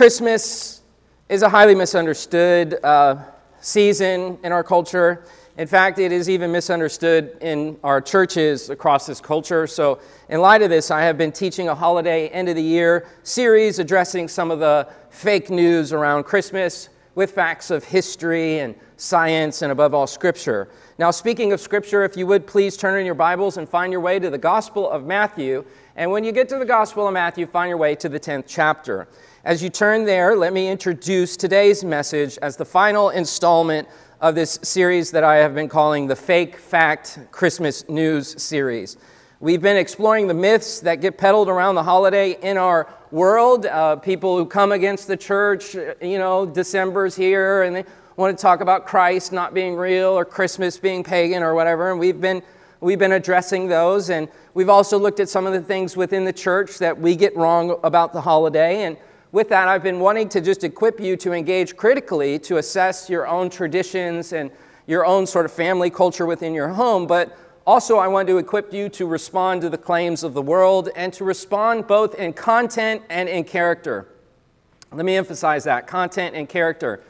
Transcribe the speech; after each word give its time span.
Christmas 0.00 0.80
is 1.28 1.42
a 1.42 1.48
highly 1.50 1.74
misunderstood 1.74 2.82
uh, 2.82 3.22
season 3.60 4.38
in 4.42 4.50
our 4.50 4.64
culture. 4.64 5.26
In 5.58 5.66
fact, 5.66 5.98
it 5.98 6.10
is 6.10 6.30
even 6.30 6.50
misunderstood 6.50 7.36
in 7.42 7.76
our 7.84 8.00
churches 8.00 8.70
across 8.70 9.04
this 9.06 9.20
culture. 9.20 9.66
So, 9.66 10.00
in 10.30 10.40
light 10.40 10.62
of 10.62 10.70
this, 10.70 10.90
I 10.90 11.02
have 11.02 11.18
been 11.18 11.32
teaching 11.32 11.68
a 11.68 11.74
holiday 11.74 12.28
end 12.28 12.48
of 12.48 12.56
the 12.56 12.62
year 12.62 13.08
series 13.24 13.78
addressing 13.78 14.28
some 14.28 14.50
of 14.50 14.58
the 14.58 14.88
fake 15.10 15.50
news 15.50 15.92
around 15.92 16.22
Christmas 16.22 16.88
with 17.14 17.32
facts 17.32 17.70
of 17.70 17.84
history 17.84 18.60
and 18.60 18.74
science 18.96 19.60
and, 19.60 19.70
above 19.70 19.92
all, 19.92 20.06
Scripture. 20.06 20.70
Now, 20.98 21.10
speaking 21.10 21.52
of 21.52 21.60
Scripture, 21.60 22.04
if 22.04 22.16
you 22.16 22.26
would 22.26 22.46
please 22.46 22.74
turn 22.78 22.98
in 22.98 23.04
your 23.04 23.14
Bibles 23.14 23.58
and 23.58 23.68
find 23.68 23.92
your 23.92 24.00
way 24.00 24.18
to 24.18 24.30
the 24.30 24.38
Gospel 24.38 24.88
of 24.88 25.04
Matthew. 25.04 25.62
And 25.94 26.10
when 26.10 26.24
you 26.24 26.32
get 26.32 26.48
to 26.48 26.58
the 26.58 26.64
Gospel 26.64 27.06
of 27.06 27.12
Matthew, 27.12 27.46
find 27.46 27.68
your 27.68 27.76
way 27.76 27.94
to 27.96 28.08
the 28.08 28.18
10th 28.18 28.44
chapter. 28.46 29.06
As 29.42 29.62
you 29.62 29.70
turn 29.70 30.04
there, 30.04 30.36
let 30.36 30.52
me 30.52 30.68
introduce 30.68 31.34
today's 31.34 31.82
message 31.82 32.38
as 32.42 32.58
the 32.58 32.64
final 32.66 33.08
installment 33.08 33.88
of 34.20 34.34
this 34.34 34.58
series 34.60 35.10
that 35.12 35.24
I 35.24 35.36
have 35.36 35.54
been 35.54 35.66
calling 35.66 36.06
the 36.06 36.14
Fake 36.14 36.58
Fact 36.58 37.18
Christmas 37.30 37.88
News 37.88 38.42
series. 38.42 38.98
We've 39.40 39.62
been 39.62 39.78
exploring 39.78 40.26
the 40.26 40.34
myths 40.34 40.80
that 40.80 40.96
get 40.96 41.16
peddled 41.16 41.48
around 41.48 41.76
the 41.76 41.82
holiday 41.82 42.32
in 42.42 42.58
our 42.58 42.92
world. 43.10 43.64
Uh, 43.64 43.96
people 43.96 44.36
who 44.36 44.44
come 44.44 44.72
against 44.72 45.08
the 45.08 45.16
church, 45.16 45.74
you 45.74 46.18
know, 46.18 46.44
December's 46.44 47.16
here 47.16 47.62
and 47.62 47.76
they 47.76 47.84
want 48.16 48.36
to 48.36 48.42
talk 48.42 48.60
about 48.60 48.84
Christ 48.84 49.32
not 49.32 49.54
being 49.54 49.74
real 49.74 50.10
or 50.10 50.26
Christmas 50.26 50.76
being 50.76 51.02
pagan 51.02 51.42
or 51.42 51.54
whatever. 51.54 51.90
And 51.90 51.98
we've 51.98 52.20
been, 52.20 52.42
we've 52.80 52.98
been 52.98 53.12
addressing 53.12 53.68
those. 53.68 54.10
And 54.10 54.28
we've 54.52 54.68
also 54.68 54.98
looked 54.98 55.18
at 55.18 55.30
some 55.30 55.46
of 55.46 55.54
the 55.54 55.62
things 55.62 55.96
within 55.96 56.26
the 56.26 56.32
church 56.34 56.76
that 56.76 57.00
we 57.00 57.16
get 57.16 57.34
wrong 57.34 57.80
about 57.82 58.12
the 58.12 58.20
holiday. 58.20 58.82
And 58.82 58.98
with 59.32 59.48
that, 59.50 59.68
I've 59.68 59.82
been 59.82 60.00
wanting 60.00 60.28
to 60.30 60.40
just 60.40 60.64
equip 60.64 60.98
you 61.00 61.16
to 61.18 61.32
engage 61.32 61.76
critically 61.76 62.38
to 62.40 62.56
assess 62.56 63.08
your 63.08 63.28
own 63.28 63.48
traditions 63.48 64.32
and 64.32 64.50
your 64.86 65.06
own 65.06 65.26
sort 65.26 65.44
of 65.44 65.52
family 65.52 65.88
culture 65.88 66.26
within 66.26 66.52
your 66.52 66.68
home. 66.68 67.06
But 67.06 67.36
also, 67.66 67.98
I 67.98 68.08
want 68.08 68.26
to 68.28 68.38
equip 68.38 68.72
you 68.72 68.88
to 68.88 69.06
respond 69.06 69.62
to 69.62 69.70
the 69.70 69.78
claims 69.78 70.24
of 70.24 70.34
the 70.34 70.42
world 70.42 70.88
and 70.96 71.12
to 71.12 71.24
respond 71.24 71.86
both 71.86 72.16
in 72.16 72.32
content 72.32 73.02
and 73.08 73.28
in 73.28 73.44
character. 73.44 74.08
Let 74.90 75.04
me 75.04 75.16
emphasize 75.16 75.64
that 75.64 75.86
content 75.86 76.34
and 76.34 76.48
character. 76.48 77.00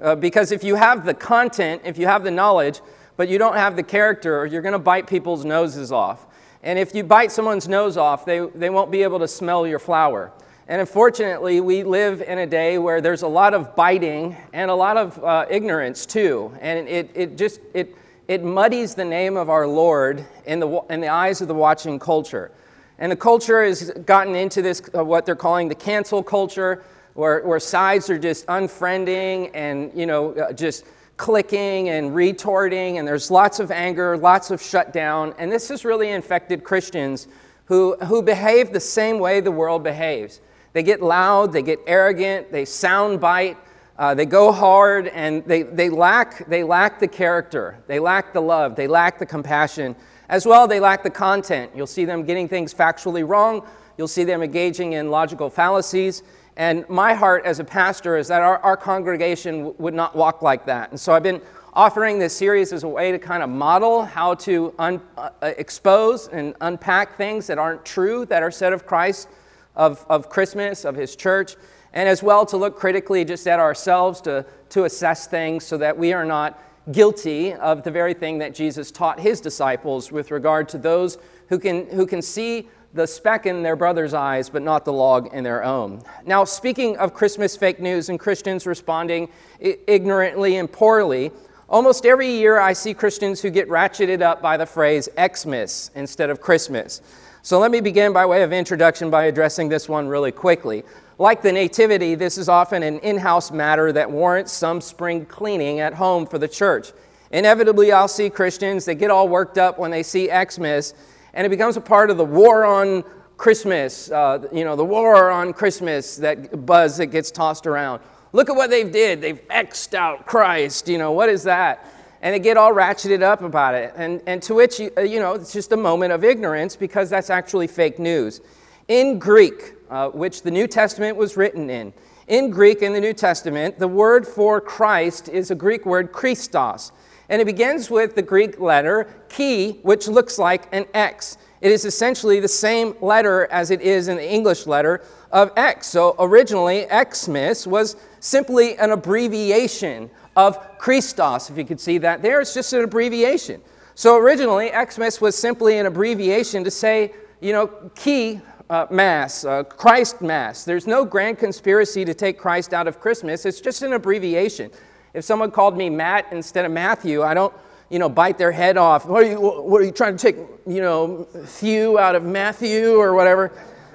Uh, 0.00 0.14
because 0.14 0.52
if 0.52 0.62
you 0.62 0.76
have 0.76 1.04
the 1.04 1.14
content, 1.14 1.82
if 1.84 1.98
you 1.98 2.06
have 2.06 2.22
the 2.22 2.30
knowledge, 2.30 2.80
but 3.16 3.28
you 3.28 3.38
don't 3.38 3.56
have 3.56 3.74
the 3.74 3.82
character, 3.82 4.46
you're 4.46 4.62
going 4.62 4.72
to 4.72 4.78
bite 4.78 5.08
people's 5.08 5.44
noses 5.44 5.90
off. 5.90 6.26
And 6.62 6.78
if 6.78 6.94
you 6.94 7.02
bite 7.02 7.32
someone's 7.32 7.68
nose 7.68 7.96
off, 7.96 8.24
they, 8.24 8.40
they 8.54 8.70
won't 8.70 8.90
be 8.90 9.02
able 9.02 9.18
to 9.18 9.28
smell 9.28 9.66
your 9.66 9.78
flower. 9.78 10.32
And 10.66 10.80
unfortunately, 10.80 11.60
we 11.60 11.82
live 11.82 12.22
in 12.22 12.38
a 12.38 12.46
day 12.46 12.78
where 12.78 13.02
there's 13.02 13.20
a 13.20 13.28
lot 13.28 13.52
of 13.52 13.76
biting 13.76 14.34
and 14.54 14.70
a 14.70 14.74
lot 14.74 14.96
of 14.96 15.22
uh, 15.22 15.44
ignorance 15.50 16.06
too. 16.06 16.56
And 16.60 16.88
it, 16.88 17.10
it 17.14 17.36
just 17.36 17.60
it, 17.74 17.94
it 18.28 18.42
muddies 18.42 18.94
the 18.94 19.04
name 19.04 19.36
of 19.36 19.50
our 19.50 19.66
Lord 19.66 20.24
in 20.46 20.60
the, 20.60 20.80
in 20.88 21.02
the 21.02 21.08
eyes 21.08 21.42
of 21.42 21.48
the 21.48 21.54
watching 21.54 21.98
culture. 21.98 22.50
And 22.98 23.12
the 23.12 23.16
culture 23.16 23.62
has 23.62 23.90
gotten 23.90 24.34
into 24.34 24.62
this, 24.62 24.80
uh, 24.96 25.04
what 25.04 25.26
they're 25.26 25.36
calling 25.36 25.68
the 25.68 25.74
cancel 25.74 26.22
culture, 26.22 26.82
where, 27.12 27.42
where 27.42 27.60
sides 27.60 28.08
are 28.08 28.18
just 28.18 28.46
unfriending 28.46 29.50
and, 29.52 29.92
you 29.94 30.06
know, 30.06 30.32
uh, 30.32 30.52
just 30.54 30.86
clicking 31.18 31.90
and 31.90 32.14
retorting. 32.14 32.96
And 32.96 33.06
there's 33.06 33.30
lots 33.30 33.60
of 33.60 33.70
anger, 33.70 34.16
lots 34.16 34.50
of 34.50 34.62
shutdown. 34.62 35.34
And 35.38 35.52
this 35.52 35.68
has 35.68 35.84
really 35.84 36.10
infected 36.10 36.64
Christians 36.64 37.28
who, 37.66 37.96
who 37.96 38.22
behave 38.22 38.72
the 38.72 38.80
same 38.80 39.18
way 39.18 39.40
the 39.40 39.52
world 39.52 39.84
behaves. 39.84 40.40
They 40.74 40.82
get 40.82 41.00
loud, 41.00 41.52
they 41.52 41.62
get 41.62 41.78
arrogant, 41.86 42.50
they 42.50 42.64
soundbite, 42.64 43.56
uh, 43.96 44.12
they 44.14 44.26
go 44.26 44.50
hard, 44.50 45.06
and 45.06 45.44
they, 45.44 45.62
they, 45.62 45.88
lack, 45.88 46.46
they 46.48 46.64
lack 46.64 46.98
the 46.98 47.06
character, 47.06 47.78
they 47.86 48.00
lack 48.00 48.32
the 48.32 48.40
love, 48.42 48.74
they 48.74 48.88
lack 48.88 49.20
the 49.20 49.24
compassion. 49.24 49.94
As 50.28 50.46
well, 50.46 50.66
they 50.66 50.80
lack 50.80 51.04
the 51.04 51.10
content. 51.10 51.70
You'll 51.76 51.86
see 51.86 52.04
them 52.04 52.24
getting 52.24 52.48
things 52.48 52.74
factually 52.74 53.26
wrong, 53.26 53.64
you'll 53.96 54.08
see 54.08 54.24
them 54.24 54.42
engaging 54.42 54.94
in 54.94 55.12
logical 55.12 55.48
fallacies. 55.48 56.24
And 56.56 56.88
my 56.88 57.14
heart 57.14 57.44
as 57.44 57.60
a 57.60 57.64
pastor 57.64 58.16
is 58.16 58.26
that 58.28 58.42
our, 58.42 58.58
our 58.58 58.76
congregation 58.76 59.76
would 59.78 59.94
not 59.94 60.16
walk 60.16 60.42
like 60.42 60.66
that. 60.66 60.90
And 60.90 60.98
so 60.98 61.12
I've 61.12 61.22
been 61.22 61.40
offering 61.72 62.18
this 62.18 62.36
series 62.36 62.72
as 62.72 62.82
a 62.82 62.88
way 62.88 63.12
to 63.12 63.18
kind 63.20 63.44
of 63.44 63.48
model 63.48 64.04
how 64.04 64.34
to 64.34 64.74
un- 64.80 65.00
uh, 65.16 65.30
expose 65.42 66.26
and 66.28 66.56
unpack 66.60 67.16
things 67.16 67.46
that 67.46 67.58
aren't 67.58 67.84
true 67.84 68.26
that 68.26 68.42
are 68.42 68.50
said 68.50 68.72
of 68.72 68.86
Christ 68.86 69.28
of, 69.76 70.04
of 70.08 70.28
Christmas, 70.28 70.84
of 70.84 70.94
His 70.96 71.16
church, 71.16 71.56
and 71.92 72.08
as 72.08 72.22
well 72.22 72.44
to 72.46 72.56
look 72.56 72.76
critically 72.76 73.24
just 73.24 73.46
at 73.46 73.60
ourselves 73.60 74.20
to, 74.22 74.44
to 74.70 74.84
assess 74.84 75.26
things 75.26 75.64
so 75.64 75.78
that 75.78 75.96
we 75.96 76.12
are 76.12 76.24
not 76.24 76.60
guilty 76.92 77.54
of 77.54 77.82
the 77.82 77.90
very 77.90 78.14
thing 78.14 78.38
that 78.38 78.54
Jesus 78.54 78.90
taught 78.90 79.20
His 79.20 79.40
disciples 79.40 80.12
with 80.12 80.30
regard 80.30 80.68
to 80.70 80.78
those 80.78 81.18
who 81.48 81.58
can, 81.58 81.86
who 81.90 82.06
can 82.06 82.20
see 82.20 82.68
the 82.94 83.06
speck 83.06 83.44
in 83.44 83.62
their 83.62 83.74
brother's 83.74 84.14
eyes, 84.14 84.48
but 84.48 84.62
not 84.62 84.84
the 84.84 84.92
log 84.92 85.32
in 85.34 85.42
their 85.42 85.64
own. 85.64 86.00
Now, 86.24 86.44
speaking 86.44 86.96
of 86.98 87.12
Christmas 87.12 87.56
fake 87.56 87.80
news 87.80 88.08
and 88.08 88.20
Christians 88.20 88.66
responding 88.66 89.28
ignorantly 89.60 90.56
and 90.56 90.70
poorly, 90.70 91.32
almost 91.68 92.06
every 92.06 92.30
year 92.30 92.60
I 92.60 92.72
see 92.72 92.94
Christians 92.94 93.42
who 93.42 93.50
get 93.50 93.68
ratcheted 93.68 94.22
up 94.22 94.40
by 94.40 94.56
the 94.56 94.66
phrase 94.66 95.08
Xmas 95.18 95.90
instead 95.96 96.30
of 96.30 96.40
Christmas. 96.40 97.02
So 97.44 97.58
let 97.58 97.70
me 97.70 97.82
begin 97.82 98.14
by 98.14 98.24
way 98.24 98.42
of 98.42 98.54
introduction 98.54 99.10
by 99.10 99.24
addressing 99.24 99.68
this 99.68 99.86
one 99.86 100.08
really 100.08 100.32
quickly. 100.32 100.82
Like 101.18 101.42
the 101.42 101.52
Nativity, 101.52 102.14
this 102.14 102.38
is 102.38 102.48
often 102.48 102.82
an 102.82 103.00
in 103.00 103.18
house 103.18 103.50
matter 103.50 103.92
that 103.92 104.10
warrants 104.10 104.50
some 104.50 104.80
spring 104.80 105.26
cleaning 105.26 105.78
at 105.78 105.92
home 105.92 106.24
for 106.26 106.38
the 106.38 106.48
church. 106.48 106.92
Inevitably, 107.32 107.92
I'll 107.92 108.08
see 108.08 108.30
Christians 108.30 108.86
that 108.86 108.94
get 108.94 109.10
all 109.10 109.28
worked 109.28 109.58
up 109.58 109.78
when 109.78 109.90
they 109.90 110.02
see 110.02 110.28
Xmas, 110.28 110.94
and 111.34 111.46
it 111.46 111.50
becomes 111.50 111.76
a 111.76 111.82
part 111.82 112.08
of 112.08 112.16
the 112.16 112.24
war 112.24 112.64
on 112.64 113.04
Christmas, 113.36 114.10
uh, 114.10 114.48
you 114.50 114.64
know, 114.64 114.74
the 114.74 114.82
war 114.82 115.30
on 115.30 115.52
Christmas, 115.52 116.16
that 116.16 116.64
buzz 116.64 116.96
that 116.96 117.08
gets 117.08 117.30
tossed 117.30 117.66
around. 117.66 118.00
Look 118.32 118.48
at 118.48 118.56
what 118.56 118.70
they've 118.70 118.90
did. 118.90 119.20
They've 119.20 119.40
X'd 119.50 119.94
out 119.94 120.24
Christ. 120.24 120.88
You 120.88 120.96
know, 120.96 121.12
what 121.12 121.28
is 121.28 121.42
that? 121.42 121.86
And 122.24 122.34
they 122.34 122.38
get 122.38 122.56
all 122.56 122.72
ratcheted 122.72 123.22
up 123.22 123.42
about 123.42 123.74
it. 123.74 123.92
And, 123.96 124.22
and 124.26 124.42
to 124.44 124.54
which, 124.54 124.80
you, 124.80 124.90
uh, 124.96 125.02
you 125.02 125.20
know, 125.20 125.34
it's 125.34 125.52
just 125.52 125.72
a 125.72 125.76
moment 125.76 126.10
of 126.10 126.24
ignorance 126.24 126.74
because 126.74 127.10
that's 127.10 127.28
actually 127.28 127.66
fake 127.66 127.98
news. 127.98 128.40
In 128.88 129.18
Greek, 129.18 129.74
uh, 129.90 130.08
which 130.08 130.40
the 130.40 130.50
New 130.50 130.66
Testament 130.66 131.18
was 131.18 131.36
written 131.36 131.68
in, 131.68 131.92
in 132.26 132.48
Greek 132.48 132.80
in 132.80 132.94
the 132.94 133.00
New 133.00 133.12
Testament, 133.12 133.78
the 133.78 133.86
word 133.86 134.26
for 134.26 134.58
Christ 134.58 135.28
is 135.28 135.50
a 135.50 135.54
Greek 135.54 135.84
word 135.84 136.12
Christos. 136.12 136.92
And 137.28 137.42
it 137.42 137.44
begins 137.44 137.90
with 137.90 138.14
the 138.14 138.22
Greek 138.22 138.58
letter 138.58 139.04
chi, 139.28 139.76
which 139.82 140.08
looks 140.08 140.38
like 140.38 140.66
an 140.72 140.86
X. 140.94 141.36
It 141.60 141.72
is 141.72 141.84
essentially 141.84 142.40
the 142.40 142.48
same 142.48 142.94
letter 143.02 143.48
as 143.50 143.70
it 143.70 143.82
is 143.82 144.08
in 144.08 144.16
the 144.16 144.32
English 144.32 144.66
letter 144.66 145.02
of 145.30 145.52
X. 145.56 145.88
So 145.88 146.16
originally, 146.18 146.86
Xmas 146.90 147.66
was 147.66 147.96
simply 148.20 148.78
an 148.78 148.92
abbreviation 148.92 150.08
of 150.36 150.78
Christos, 150.78 151.50
if 151.50 151.58
you 151.58 151.64
could 151.64 151.80
see 151.80 151.98
that 151.98 152.22
there. 152.22 152.40
It's 152.40 152.54
just 152.54 152.72
an 152.72 152.82
abbreviation. 152.82 153.60
So 153.94 154.16
originally, 154.16 154.70
Xmas 154.70 155.20
was 155.20 155.36
simply 155.36 155.78
an 155.78 155.86
abbreviation 155.86 156.64
to 156.64 156.70
say, 156.70 157.12
you 157.40 157.52
know, 157.52 157.68
chi 157.94 158.40
uh, 158.70 158.86
Mass, 158.90 159.44
uh, 159.44 159.62
Christ 159.64 160.20
Mass. 160.20 160.64
There's 160.64 160.86
no 160.86 161.04
grand 161.04 161.38
conspiracy 161.38 162.04
to 162.04 162.14
take 162.14 162.38
Christ 162.38 162.74
out 162.74 162.88
of 162.88 163.00
Christmas. 163.00 163.46
It's 163.46 163.60
just 163.60 163.82
an 163.82 163.92
abbreviation. 163.92 164.70
If 165.12 165.24
someone 165.24 165.50
called 165.50 165.76
me 165.76 165.90
Matt 165.90 166.26
instead 166.32 166.64
of 166.64 166.72
Matthew, 166.72 167.22
I 167.22 167.34
don't, 167.34 167.54
you 167.88 167.98
know, 168.00 168.08
bite 168.08 168.36
their 168.36 168.50
head 168.50 168.76
off. 168.76 169.06
What 169.06 169.22
are 169.22 169.26
you, 169.26 169.40
what 169.40 169.80
are 169.80 169.84
you 169.84 169.92
trying 169.92 170.16
to 170.16 170.22
take, 170.22 170.36
you 170.66 170.80
know, 170.80 171.24
Thew 171.44 171.98
out 171.98 172.16
of 172.16 172.24
Matthew 172.24 172.96
or 172.96 173.14
whatever? 173.14 173.52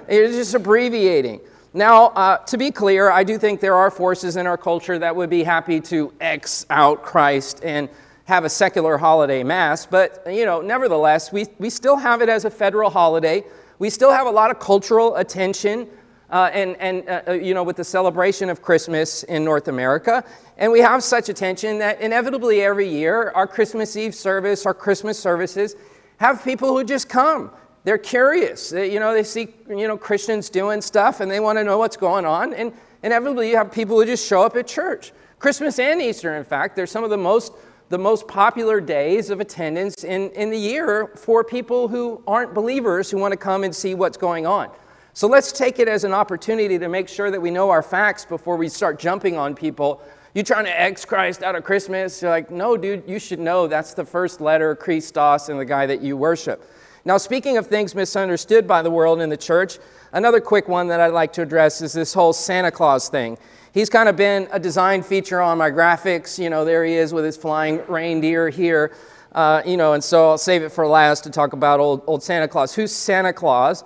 It's 0.08 0.34
just 0.34 0.54
abbreviating. 0.54 1.40
Now, 1.72 2.06
uh, 2.06 2.38
to 2.46 2.58
be 2.58 2.72
clear, 2.72 3.12
I 3.12 3.22
do 3.22 3.38
think 3.38 3.60
there 3.60 3.76
are 3.76 3.92
forces 3.92 4.36
in 4.36 4.44
our 4.48 4.58
culture 4.58 4.98
that 4.98 5.14
would 5.14 5.30
be 5.30 5.44
happy 5.44 5.80
to 5.82 6.12
X 6.20 6.66
out 6.68 7.04
Christ 7.04 7.60
and 7.62 7.88
have 8.24 8.44
a 8.44 8.48
secular 8.48 8.98
holiday 8.98 9.44
mass, 9.44 9.86
but 9.86 10.24
you 10.26 10.44
know, 10.44 10.60
nevertheless, 10.60 11.32
we, 11.32 11.46
we 11.58 11.70
still 11.70 11.96
have 11.96 12.22
it 12.22 12.28
as 12.28 12.44
a 12.44 12.50
federal 12.50 12.90
holiday. 12.90 13.44
We 13.78 13.88
still 13.88 14.10
have 14.10 14.26
a 14.26 14.30
lot 14.30 14.50
of 14.50 14.58
cultural 14.58 15.14
attention 15.14 15.88
uh, 16.28 16.50
and, 16.52 16.76
and 16.78 17.08
uh, 17.08 17.22
uh 17.28 17.32
you 17.32 17.54
know, 17.54 17.62
with 17.62 17.76
the 17.76 17.84
celebration 17.84 18.50
of 18.50 18.62
Christmas 18.62 19.22
in 19.24 19.44
North 19.44 19.68
America. 19.68 20.24
And 20.58 20.72
we 20.72 20.80
have 20.80 21.04
such 21.04 21.28
attention 21.28 21.78
that 21.78 22.00
inevitably 22.00 22.62
every 22.62 22.88
year, 22.88 23.30
our 23.36 23.46
Christmas 23.46 23.96
Eve 23.96 24.14
service, 24.14 24.66
our 24.66 24.74
Christmas 24.74 25.20
services, 25.20 25.76
have 26.18 26.44
people 26.44 26.76
who 26.76 26.82
just 26.82 27.08
come 27.08 27.52
they're 27.84 27.98
curious. 27.98 28.70
They, 28.70 28.92
you 28.92 29.00
know, 29.00 29.14
they 29.14 29.22
see 29.22 29.54
you 29.68 29.88
know 29.88 29.96
Christians 29.96 30.50
doing 30.50 30.80
stuff 30.80 31.20
and 31.20 31.30
they 31.30 31.40
want 31.40 31.58
to 31.58 31.64
know 31.64 31.78
what's 31.78 31.96
going 31.96 32.26
on. 32.26 32.52
And 32.54 32.72
inevitably, 33.02 33.50
you 33.50 33.56
have 33.56 33.72
people 33.72 33.98
who 33.98 34.06
just 34.06 34.26
show 34.26 34.42
up 34.42 34.56
at 34.56 34.66
church. 34.66 35.12
Christmas 35.38 35.78
and 35.78 36.02
Easter, 36.02 36.36
in 36.36 36.44
fact, 36.44 36.76
they're 36.76 36.86
some 36.86 37.04
of 37.04 37.10
the 37.10 37.16
most 37.16 37.52
the 37.90 37.98
most 37.98 38.28
popular 38.28 38.80
days 38.80 39.30
of 39.30 39.40
attendance 39.40 40.04
in, 40.04 40.30
in 40.30 40.48
the 40.50 40.56
year 40.56 41.08
for 41.16 41.42
people 41.42 41.88
who 41.88 42.22
aren't 42.24 42.54
believers 42.54 43.10
who 43.10 43.18
want 43.18 43.32
to 43.32 43.36
come 43.36 43.64
and 43.64 43.74
see 43.74 43.94
what's 43.94 44.16
going 44.16 44.46
on. 44.46 44.70
So 45.12 45.26
let's 45.26 45.50
take 45.50 45.80
it 45.80 45.88
as 45.88 46.04
an 46.04 46.12
opportunity 46.12 46.78
to 46.78 46.88
make 46.88 47.08
sure 47.08 47.32
that 47.32 47.42
we 47.42 47.50
know 47.50 47.68
our 47.68 47.82
facts 47.82 48.24
before 48.24 48.56
we 48.56 48.68
start 48.68 49.00
jumping 49.00 49.36
on 49.36 49.56
people. 49.56 50.02
You 50.34 50.44
trying 50.44 50.66
to 50.66 50.80
X 50.80 51.04
Christ 51.04 51.42
out 51.42 51.56
of 51.56 51.64
Christmas? 51.64 52.22
You're 52.22 52.30
like, 52.30 52.52
no, 52.52 52.76
dude, 52.76 53.02
you 53.08 53.18
should 53.18 53.40
know 53.40 53.66
that's 53.66 53.92
the 53.92 54.04
first 54.04 54.40
letter, 54.40 54.76
Christos, 54.76 55.48
and 55.48 55.58
the 55.58 55.64
guy 55.64 55.84
that 55.86 56.00
you 56.00 56.16
worship. 56.16 56.62
Now, 57.04 57.16
speaking 57.16 57.56
of 57.56 57.66
things 57.66 57.94
misunderstood 57.94 58.68
by 58.68 58.82
the 58.82 58.90
world 58.90 59.20
and 59.20 59.32
the 59.32 59.36
church, 59.36 59.78
another 60.12 60.40
quick 60.40 60.68
one 60.68 60.88
that 60.88 61.00
I'd 61.00 61.14
like 61.14 61.32
to 61.34 61.42
address 61.42 61.80
is 61.80 61.94
this 61.94 62.12
whole 62.12 62.34
Santa 62.34 62.70
Claus 62.70 63.08
thing. 63.08 63.38
He's 63.72 63.88
kind 63.88 64.08
of 64.08 64.16
been 64.16 64.48
a 64.52 64.58
design 64.58 65.02
feature 65.02 65.40
on 65.40 65.56
my 65.56 65.70
graphics. 65.70 66.38
You 66.38 66.50
know, 66.50 66.64
there 66.64 66.84
he 66.84 66.94
is 66.94 67.14
with 67.14 67.24
his 67.24 67.36
flying 67.36 67.80
reindeer 67.86 68.50
here. 68.50 68.92
Uh, 69.32 69.62
you 69.64 69.76
know, 69.76 69.94
and 69.94 70.02
so 70.02 70.30
I'll 70.30 70.38
save 70.38 70.62
it 70.62 70.70
for 70.70 70.86
last 70.86 71.24
to 71.24 71.30
talk 71.30 71.52
about 71.52 71.80
old, 71.80 72.02
old 72.06 72.22
Santa 72.22 72.48
Claus. 72.48 72.74
Who's 72.74 72.92
Santa 72.92 73.32
Claus? 73.32 73.84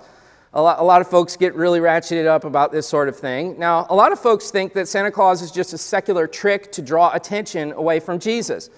A 0.53 0.61
lot, 0.61 0.79
a 0.79 0.83
lot 0.83 1.01
of 1.01 1.07
folks 1.07 1.37
get 1.37 1.53
really 1.53 1.79
ratcheted 1.79 2.25
up 2.25 2.45
about 2.45 2.71
this 2.71 2.87
sort 2.87 3.07
of 3.07 3.17
thing. 3.17 3.59
Now, 3.59 3.85
a 3.89 3.95
lot 3.95 4.11
of 4.11 4.19
folks 4.19 4.51
think 4.51 4.73
that 4.73 4.87
Santa 4.87 5.11
Claus 5.11 5.41
is 5.41 5.51
just 5.51 5.73
a 5.73 5.77
secular 5.77 6.27
trick 6.27 6.71
to 6.73 6.81
draw 6.81 7.13
attention 7.13 7.73
away 7.73 7.99
from 7.99 8.19
Jesus. 8.19 8.69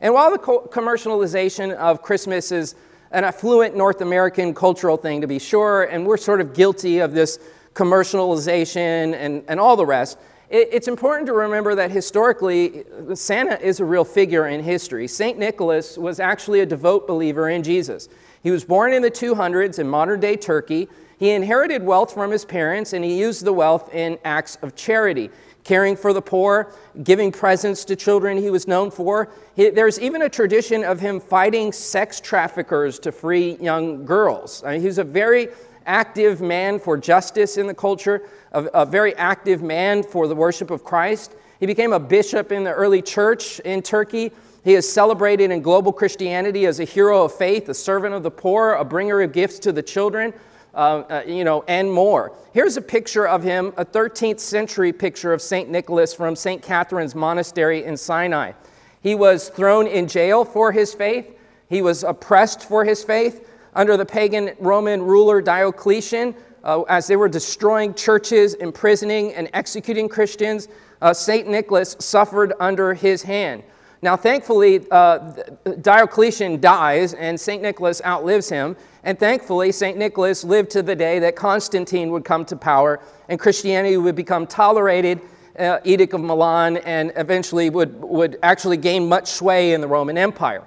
And 0.00 0.12
while 0.12 0.30
the 0.30 0.38
co- 0.38 0.68
commercialization 0.72 1.74
of 1.74 2.02
Christmas 2.02 2.52
is 2.52 2.74
an 3.16 3.24
affluent 3.24 3.74
North 3.74 4.02
American 4.02 4.52
cultural 4.52 4.98
thing, 4.98 5.22
to 5.22 5.26
be 5.26 5.38
sure, 5.38 5.84
and 5.84 6.06
we're 6.06 6.18
sort 6.18 6.38
of 6.38 6.52
guilty 6.52 6.98
of 6.98 7.14
this 7.14 7.38
commercialization 7.72 9.14
and, 9.14 9.42
and 9.48 9.58
all 9.58 9.74
the 9.74 9.86
rest, 9.86 10.18
it's 10.50 10.86
important 10.86 11.26
to 11.26 11.32
remember 11.32 11.74
that 11.74 11.90
historically, 11.90 12.84
Santa 13.14 13.58
is 13.60 13.80
a 13.80 13.86
real 13.86 14.04
figure 14.04 14.48
in 14.48 14.62
history. 14.62 15.08
St. 15.08 15.38
Nicholas 15.38 15.96
was 15.96 16.20
actually 16.20 16.60
a 16.60 16.66
devout 16.66 17.06
believer 17.06 17.48
in 17.48 17.62
Jesus. 17.62 18.10
He 18.42 18.50
was 18.50 18.66
born 18.66 18.92
in 18.92 19.00
the 19.00 19.10
200s 19.10 19.78
in 19.78 19.88
modern 19.88 20.20
day 20.20 20.36
Turkey. 20.36 20.86
He 21.18 21.30
inherited 21.30 21.82
wealth 21.82 22.12
from 22.12 22.30
his 22.30 22.44
parents, 22.44 22.92
and 22.92 23.02
he 23.02 23.18
used 23.18 23.46
the 23.46 23.52
wealth 23.52 23.92
in 23.94 24.18
acts 24.26 24.56
of 24.60 24.76
charity, 24.76 25.30
caring 25.66 25.96
for 25.96 26.12
the 26.12 26.22
poor, 26.22 26.72
giving 27.02 27.32
presents 27.32 27.84
to 27.84 27.96
children 27.96 28.38
he 28.38 28.50
was 28.50 28.68
known 28.68 28.88
for. 28.88 29.28
there's 29.56 29.98
even 29.98 30.22
a 30.22 30.28
tradition 30.28 30.84
of 30.84 31.00
him 31.00 31.18
fighting 31.18 31.72
sex 31.72 32.20
traffickers 32.20 33.00
to 33.00 33.10
free 33.10 33.56
young 33.60 34.06
girls. 34.06 34.62
I 34.64 34.72
mean, 34.72 34.80
he 34.80 34.86
was 34.86 34.98
a 34.98 35.04
very 35.04 35.48
active 35.84 36.40
man 36.40 36.78
for 36.78 36.96
justice 36.96 37.56
in 37.56 37.66
the 37.66 37.74
culture, 37.74 38.22
a, 38.52 38.62
a 38.66 38.86
very 38.86 39.12
active 39.16 39.60
man 39.60 40.04
for 40.04 40.28
the 40.28 40.36
worship 40.36 40.70
of 40.70 40.84
Christ. 40.84 41.34
He 41.58 41.66
became 41.66 41.92
a 41.92 41.98
bishop 41.98 42.52
in 42.52 42.62
the 42.62 42.72
early 42.72 43.02
church 43.02 43.58
in 43.60 43.82
Turkey. 43.82 44.30
He 44.62 44.74
is 44.74 44.90
celebrated 44.90 45.50
in 45.50 45.62
global 45.62 45.92
Christianity 45.92 46.66
as 46.66 46.78
a 46.78 46.84
hero 46.84 47.24
of 47.24 47.34
faith, 47.34 47.68
a 47.68 47.74
servant 47.74 48.14
of 48.14 48.22
the 48.22 48.30
poor, 48.30 48.74
a 48.74 48.84
bringer 48.84 49.20
of 49.20 49.32
gifts 49.32 49.58
to 49.60 49.72
the 49.72 49.82
children, 49.82 50.32
uh, 50.76 51.04
uh, 51.08 51.22
you 51.26 51.42
know, 51.42 51.64
and 51.66 51.90
more. 51.90 52.32
Here's 52.52 52.76
a 52.76 52.82
picture 52.82 53.26
of 53.26 53.42
him, 53.42 53.72
a 53.78 53.84
13th 53.84 54.40
century 54.40 54.92
picture 54.92 55.32
of 55.32 55.40
St. 55.40 55.70
Nicholas 55.70 56.12
from 56.12 56.36
St. 56.36 56.62
Catherine's 56.62 57.14
Monastery 57.14 57.84
in 57.84 57.96
Sinai. 57.96 58.52
He 59.00 59.14
was 59.14 59.48
thrown 59.48 59.86
in 59.86 60.06
jail 60.06 60.44
for 60.44 60.72
his 60.72 60.92
faith. 60.92 61.34
He 61.70 61.80
was 61.80 62.04
oppressed 62.04 62.62
for 62.62 62.84
his 62.84 63.02
faith 63.02 63.48
under 63.74 63.96
the 63.96 64.04
pagan 64.04 64.50
Roman 64.58 65.02
ruler 65.02 65.40
Diocletian, 65.40 66.34
uh, 66.62 66.82
as 66.82 67.06
they 67.06 67.16
were 67.16 67.28
destroying 67.28 67.94
churches, 67.94 68.54
imprisoning, 68.54 69.32
and 69.34 69.48
executing 69.54 70.08
Christians, 70.08 70.68
uh, 71.00 71.14
St. 71.14 71.48
Nicholas 71.48 71.96
suffered 72.00 72.52
under 72.60 72.94
his 72.94 73.22
hand. 73.22 73.62
Now, 74.02 74.16
thankfully, 74.16 74.86
uh, 74.90 75.32
Diocletian 75.80 76.60
dies 76.60 77.14
and 77.14 77.38
St. 77.40 77.62
Nicholas 77.62 78.02
outlives 78.04 78.48
him. 78.48 78.76
And 79.04 79.18
thankfully, 79.18 79.72
St. 79.72 79.96
Nicholas 79.96 80.44
lived 80.44 80.70
to 80.70 80.82
the 80.82 80.94
day 80.94 81.18
that 81.20 81.36
Constantine 81.36 82.10
would 82.10 82.24
come 82.24 82.44
to 82.46 82.56
power 82.56 83.00
and 83.28 83.40
Christianity 83.40 83.96
would 83.96 84.16
become 84.16 84.46
tolerated, 84.46 85.20
uh, 85.58 85.78
Edict 85.84 86.12
of 86.12 86.20
Milan, 86.20 86.76
and 86.78 87.12
eventually 87.16 87.70
would, 87.70 88.00
would 88.02 88.38
actually 88.42 88.76
gain 88.76 89.08
much 89.08 89.28
sway 89.28 89.72
in 89.72 89.80
the 89.80 89.88
Roman 89.88 90.18
Empire 90.18 90.62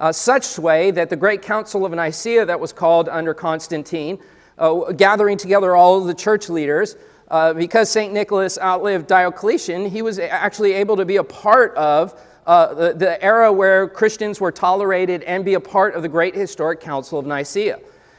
uh, 0.00 0.12
such 0.12 0.44
sway 0.44 0.90
that 0.90 1.10
the 1.10 1.16
great 1.16 1.42
council 1.42 1.84
of 1.84 1.92
Nicaea 1.92 2.44
that 2.44 2.58
was 2.58 2.72
called 2.72 3.08
under 3.08 3.34
Constantine, 3.34 4.18
uh, 4.58 4.92
gathering 4.92 5.36
together 5.36 5.74
all 5.76 5.98
of 5.98 6.06
the 6.06 6.14
church 6.14 6.48
leaders, 6.48 6.96
uh, 7.28 7.52
because 7.54 7.90
St. 7.90 8.12
Nicholas 8.12 8.58
outlived 8.58 9.06
Diocletian, 9.06 9.88
he 9.88 10.02
was 10.02 10.18
actually 10.18 10.72
able 10.72 10.96
to 10.96 11.04
be 11.04 11.16
a 11.16 11.24
part 11.24 11.74
of 11.74 12.20
uh, 12.46 12.74
the, 12.74 12.92
the 12.92 13.24
era 13.24 13.52
where 13.52 13.88
Christians 13.88 14.40
were 14.40 14.52
tolerated 14.52 15.22
and 15.22 15.44
be 15.44 15.54
a 15.54 15.60
part 15.60 15.94
of 15.94 16.02
the 16.02 16.08
great 16.08 16.34
historic 16.34 16.80
council 16.80 17.18
of 17.18 17.26
Nicaea. 17.26 17.78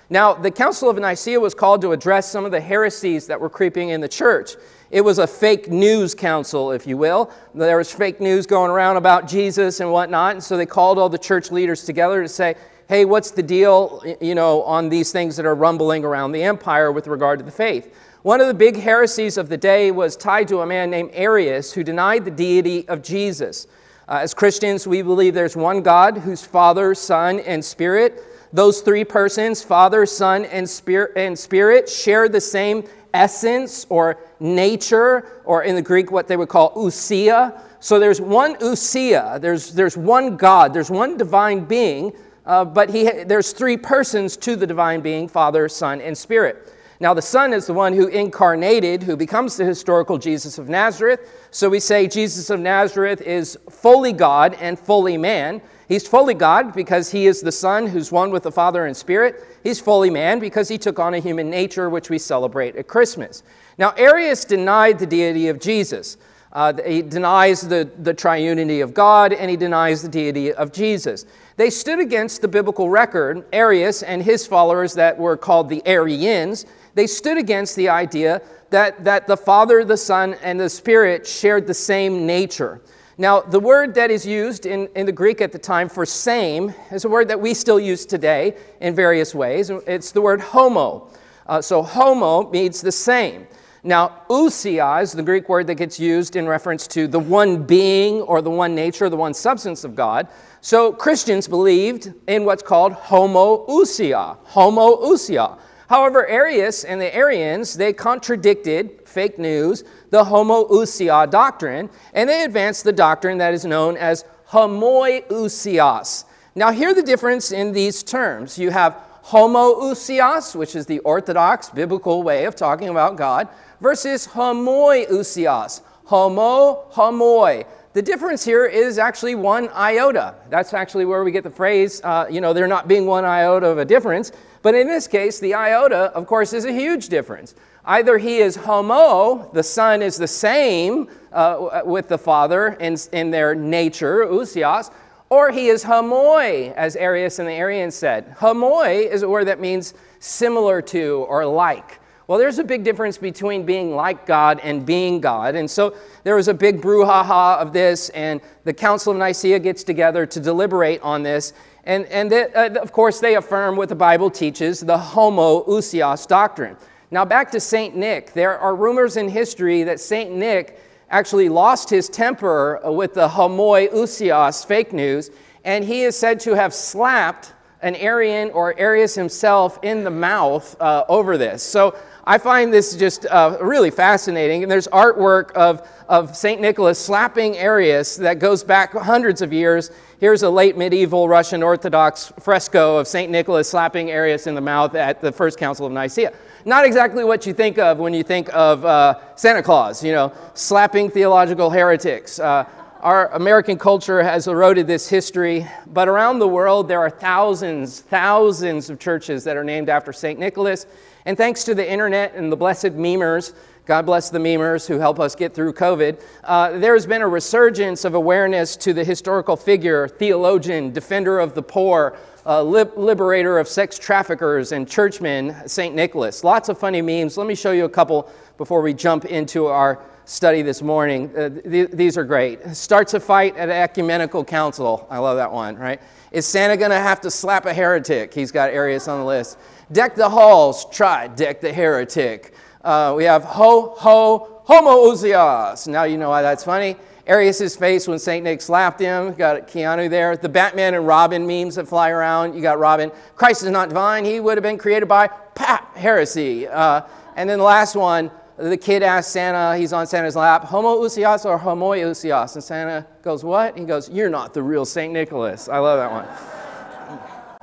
Now, 0.10 0.34
the 0.34 0.52
Council 0.52 0.90
of 0.90 0.98
Nicaea 0.98 1.40
was 1.40 1.56
called 1.56 1.82
to 1.82 1.92
address 1.92 2.32
some 2.32 2.46
of 2.46 2.52
the 2.52 2.62
heresies 2.62 3.26
that 3.28 3.40
were 3.40 3.50
creeping 3.50 3.90
in 3.90 4.02
the 4.02 4.08
church. 4.08 4.56
It 4.92 5.02
was 5.02 5.18
a 5.18 5.26
fake 5.26 5.70
news 5.70 6.14
council, 6.14 6.72
if 6.72 6.86
you 6.86 6.96
will. 6.96 7.32
There 7.56 7.78
was 7.78 7.92
fake 7.92 8.22
news 8.22 8.46
going 8.46 8.70
around 8.70 8.98
about 8.98 9.28
Jesus 9.28 9.80
and 9.80 9.92
whatnot, 9.92 10.34
and 10.36 10.44
so 10.44 10.58
they 10.58 10.68
called 10.68 11.00
all 11.00 11.10
the 11.10 11.18
church 11.18 11.52
leaders 11.52 11.86
together 11.86 12.22
to 12.22 12.30
say, 12.30 12.56
hey, 12.88 13.04
what's 13.04 13.32
the 13.32 13.42
deal, 13.42 14.04
you 14.22 14.36
know, 14.36 14.62
on 14.64 14.90
these 14.90 15.12
things 15.12 15.36
that 15.38 15.46
are 15.46 15.56
rumbling 15.56 16.06
around 16.06 16.34
the 16.34 16.44
empire 16.44 16.92
with 16.92 17.08
regard 17.08 17.40
to 17.40 17.46
the 17.46 17.52
faith? 17.52 17.96
One 18.22 18.42
of 18.42 18.48
the 18.48 18.54
big 18.54 18.78
heresies 18.78 19.38
of 19.38 19.50
the 19.50 19.58
day 19.58 19.92
was 19.92 20.16
tied 20.16 20.48
to 20.50 20.62
a 20.62 20.66
man 20.66 20.92
named 20.92 21.12
Arius 21.14 21.74
who 21.74 21.84
denied 21.84 22.26
the 22.26 22.32
deity 22.32 22.88
of 22.88 23.02
Jesus. 23.02 23.68
Uh, 24.08 24.20
as 24.22 24.36
Christians, 24.36 24.86
we 24.86 25.02
believe 25.02 25.34
there's 25.34 25.56
one 25.56 25.82
God 25.82 26.20
who's 26.20 26.46
Father, 26.46 26.94
Son, 26.94 27.40
and 27.40 27.64
Spirit. 27.64 28.24
Those 28.54 28.82
three 28.82 29.04
persons, 29.04 29.64
Father, 29.64 30.06
Son, 30.06 30.46
and 30.46 30.70
Spirit, 30.70 31.14
and 31.16 31.38
Spirit, 31.38 31.90
share 31.90 32.30
the 32.30 32.40
same 32.40 32.84
essence 33.16 33.88
or 33.90 34.18
nature, 34.40 35.42
or 35.44 35.64
in 35.64 35.74
the 35.74 35.82
Greek, 35.82 36.12
what 36.12 36.28
they 36.28 36.38
would 36.38 36.50
call 36.50 36.74
ousia. 36.76 37.60
So 37.80 38.00
there's 38.00 38.22
one 38.22 38.56
ousia, 38.58 39.42
there's, 39.42 39.72
there's 39.72 39.98
one 39.98 40.38
God, 40.38 40.74
there's 40.74 40.92
one 40.92 41.18
divine 41.18 41.66
being, 41.66 42.14
uh, 42.46 42.64
but 42.64 42.92
he, 42.92 43.10
there's 43.24 43.54
three 43.54 43.78
persons 43.78 44.38
to 44.38 44.56
the 44.56 44.68
divine 44.68 45.02
being 45.02 45.28
Father, 45.28 45.68
Son, 45.68 46.00
and 46.00 46.16
Spirit. 46.16 46.72
Now, 47.00 47.14
the 47.14 47.22
Son 47.22 47.54
is 47.54 47.68
the 47.68 47.74
one 47.74 47.94
who 47.94 48.08
incarnated, 48.08 49.04
who 49.04 49.18
becomes 49.18 49.58
the 49.58 49.66
historical 49.66 50.18
Jesus 50.18 50.58
of 50.58 50.70
Nazareth. 50.70 51.48
So 51.52 51.70
we 51.70 51.80
say 51.80 52.08
Jesus 52.08 52.50
of 52.50 52.60
Nazareth 52.60 53.22
is 53.22 53.58
fully 53.70 54.14
God 54.14 54.56
and 54.62 54.80
fully 54.80 55.18
man. 55.18 55.62
He's 55.88 56.08
fully 56.08 56.34
God 56.34 56.74
because 56.74 57.12
he 57.12 57.28
is 57.28 57.42
the 57.42 57.52
Son 57.52 57.88
who's 57.88 58.12
one 58.12 58.32
with 58.32 58.44
the 58.44 58.52
Father 58.52 58.86
and 58.86 58.96
Spirit. 58.96 59.44
He's 59.64 59.80
fully 59.80 60.10
man 60.10 60.40
because 60.40 60.68
he 60.68 60.78
took 60.78 60.98
on 60.98 61.14
a 61.14 61.20
human 61.20 61.50
nature, 61.50 61.90
which 61.90 62.10
we 62.10 62.18
celebrate 62.18 62.76
at 62.76 62.88
Christmas. 62.88 63.44
Now, 63.78 63.92
Arius 63.98 64.46
denied 64.46 64.98
the 64.98 65.06
deity 65.06 65.50
of 65.50 65.60
Jesus. 65.60 66.18
Uh, 66.56 66.72
he 66.88 67.02
denies 67.02 67.60
the, 67.60 67.90
the 68.00 68.14
triunity 68.14 68.82
of 68.82 68.94
God 68.94 69.34
and 69.34 69.52
he 69.52 69.58
denies 69.58 70.02
the 70.02 70.08
deity 70.08 70.54
of 70.54 70.72
Jesus. 70.72 71.26
They 71.58 71.70
stood 71.70 72.00
against 72.00 72.42
the 72.42 72.48
biblical 72.48 72.90
record, 72.90 73.46
Arius 73.52 74.04
and 74.04 74.24
his 74.24 74.48
followers 74.48 74.94
that 74.94 75.18
were 75.18 75.36
called 75.36 75.68
the 75.68 75.86
Arians. 75.86 76.66
They 76.96 77.08
stood 77.08 77.38
against 77.38 77.76
the 77.76 77.90
idea 77.90 78.42
that, 78.72 79.04
that 79.04 79.28
the 79.28 79.38
Father, 79.38 79.86
the 79.86 79.98
Son, 79.98 80.34
and 80.42 80.60
the 80.60 80.70
Spirit 80.70 81.28
shared 81.28 81.68
the 81.68 81.74
same 81.74 82.26
nature. 82.26 82.82
Now, 83.18 83.42
the 83.42 83.60
word 83.60 83.94
that 83.96 84.12
is 84.12 84.26
used 84.26 84.66
in, 84.66 84.90
in 84.96 85.06
the 85.06 85.12
Greek 85.12 85.40
at 85.40 85.52
the 85.52 85.60
time 85.60 85.88
for 85.88 86.06
same 86.06 86.74
is 86.92 87.06
a 87.06 87.10
word 87.10 87.28
that 87.30 87.40
we 87.40 87.54
still 87.54 87.80
use 87.80 88.06
today 88.06 88.58
in 88.82 88.96
various 88.96 89.34
ways. 89.34 89.70
It's 89.70 90.12
the 90.12 90.22
word 90.22 90.42
homo. 90.42 91.10
Uh, 91.48 91.62
so, 91.62 91.82
homo 91.82 92.50
means 92.50 92.82
the 92.82 92.92
same. 92.92 93.48
Now, 93.84 94.24
ousia 94.30 95.02
is 95.02 95.12
the 95.12 95.22
Greek 95.22 95.48
word 95.48 95.68
that 95.68 95.76
gets 95.76 96.00
used 96.00 96.36
in 96.36 96.48
reference 96.48 96.88
to 96.88 97.08
the 97.08 97.20
one 97.20 97.64
being 97.64 98.22
or 98.22 98.42
the 98.42 98.50
one 98.50 98.74
nature, 98.74 99.10
the 99.10 99.16
one 99.16 99.34
substance 99.34 99.84
of 99.84 99.96
God. 99.96 100.28
So, 100.60 100.92
Christians 100.92 101.48
believed 101.48 102.12
in 102.28 102.46
what's 102.46 102.64
called 102.64 102.94
homoousia. 102.94 104.38
Homoousia. 104.48 105.60
However, 105.88 106.28
Arius 106.28 106.84
and 106.84 107.00
the 107.00 107.14
Arians, 107.16 107.76
they 107.76 107.94
contradicted 107.94 109.02
fake 109.06 109.38
news 109.38 109.84
the 110.10 110.24
homoousia 110.24 111.30
doctrine, 111.30 111.90
and 112.14 112.30
they 112.30 112.44
advanced 112.44 112.84
the 112.84 112.94
doctrine 112.94 113.38
that 113.38 113.54
is 113.54 113.66
known 113.66 113.98
as 113.98 114.26
homoiousios. 114.50 116.26
Now, 116.56 116.72
hear 116.72 116.94
the 116.94 117.04
difference 117.04 117.52
in 117.52 117.74
these 117.74 118.02
terms. 118.02 118.58
You 118.58 118.72
have 118.72 118.98
homoousios, 119.26 120.56
which 120.56 120.76
is 120.76 120.86
the 120.86 121.00
orthodox 121.00 121.70
biblical 121.70 122.24
way 122.24 122.46
of 122.46 122.56
talking 122.56 122.90
about 122.90 123.18
God, 123.18 123.50
versus 123.82 124.28
homoiousios. 124.28 125.82
Homo, 126.06 126.86
homoi. 126.92 127.66
The 127.94 128.02
difference 128.02 128.44
here 128.44 128.66
is 128.66 129.00
actually 129.00 129.36
one 129.36 129.70
iota. 129.70 130.36
That's 130.50 130.74
actually 130.74 131.06
where 131.06 131.24
we 131.24 131.32
get 131.32 131.44
the 131.44 131.50
phrase, 131.50 132.02
uh, 132.04 132.28
you 132.30 132.42
know, 132.42 132.54
there 132.54 132.68
not 132.68 132.88
being 132.88 133.06
one 133.06 133.26
iota 133.26 133.68
of 133.68 133.78
a 133.78 133.86
difference. 133.86 134.32
But 134.66 134.74
in 134.74 134.88
this 134.88 135.08
case, 135.08 135.38
the 135.38 135.54
iota, 135.54 136.12
of 136.16 136.26
course, 136.26 136.52
is 136.52 136.66
a 136.66 136.72
huge 136.72 137.08
difference. 137.08 137.54
Either 137.86 138.18
he 138.18 138.40
is 138.40 138.56
homo, 138.56 139.48
the 139.54 139.62
son 139.62 140.02
is 140.02 140.18
the 140.18 140.28
same 140.28 141.08
uh, 141.32 141.84
with 141.86 142.08
the 142.08 142.18
father 142.18 142.70
in, 142.80 142.98
in 143.12 143.30
their 143.30 143.54
nature, 143.54 144.26
ousios, 144.26 144.90
or 145.30 145.52
he 145.52 145.68
is 145.68 145.84
homoi, 145.84 146.74
as 146.74 146.96
Arius 146.96 147.38
and 147.38 147.48
the 147.48 147.54
Arians 147.54 147.94
said. 147.94 148.36
Homoi 148.38 149.08
is 149.08 149.22
a 149.22 149.30
word 149.30 149.46
that 149.50 149.60
means 149.60 149.94
similar 150.18 150.82
to 150.82 151.28
or 151.30 151.46
like. 151.46 152.00
Well, 152.28 152.40
there's 152.40 152.58
a 152.58 152.64
big 152.64 152.84
difference 152.84 153.20
between 153.20 153.68
being 153.68 153.96
like 153.96 154.26
God 154.26 154.60
and 154.64 154.84
being 154.84 155.22
God. 155.22 155.54
And 155.54 155.70
so 155.70 155.96
there 156.24 156.36
was 156.36 156.48
a 156.48 156.56
big 156.56 156.82
brouhaha 156.82 157.58
of 157.60 157.72
this, 157.72 158.10
and 158.10 158.42
the 158.64 158.74
Council 158.74 159.14
of 159.14 159.20
Nicaea 159.20 159.60
gets 159.60 159.84
together 159.84 160.26
to 160.26 160.40
deliberate 160.40 161.02
on 161.04 161.22
this. 161.22 161.54
And, 161.86 162.06
and 162.08 162.32
they, 162.32 162.52
uh, 162.54 162.82
of 162.82 162.92
course, 162.92 163.20
they 163.20 163.36
affirm 163.36 163.76
what 163.76 163.90
the 163.90 163.96
Bible 163.96 164.30
teaches 164.30 164.80
the 164.80 164.98
homoousios 164.98 166.28
doctrine. 166.28 166.78
Now, 167.12 167.26
back 167.26 167.52
to 167.52 167.60
St. 167.60 167.96
Nick. 167.96 168.34
There 168.34 168.58
are 168.58 168.76
rumors 168.76 169.18
in 169.18 169.30
history 169.30 169.84
that 169.84 170.00
St. 170.00 170.32
Nick 170.32 170.80
actually 171.10 171.50
lost 171.50 171.90
his 171.90 172.10
temper 172.10 172.82
with 172.84 173.14
the 173.14 173.28
homoousios 173.28 174.66
fake 174.66 174.92
news, 174.92 175.30
and 175.64 175.86
he 175.86 176.02
is 176.02 176.18
said 176.18 176.40
to 176.42 176.56
have 176.56 176.74
slapped 176.74 177.54
an 177.82 177.96
Arian 177.96 178.50
or 178.52 178.78
Arius 178.80 179.14
himself 179.14 179.78
in 179.84 180.04
the 180.04 180.10
mouth 180.10 180.76
uh, 180.82 181.04
over 181.08 181.38
this. 181.38 181.62
So 181.62 181.96
I 182.24 182.40
find 182.40 182.74
this 182.74 182.96
just 182.96 183.28
uh, 183.28 183.60
really 183.62 183.92
fascinating. 183.92 184.64
And 184.64 184.72
there's 184.72 184.88
artwork 184.88 185.52
of, 185.52 185.88
of 186.10 186.36
St. 186.36 186.60
Nicholas 186.60 186.98
slapping 186.98 187.56
Arius 187.58 188.16
that 188.18 188.40
goes 188.40 188.64
back 188.64 188.94
hundreds 188.94 189.44
of 189.44 189.54
years. 189.54 189.92
Here's 190.18 190.44
a 190.44 190.50
late 190.50 190.78
medieval 190.78 191.28
Russian 191.28 191.62
Orthodox 191.62 192.32
fresco 192.40 192.96
of 192.96 193.06
St. 193.06 193.30
Nicholas 193.30 193.70
slapping 193.70 194.12
Arius 194.12 194.48
in 194.48 194.56
the 194.56 194.62
mouth 194.62 194.96
at 194.96 195.20
the 195.20 195.30
First 195.30 195.60
Council 195.60 195.86
of 195.86 195.92
Nicaea. 195.92 196.32
Not 196.64 196.86
exactly 196.86 197.26
what 197.26 197.46
you 197.46 197.54
think 197.54 197.78
of 197.78 197.98
when 198.00 198.14
you 198.14 198.24
think 198.24 198.48
of 198.54 198.86
uh, 198.86 199.20
Santa 199.36 199.62
Claus, 199.62 200.02
you 200.02 200.14
know, 200.14 200.32
slapping 200.54 201.10
theological 201.10 201.70
heretics. 201.70 202.40
Uh, 202.40 202.64
our 203.02 203.28
American 203.34 203.78
culture 203.78 204.24
has 204.24 204.48
eroded 204.48 204.88
this 204.88 205.10
history, 205.10 205.68
but 205.88 206.08
around 206.08 206.40
the 206.40 206.48
world 206.48 206.88
there 206.88 207.02
are 207.02 207.10
thousands, 207.10 208.00
thousands 208.00 208.90
of 208.90 209.00
churches 209.00 209.44
that 209.44 209.58
are 209.58 209.66
named 209.66 209.90
after 209.90 210.14
St. 210.14 210.40
Nicholas. 210.40 210.86
And 211.26 211.36
thanks 211.36 211.66
to 211.66 211.76
the 211.76 211.88
internet 211.88 212.36
and 212.36 212.50
the 212.50 212.56
blessed 212.56 212.96
memers, 212.96 213.54
God 213.86 214.08
bless 214.08 214.32
the 214.32 214.40
memers 214.40 214.88
who 214.88 214.98
help 214.98 215.20
us 215.20 215.36
get 215.36 215.54
through 215.54 215.74
COVID, 215.74 216.20
uh, 216.44 216.72
there's 216.80 217.06
been 217.06 217.22
a 217.22 217.28
resurgence 217.28 218.04
of 218.04 218.16
awareness 218.16 218.76
to 218.78 218.94
the 218.94 219.04
historical 219.04 219.56
figure, 219.56 220.08
theologian, 220.08 220.92
defender 220.92 221.40
of 221.40 221.54
the 221.54 221.62
poor, 221.62 222.18
uh, 222.48 222.64
liberator 222.64 223.60
of 223.60 223.68
sex 223.68 224.00
traffickers 224.00 224.72
and 224.72 224.88
churchmen, 224.90 225.56
St. 225.68 225.94
Nicholas. 225.94 226.44
Lots 226.44 226.68
of 226.70 226.80
funny 226.80 227.02
memes. 227.02 227.38
Let 227.38 227.46
me 227.46 227.54
show 227.54 227.72
you 227.72 227.86
a 227.86 227.90
couple 227.90 228.32
before 228.58 228.82
we 228.82 228.94
jump 228.94 229.26
into 229.26 229.68
our 229.68 230.02
study 230.26 230.64
this 230.64 230.82
morning. 230.82 231.36
Uh, 231.38 231.50
th- 231.50 231.92
these 231.92 232.18
are 232.18 232.24
great. 232.24 232.66
Starts 232.76 233.14
a 233.14 233.20
fight 233.20 233.56
at 233.56 233.70
ecumenical 233.70 234.44
council. 234.44 235.06
I 235.12 235.20
love 235.20 235.38
that 235.38 235.52
one, 235.52 235.76
right? 235.78 236.02
Is 236.32 236.48
Santa 236.48 236.76
going 236.76 236.92
to 236.92 237.00
have 237.00 237.22
to 237.22 237.32
slap 237.32 237.68
a 237.68 237.74
heretic? 237.74 238.34
He's 238.34 238.52
got 238.52 238.72
Arius 238.72 239.08
on 239.08 239.20
the 239.20 239.26
list. 239.26 239.60
Deck 239.92 240.16
the 240.16 240.30
halls. 240.30 240.90
Try 240.90 241.28
deck 241.28 241.62
the 241.62 241.72
heretic. 241.72 242.56
Uh, 242.86 243.16
we 243.18 243.24
have 243.24 243.44
ho, 243.44 243.96
ho, 243.98 244.62
homoousios. 244.68 245.88
Now 245.88 246.04
you 246.04 246.18
know 246.18 246.30
why 246.30 246.44
that's 246.44 246.64
funny. 246.64 246.96
Arius' 247.26 247.76
face 247.76 248.08
when 248.08 248.20
St. 248.20 248.44
Nick 248.44 248.62
slapped 248.62 249.00
him. 249.00 249.34
Got 249.34 249.68
Keanu 249.68 250.08
there. 250.08 250.38
The 250.38 250.48
Batman 250.48 250.94
and 250.94 251.08
Robin 251.08 251.48
memes 251.48 251.76
that 251.76 251.88
fly 251.88 252.12
around. 252.12 252.54
You 252.54 252.62
got 252.62 252.78
Robin. 252.78 253.12
Christ 253.36 253.64
is 253.64 253.72
not 253.72 253.90
divine. 253.90 254.24
He 254.24 254.40
would 254.40 254.56
have 254.56 254.62
been 254.62 254.78
created 254.78 255.08
by 255.08 255.30
pap, 255.56 255.98
heresy. 255.98 256.68
Uh, 256.68 257.02
and 257.36 257.50
then 257.50 257.58
the 257.58 257.66
last 257.66 257.96
one, 257.96 258.30
the 258.58 258.78
kid 258.78 259.02
asks 259.02 259.32
Santa, 259.32 259.76
he's 259.76 259.92
on 259.92 260.06
Santa's 260.06 260.36
lap, 260.36 260.66
homoousios 260.66 261.44
or 261.46 261.58
homoiousios? 261.58 262.54
And 262.54 262.64
Santa 262.64 263.08
goes, 263.24 263.44
what? 263.44 263.76
He 263.76 263.84
goes, 263.84 264.10
you're 264.10 264.30
not 264.30 264.54
the 264.54 264.62
real 264.62 264.86
St. 264.86 265.12
Nicholas. 265.12 265.68
I 265.68 265.80
love 265.80 265.98
that 265.98 266.12
one. 266.12 266.55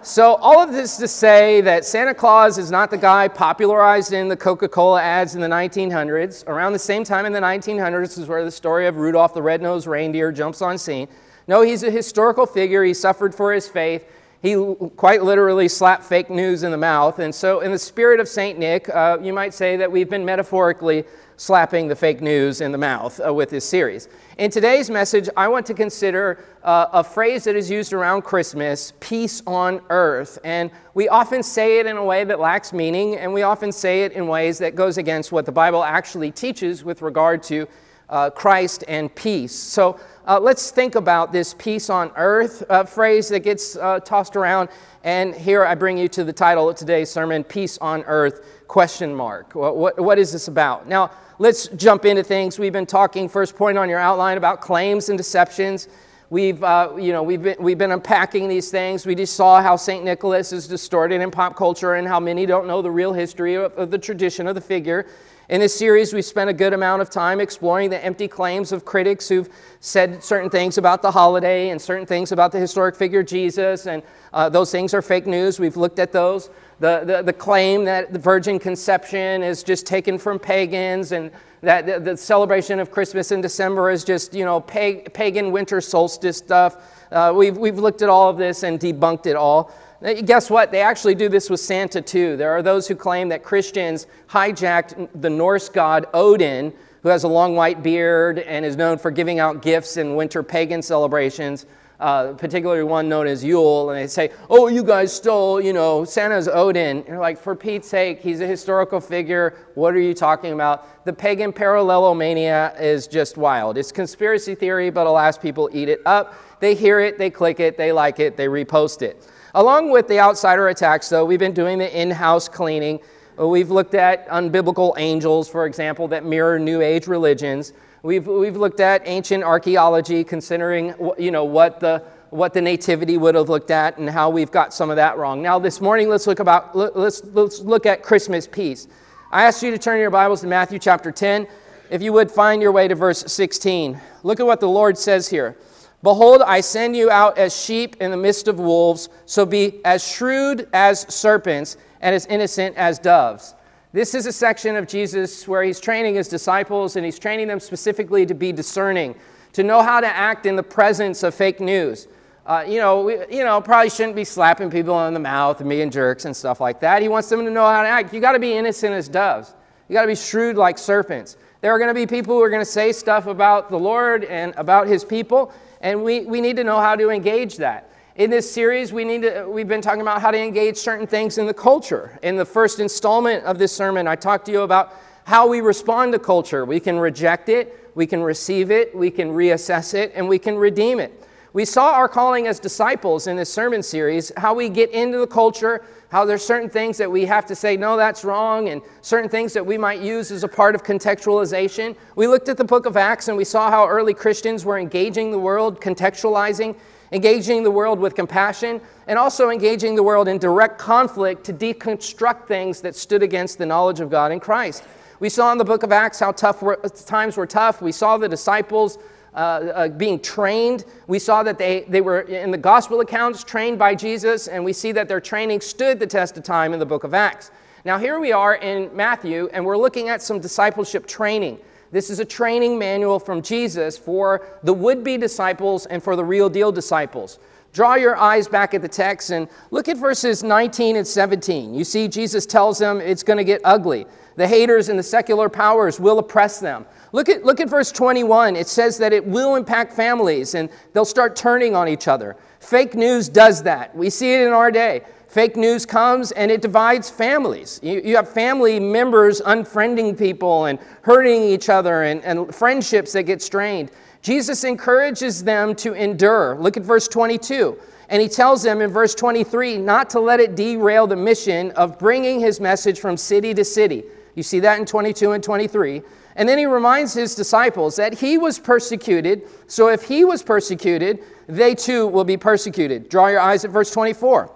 So, 0.04 0.34
all 0.34 0.60
of 0.60 0.72
this 0.72 0.96
to 0.96 1.06
say 1.06 1.60
that 1.60 1.84
Santa 1.84 2.12
Claus 2.12 2.58
is 2.58 2.72
not 2.72 2.90
the 2.90 2.98
guy 2.98 3.28
popularized 3.28 4.12
in 4.12 4.26
the 4.26 4.36
Coca 4.36 4.68
Cola 4.68 5.00
ads 5.00 5.36
in 5.36 5.40
the 5.40 5.46
1900s. 5.46 6.44
Around 6.48 6.72
the 6.72 6.80
same 6.80 7.04
time 7.04 7.24
in 7.24 7.32
the 7.32 7.38
1900s 7.38 8.18
is 8.18 8.26
where 8.26 8.44
the 8.44 8.50
story 8.50 8.88
of 8.88 8.96
Rudolph 8.96 9.32
the 9.32 9.42
Red-Nosed 9.42 9.86
Reindeer 9.86 10.32
jumps 10.32 10.60
on 10.60 10.76
scene. 10.76 11.06
No, 11.46 11.62
he's 11.62 11.84
a 11.84 11.90
historical 11.90 12.46
figure. 12.46 12.82
He 12.82 12.94
suffered 12.94 13.32
for 13.32 13.52
his 13.52 13.68
faith. 13.68 14.04
He 14.42 14.56
quite 14.96 15.22
literally 15.22 15.68
slapped 15.68 16.02
fake 16.02 16.30
news 16.30 16.64
in 16.64 16.72
the 16.72 16.76
mouth. 16.76 17.20
And 17.20 17.32
so, 17.32 17.60
in 17.60 17.70
the 17.70 17.78
spirit 17.78 18.18
of 18.18 18.26
St. 18.26 18.58
Nick, 18.58 18.88
uh, 18.88 19.18
you 19.22 19.32
might 19.32 19.54
say 19.54 19.76
that 19.76 19.92
we've 19.92 20.10
been 20.10 20.24
metaphorically 20.24 21.04
slapping 21.42 21.88
the 21.88 21.96
fake 21.96 22.20
news 22.20 22.60
in 22.60 22.70
the 22.70 22.78
mouth 22.78 23.20
uh, 23.26 23.34
with 23.34 23.50
this 23.50 23.64
series. 23.64 24.08
In 24.38 24.48
today's 24.48 24.88
message, 24.88 25.28
I 25.36 25.48
want 25.48 25.66
to 25.66 25.74
consider 25.74 26.44
uh, 26.62 26.86
a 26.92 27.02
phrase 27.02 27.42
that 27.44 27.56
is 27.56 27.68
used 27.68 27.92
around 27.92 28.22
Christmas 28.22 28.92
peace 29.00 29.42
on 29.44 29.80
earth. 29.90 30.38
And 30.44 30.70
we 30.94 31.08
often 31.08 31.42
say 31.42 31.80
it 31.80 31.86
in 31.86 31.96
a 31.96 32.04
way 32.04 32.22
that 32.22 32.38
lacks 32.38 32.72
meaning, 32.72 33.16
and 33.16 33.34
we 33.34 33.42
often 33.42 33.72
say 33.72 34.04
it 34.04 34.12
in 34.12 34.28
ways 34.28 34.58
that 34.58 34.76
goes 34.76 34.98
against 34.98 35.32
what 35.32 35.44
the 35.44 35.50
Bible 35.50 35.82
actually 35.82 36.30
teaches 36.30 36.84
with 36.84 37.02
regard 37.02 37.42
to 37.44 37.66
uh, 38.08 38.30
Christ 38.30 38.84
and 38.86 39.12
peace. 39.12 39.54
So 39.54 39.98
uh, 40.28 40.38
let's 40.38 40.70
think 40.70 40.94
about 40.94 41.32
this 41.32 41.54
peace 41.58 41.90
on 41.90 42.12
earth 42.14 42.62
uh, 42.68 42.84
phrase 42.84 43.28
that 43.30 43.40
gets 43.40 43.74
uh, 43.74 43.98
tossed 44.00 44.36
around. 44.36 44.68
And 45.04 45.34
here 45.34 45.64
I 45.64 45.74
bring 45.74 45.98
you 45.98 46.06
to 46.08 46.22
the 46.22 46.32
title 46.32 46.68
of 46.68 46.76
today's 46.76 47.10
sermon, 47.10 47.42
Peace 47.42 47.76
on 47.78 48.04
Earth, 48.04 48.62
question 48.68 49.12
mark. 49.12 49.52
What, 49.52 49.76
what, 49.76 50.00
what 50.00 50.16
is 50.16 50.30
this 50.30 50.46
about? 50.46 50.86
Now, 50.86 51.10
let's 51.40 51.66
jump 51.68 52.04
into 52.04 52.22
things. 52.22 52.56
We've 52.56 52.72
been 52.72 52.86
talking, 52.86 53.28
first 53.28 53.56
point 53.56 53.78
on 53.78 53.88
your 53.88 53.98
outline, 53.98 54.36
about 54.36 54.60
claims 54.60 55.08
and 55.08 55.18
deceptions. 55.18 55.88
We've, 56.30 56.62
uh, 56.62 56.92
you 56.96 57.12
know, 57.12 57.24
we've, 57.24 57.42
been, 57.42 57.56
we've 57.58 57.78
been 57.78 57.90
unpacking 57.90 58.46
these 58.46 58.70
things. 58.70 59.04
We 59.04 59.16
just 59.16 59.34
saw 59.34 59.60
how 59.60 59.74
St. 59.74 60.04
Nicholas 60.04 60.52
is 60.52 60.68
distorted 60.68 61.20
in 61.20 61.32
pop 61.32 61.56
culture 61.56 61.94
and 61.94 62.06
how 62.06 62.20
many 62.20 62.46
don't 62.46 62.68
know 62.68 62.80
the 62.80 62.90
real 62.90 63.12
history 63.12 63.56
of, 63.56 63.72
of 63.72 63.90
the 63.90 63.98
tradition 63.98 64.46
of 64.46 64.54
the 64.54 64.60
figure. 64.60 65.06
In 65.52 65.60
this 65.60 65.76
series, 65.76 66.14
we've 66.14 66.24
spent 66.24 66.48
a 66.48 66.54
good 66.54 66.72
amount 66.72 67.02
of 67.02 67.10
time 67.10 67.38
exploring 67.38 67.90
the 67.90 68.02
empty 68.02 68.26
claims 68.26 68.72
of 68.72 68.86
critics 68.86 69.28
who've 69.28 69.50
said 69.80 70.24
certain 70.24 70.48
things 70.48 70.78
about 70.78 71.02
the 71.02 71.10
holiday 71.10 71.68
and 71.68 71.78
certain 71.78 72.06
things 72.06 72.32
about 72.32 72.52
the 72.52 72.58
historic 72.58 72.96
figure 72.96 73.22
Jesus, 73.22 73.84
and 73.84 74.02
uh, 74.32 74.48
those 74.48 74.72
things 74.72 74.94
are 74.94 75.02
fake 75.02 75.26
news. 75.26 75.60
We've 75.60 75.76
looked 75.76 75.98
at 75.98 76.10
those. 76.10 76.48
The, 76.80 77.02
the, 77.04 77.22
the, 77.22 77.34
claim 77.34 77.84
that 77.84 78.14
the 78.14 78.18
virgin 78.18 78.58
conception 78.58 79.42
is 79.42 79.62
just 79.62 79.84
taken 79.84 80.16
from 80.16 80.38
pagans 80.38 81.12
and 81.12 81.30
that 81.60 81.84
the, 81.84 82.00
the 82.00 82.16
celebration 82.16 82.80
of 82.80 82.90
Christmas 82.90 83.30
in 83.30 83.42
December 83.42 83.90
is 83.90 84.04
just, 84.04 84.32
you 84.32 84.46
know, 84.46 84.58
pag, 84.58 85.12
pagan 85.12 85.52
winter 85.52 85.82
solstice 85.82 86.38
stuff. 86.38 86.78
Uh, 87.12 87.30
we've, 87.36 87.58
we've 87.58 87.78
looked 87.78 88.00
at 88.00 88.08
all 88.08 88.30
of 88.30 88.38
this 88.38 88.62
and 88.62 88.80
debunked 88.80 89.26
it 89.26 89.36
all. 89.36 89.70
Guess 90.02 90.50
what? 90.50 90.72
They 90.72 90.80
actually 90.80 91.14
do 91.14 91.28
this 91.28 91.48
with 91.48 91.60
Santa 91.60 92.02
too. 92.02 92.36
There 92.36 92.50
are 92.50 92.62
those 92.62 92.88
who 92.88 92.96
claim 92.96 93.28
that 93.28 93.44
Christians 93.44 94.08
hijacked 94.28 95.08
the 95.20 95.30
Norse 95.30 95.68
god 95.68 96.06
Odin, 96.12 96.72
who 97.04 97.08
has 97.08 97.22
a 97.22 97.28
long 97.28 97.54
white 97.54 97.84
beard 97.84 98.40
and 98.40 98.64
is 98.64 98.76
known 98.76 98.98
for 98.98 99.12
giving 99.12 99.38
out 99.38 99.62
gifts 99.62 99.96
in 99.96 100.16
winter 100.16 100.42
pagan 100.42 100.82
celebrations, 100.82 101.66
uh, 102.00 102.32
particularly 102.32 102.82
one 102.82 103.08
known 103.08 103.28
as 103.28 103.44
Yule. 103.44 103.90
And 103.90 103.98
they 104.00 104.08
say, 104.08 104.32
oh, 104.50 104.66
you 104.66 104.82
guys 104.82 105.12
stole, 105.12 105.60
you 105.60 105.72
know, 105.72 106.04
Santa's 106.04 106.48
Odin. 106.48 106.98
And 106.98 107.06
you're 107.06 107.20
like, 107.20 107.38
for 107.38 107.54
Pete's 107.54 107.86
sake, 107.86 108.20
he's 108.20 108.40
a 108.40 108.46
historical 108.46 109.00
figure. 109.00 109.56
What 109.76 109.94
are 109.94 110.00
you 110.00 110.14
talking 110.14 110.52
about? 110.52 111.04
The 111.04 111.12
pagan 111.12 111.52
parallelomania 111.52 112.80
is 112.80 113.06
just 113.06 113.36
wild. 113.36 113.78
It's 113.78 113.92
conspiracy 113.92 114.56
theory, 114.56 114.90
but 114.90 115.06
alas, 115.06 115.38
people 115.38 115.70
eat 115.72 115.88
it 115.88 116.00
up. 116.06 116.34
They 116.58 116.74
hear 116.74 116.98
it, 116.98 117.18
they 117.18 117.30
click 117.30 117.60
it, 117.60 117.76
they 117.76 117.92
like 117.92 118.18
it, 118.18 118.36
they 118.36 118.46
repost 118.46 119.02
it. 119.02 119.28
Along 119.54 119.90
with 119.90 120.08
the 120.08 120.18
outsider 120.18 120.68
attacks, 120.68 121.10
though, 121.10 121.26
we've 121.26 121.38
been 121.38 121.52
doing 121.52 121.78
the 121.78 122.00
in 122.00 122.10
house 122.10 122.48
cleaning. 122.48 123.00
Uh, 123.38 123.46
we've 123.46 123.70
looked 123.70 123.94
at 123.94 124.26
unbiblical 124.28 124.94
angels, 124.96 125.46
for 125.46 125.66
example, 125.66 126.08
that 126.08 126.24
mirror 126.24 126.58
New 126.58 126.80
Age 126.80 127.06
religions. 127.06 127.74
We've, 128.02 128.26
we've 128.26 128.56
looked 128.56 128.80
at 128.80 129.02
ancient 129.04 129.44
archaeology, 129.44 130.24
considering 130.24 130.94
you 131.18 131.30
know, 131.30 131.44
what, 131.44 131.80
the, 131.80 132.02
what 132.30 132.54
the 132.54 132.62
nativity 132.62 133.18
would 133.18 133.34
have 133.34 133.50
looked 133.50 133.70
at 133.70 133.98
and 133.98 134.08
how 134.08 134.30
we've 134.30 134.50
got 134.50 134.72
some 134.72 134.88
of 134.88 134.96
that 134.96 135.18
wrong. 135.18 135.42
Now, 135.42 135.58
this 135.58 135.82
morning, 135.82 136.08
let's 136.08 136.26
look, 136.26 136.40
about, 136.40 136.74
let's, 136.74 137.22
let's 137.26 137.60
look 137.60 137.84
at 137.84 138.02
Christmas 138.02 138.46
peace. 138.46 138.88
I 139.30 139.44
ask 139.44 139.62
you 139.62 139.70
to 139.70 139.78
turn 139.78 140.00
your 140.00 140.10
Bibles 140.10 140.40
to 140.40 140.46
Matthew 140.46 140.78
chapter 140.78 141.12
10. 141.12 141.46
If 141.90 142.00
you 142.00 142.14
would 142.14 142.30
find 142.30 142.62
your 142.62 142.72
way 142.72 142.88
to 142.88 142.94
verse 142.94 143.22
16. 143.30 144.00
Look 144.22 144.40
at 144.40 144.46
what 144.46 144.60
the 144.60 144.68
Lord 144.68 144.96
says 144.96 145.28
here. 145.28 145.58
Behold, 146.02 146.42
I 146.42 146.60
send 146.60 146.96
you 146.96 147.10
out 147.10 147.38
as 147.38 147.56
sheep 147.56 147.96
in 148.00 148.10
the 148.10 148.16
midst 148.16 148.48
of 148.48 148.58
wolves, 148.58 149.08
so 149.24 149.46
be 149.46 149.80
as 149.84 150.06
shrewd 150.06 150.68
as 150.72 151.06
serpents 151.12 151.76
and 152.00 152.14
as 152.14 152.26
innocent 152.26 152.76
as 152.76 152.98
doves. 152.98 153.54
This 153.92 154.14
is 154.14 154.26
a 154.26 154.32
section 154.32 154.74
of 154.74 154.88
Jesus 154.88 155.46
where 155.46 155.62
he's 155.62 155.78
training 155.78 156.14
his 156.16 156.26
disciples 156.26 156.96
and 156.96 157.04
he's 157.04 157.18
training 157.18 157.46
them 157.46 157.60
specifically 157.60 158.26
to 158.26 158.34
be 158.34 158.50
discerning, 158.50 159.14
to 159.52 159.62
know 159.62 159.82
how 159.82 160.00
to 160.00 160.06
act 160.06 160.46
in 160.46 160.56
the 160.56 160.62
presence 160.62 161.22
of 161.22 161.34
fake 161.34 161.60
news. 161.60 162.08
Uh, 162.46 162.64
you 162.66 162.78
know, 162.78 163.02
we, 163.02 163.12
you 163.30 163.44
know, 163.44 163.60
probably 163.60 163.90
shouldn't 163.90 164.16
be 164.16 164.24
slapping 164.24 164.70
people 164.70 164.94
on 164.94 165.14
the 165.14 165.20
mouth 165.20 165.60
and 165.60 165.70
being 165.70 165.90
jerks 165.90 166.24
and 166.24 166.34
stuff 166.34 166.60
like 166.60 166.80
that. 166.80 167.00
He 167.00 167.08
wants 167.08 167.28
them 167.28 167.44
to 167.44 167.50
know 167.50 167.66
how 167.66 167.82
to 167.82 167.88
act. 167.88 168.12
You 168.12 168.20
got 168.20 168.32
to 168.32 168.40
be 168.40 168.54
innocent 168.54 168.92
as 168.92 169.08
doves. 169.08 169.54
You 169.88 169.94
got 169.94 170.02
to 170.02 170.08
be 170.08 170.16
shrewd 170.16 170.56
like 170.56 170.78
serpents. 170.78 171.36
There 171.60 171.70
are 171.70 171.78
going 171.78 171.90
to 171.90 171.94
be 171.94 172.06
people 172.06 172.34
who 172.34 172.42
are 172.42 172.50
going 172.50 172.62
to 172.62 172.64
say 172.64 172.90
stuff 172.92 173.26
about 173.26 173.70
the 173.70 173.78
Lord 173.78 174.24
and 174.24 174.52
about 174.56 174.88
his 174.88 175.04
people, 175.04 175.52
and 175.82 176.02
we, 176.02 176.20
we 176.20 176.40
need 176.40 176.56
to 176.56 176.64
know 176.64 176.80
how 176.80 176.96
to 176.96 177.10
engage 177.10 177.56
that. 177.58 177.90
In 178.14 178.30
this 178.30 178.50
series, 178.50 178.92
we 178.92 179.04
need 179.04 179.22
to, 179.22 179.46
we've 179.48 179.68
been 179.68 179.80
talking 179.80 180.02
about 180.02 180.20
how 180.20 180.30
to 180.30 180.38
engage 180.38 180.76
certain 180.76 181.06
things 181.06 181.38
in 181.38 181.46
the 181.46 181.54
culture. 181.54 182.18
In 182.22 182.36
the 182.36 182.44
first 182.44 182.78
installment 182.78 183.44
of 183.44 183.58
this 183.58 183.74
sermon, 183.74 184.06
I 184.06 184.16
talked 184.16 184.46
to 184.46 184.52
you 184.52 184.62
about 184.62 184.94
how 185.24 185.48
we 185.48 185.60
respond 185.60 186.12
to 186.12 186.18
culture. 186.18 186.64
We 186.64 186.78
can 186.78 186.98
reject 186.98 187.48
it, 187.48 187.90
we 187.94 188.06
can 188.06 188.22
receive 188.22 188.70
it, 188.70 188.94
we 188.94 189.10
can 189.10 189.30
reassess 189.30 189.94
it, 189.94 190.12
and 190.14 190.28
we 190.28 190.38
can 190.38 190.56
redeem 190.56 191.00
it. 191.00 191.26
We 191.52 191.64
saw 191.64 191.92
our 191.92 192.08
calling 192.08 192.46
as 192.46 192.58
disciples 192.58 193.26
in 193.26 193.36
this 193.36 193.52
sermon 193.52 193.82
series, 193.82 194.32
how 194.36 194.54
we 194.54 194.68
get 194.68 194.90
into 194.90 195.18
the 195.18 195.26
culture, 195.26 195.84
how 196.12 196.26
there's 196.26 196.44
certain 196.44 196.68
things 196.68 196.98
that 196.98 197.10
we 197.10 197.24
have 197.24 197.46
to 197.46 197.54
say, 197.54 197.74
no, 197.74 197.96
that's 197.96 198.22
wrong, 198.22 198.68
and 198.68 198.82
certain 199.00 199.30
things 199.30 199.54
that 199.54 199.64
we 199.64 199.78
might 199.78 200.00
use 200.00 200.30
as 200.30 200.44
a 200.44 200.48
part 200.48 200.74
of 200.74 200.84
contextualization. 200.84 201.96
We 202.16 202.28
looked 202.28 202.50
at 202.50 202.58
the 202.58 202.64
book 202.64 202.84
of 202.84 202.98
Acts 202.98 203.28
and 203.28 203.36
we 203.36 203.44
saw 203.44 203.70
how 203.70 203.88
early 203.88 204.12
Christians 204.12 204.64
were 204.64 204.78
engaging 204.78 205.30
the 205.30 205.38
world, 205.38 205.80
contextualizing 205.80 206.76
engaging 207.12 207.62
the 207.62 207.70
world 207.70 207.98
with 208.00 208.14
compassion, 208.14 208.80
and 209.06 209.18
also 209.18 209.50
engaging 209.50 209.94
the 209.94 210.02
world 210.02 210.28
in 210.28 210.38
direct 210.38 210.78
conflict 210.78 211.44
to 211.44 211.52
deconstruct 211.52 212.46
things 212.46 212.80
that 212.80 212.96
stood 212.96 213.22
against 213.22 213.58
the 213.58 213.66
knowledge 213.66 214.00
of 214.00 214.10
God 214.10 214.32
in 214.32 214.40
Christ. 214.40 214.82
We 215.20 215.28
saw 215.28 215.52
in 215.52 215.58
the 215.58 215.64
book 215.64 215.82
of 215.82 215.92
Acts 215.92 216.18
how 216.18 216.32
tough 216.32 216.62
were, 216.62 216.76
times 217.06 217.36
were 217.36 217.46
tough. 217.46 217.82
We 217.82 217.92
saw 217.92 218.16
the 218.16 218.28
disciples 218.28 218.98
uh, 219.34 219.38
uh, 219.38 219.88
being 219.88 220.20
trained. 220.20 220.84
We 221.06 221.18
saw 221.18 221.42
that 221.42 221.58
they, 221.58 221.84
they 221.88 222.00
were, 222.00 222.20
in 222.20 222.50
the 222.50 222.58
gospel 222.58 223.00
accounts, 223.00 223.44
trained 223.44 223.78
by 223.78 223.94
Jesus, 223.94 224.48
and 224.48 224.64
we 224.64 224.72
see 224.72 224.92
that 224.92 225.08
their 225.08 225.20
training 225.20 225.60
stood 225.60 225.98
the 225.98 226.06
test 226.06 226.36
of 226.36 226.44
time 226.44 226.72
in 226.72 226.78
the 226.78 226.86
book 226.86 227.04
of 227.04 227.14
Acts. 227.14 227.50
Now, 227.84 227.98
here 227.98 228.20
we 228.20 228.30
are 228.32 228.54
in 228.56 228.94
Matthew, 228.94 229.48
and 229.52 229.64
we're 229.64 229.76
looking 229.76 230.08
at 230.08 230.22
some 230.22 230.38
discipleship 230.38 231.06
training. 231.06 231.58
This 231.90 232.10
is 232.10 232.20
a 232.20 232.24
training 232.24 232.78
manual 232.78 233.18
from 233.18 233.42
Jesus 233.42 233.98
for 233.98 234.46
the 234.62 234.72
would 234.72 235.02
be 235.02 235.18
disciples 235.18 235.86
and 235.86 236.02
for 236.02 236.16
the 236.16 236.24
real 236.24 236.48
deal 236.48 236.72
disciples. 236.72 237.38
Draw 237.72 237.94
your 237.96 238.16
eyes 238.16 238.48
back 238.48 238.74
at 238.74 238.82
the 238.82 238.88
text 238.88 239.30
and 239.30 239.48
look 239.70 239.88
at 239.88 239.96
verses 239.96 240.42
19 240.42 240.96
and 240.96 241.06
17. 241.06 241.74
You 241.74 241.84
see, 241.84 242.06
Jesus 242.06 242.44
tells 242.44 242.78
them 242.78 243.00
it's 243.00 243.22
going 243.22 243.38
to 243.38 243.44
get 243.44 243.60
ugly. 243.64 244.06
The 244.36 244.46
haters 244.46 244.88
and 244.88 244.98
the 244.98 245.02
secular 245.02 245.48
powers 245.48 245.98
will 245.98 246.18
oppress 246.18 246.60
them. 246.60 246.86
Look 247.12 247.28
at, 247.28 247.44
look 247.44 247.60
at 247.60 247.68
verse 247.68 247.92
21. 247.92 248.56
It 248.56 248.68
says 248.68 248.96
that 248.98 249.12
it 249.12 249.24
will 249.24 249.54
impact 249.54 249.92
families 249.92 250.54
and 250.54 250.70
they'll 250.92 251.04
start 251.04 251.36
turning 251.36 251.76
on 251.76 251.88
each 251.88 252.08
other. 252.08 252.36
Fake 252.58 252.94
news 252.94 253.28
does 253.28 253.62
that. 253.64 253.94
We 253.94 254.08
see 254.08 254.34
it 254.34 254.46
in 254.46 254.52
our 254.52 254.70
day. 254.70 255.02
Fake 255.28 255.56
news 255.56 255.86
comes 255.86 256.32
and 256.32 256.50
it 256.50 256.62
divides 256.62 257.10
families. 257.10 257.80
You, 257.82 258.00
you 258.04 258.16
have 258.16 258.28
family 258.28 258.80
members 258.80 259.40
unfriending 259.40 260.18
people 260.18 260.66
and 260.66 260.78
hurting 261.02 261.42
each 261.42 261.68
other 261.68 262.02
and, 262.02 262.22
and 262.22 262.54
friendships 262.54 263.12
that 263.12 263.22
get 263.24 263.42
strained. 263.42 263.90
Jesus 264.22 264.62
encourages 264.64 265.42
them 265.42 265.74
to 265.76 265.94
endure. 265.94 266.56
Look 266.58 266.76
at 266.76 266.82
verse 266.82 267.08
22. 267.08 267.78
And 268.08 268.20
he 268.20 268.28
tells 268.28 268.62
them 268.62 268.80
in 268.80 268.90
verse 268.90 269.14
23 269.14 269.78
not 269.78 270.10
to 270.10 270.20
let 270.20 270.38
it 270.38 270.54
derail 270.54 271.06
the 271.06 271.16
mission 271.16 271.70
of 271.72 271.98
bringing 271.98 272.40
his 272.40 272.60
message 272.60 273.00
from 273.00 273.16
city 273.16 273.54
to 273.54 273.64
city. 273.64 274.04
You 274.34 274.42
see 274.42 274.60
that 274.60 274.78
in 274.78 274.86
22 274.86 275.32
and 275.32 275.42
23. 275.42 276.02
And 276.36 276.48
then 276.48 276.58
he 276.58 276.66
reminds 276.66 277.14
his 277.14 277.34
disciples 277.34 277.96
that 277.96 278.14
he 278.14 278.38
was 278.38 278.58
persecuted. 278.58 279.42
So 279.66 279.88
if 279.88 280.02
he 280.02 280.24
was 280.24 280.42
persecuted, 280.42 281.20
they 281.46 281.74
too 281.74 282.06
will 282.06 282.24
be 282.24 282.36
persecuted. 282.36 283.08
Draw 283.08 283.28
your 283.28 283.40
eyes 283.40 283.64
at 283.64 283.70
verse 283.70 283.90
24. 283.90 284.50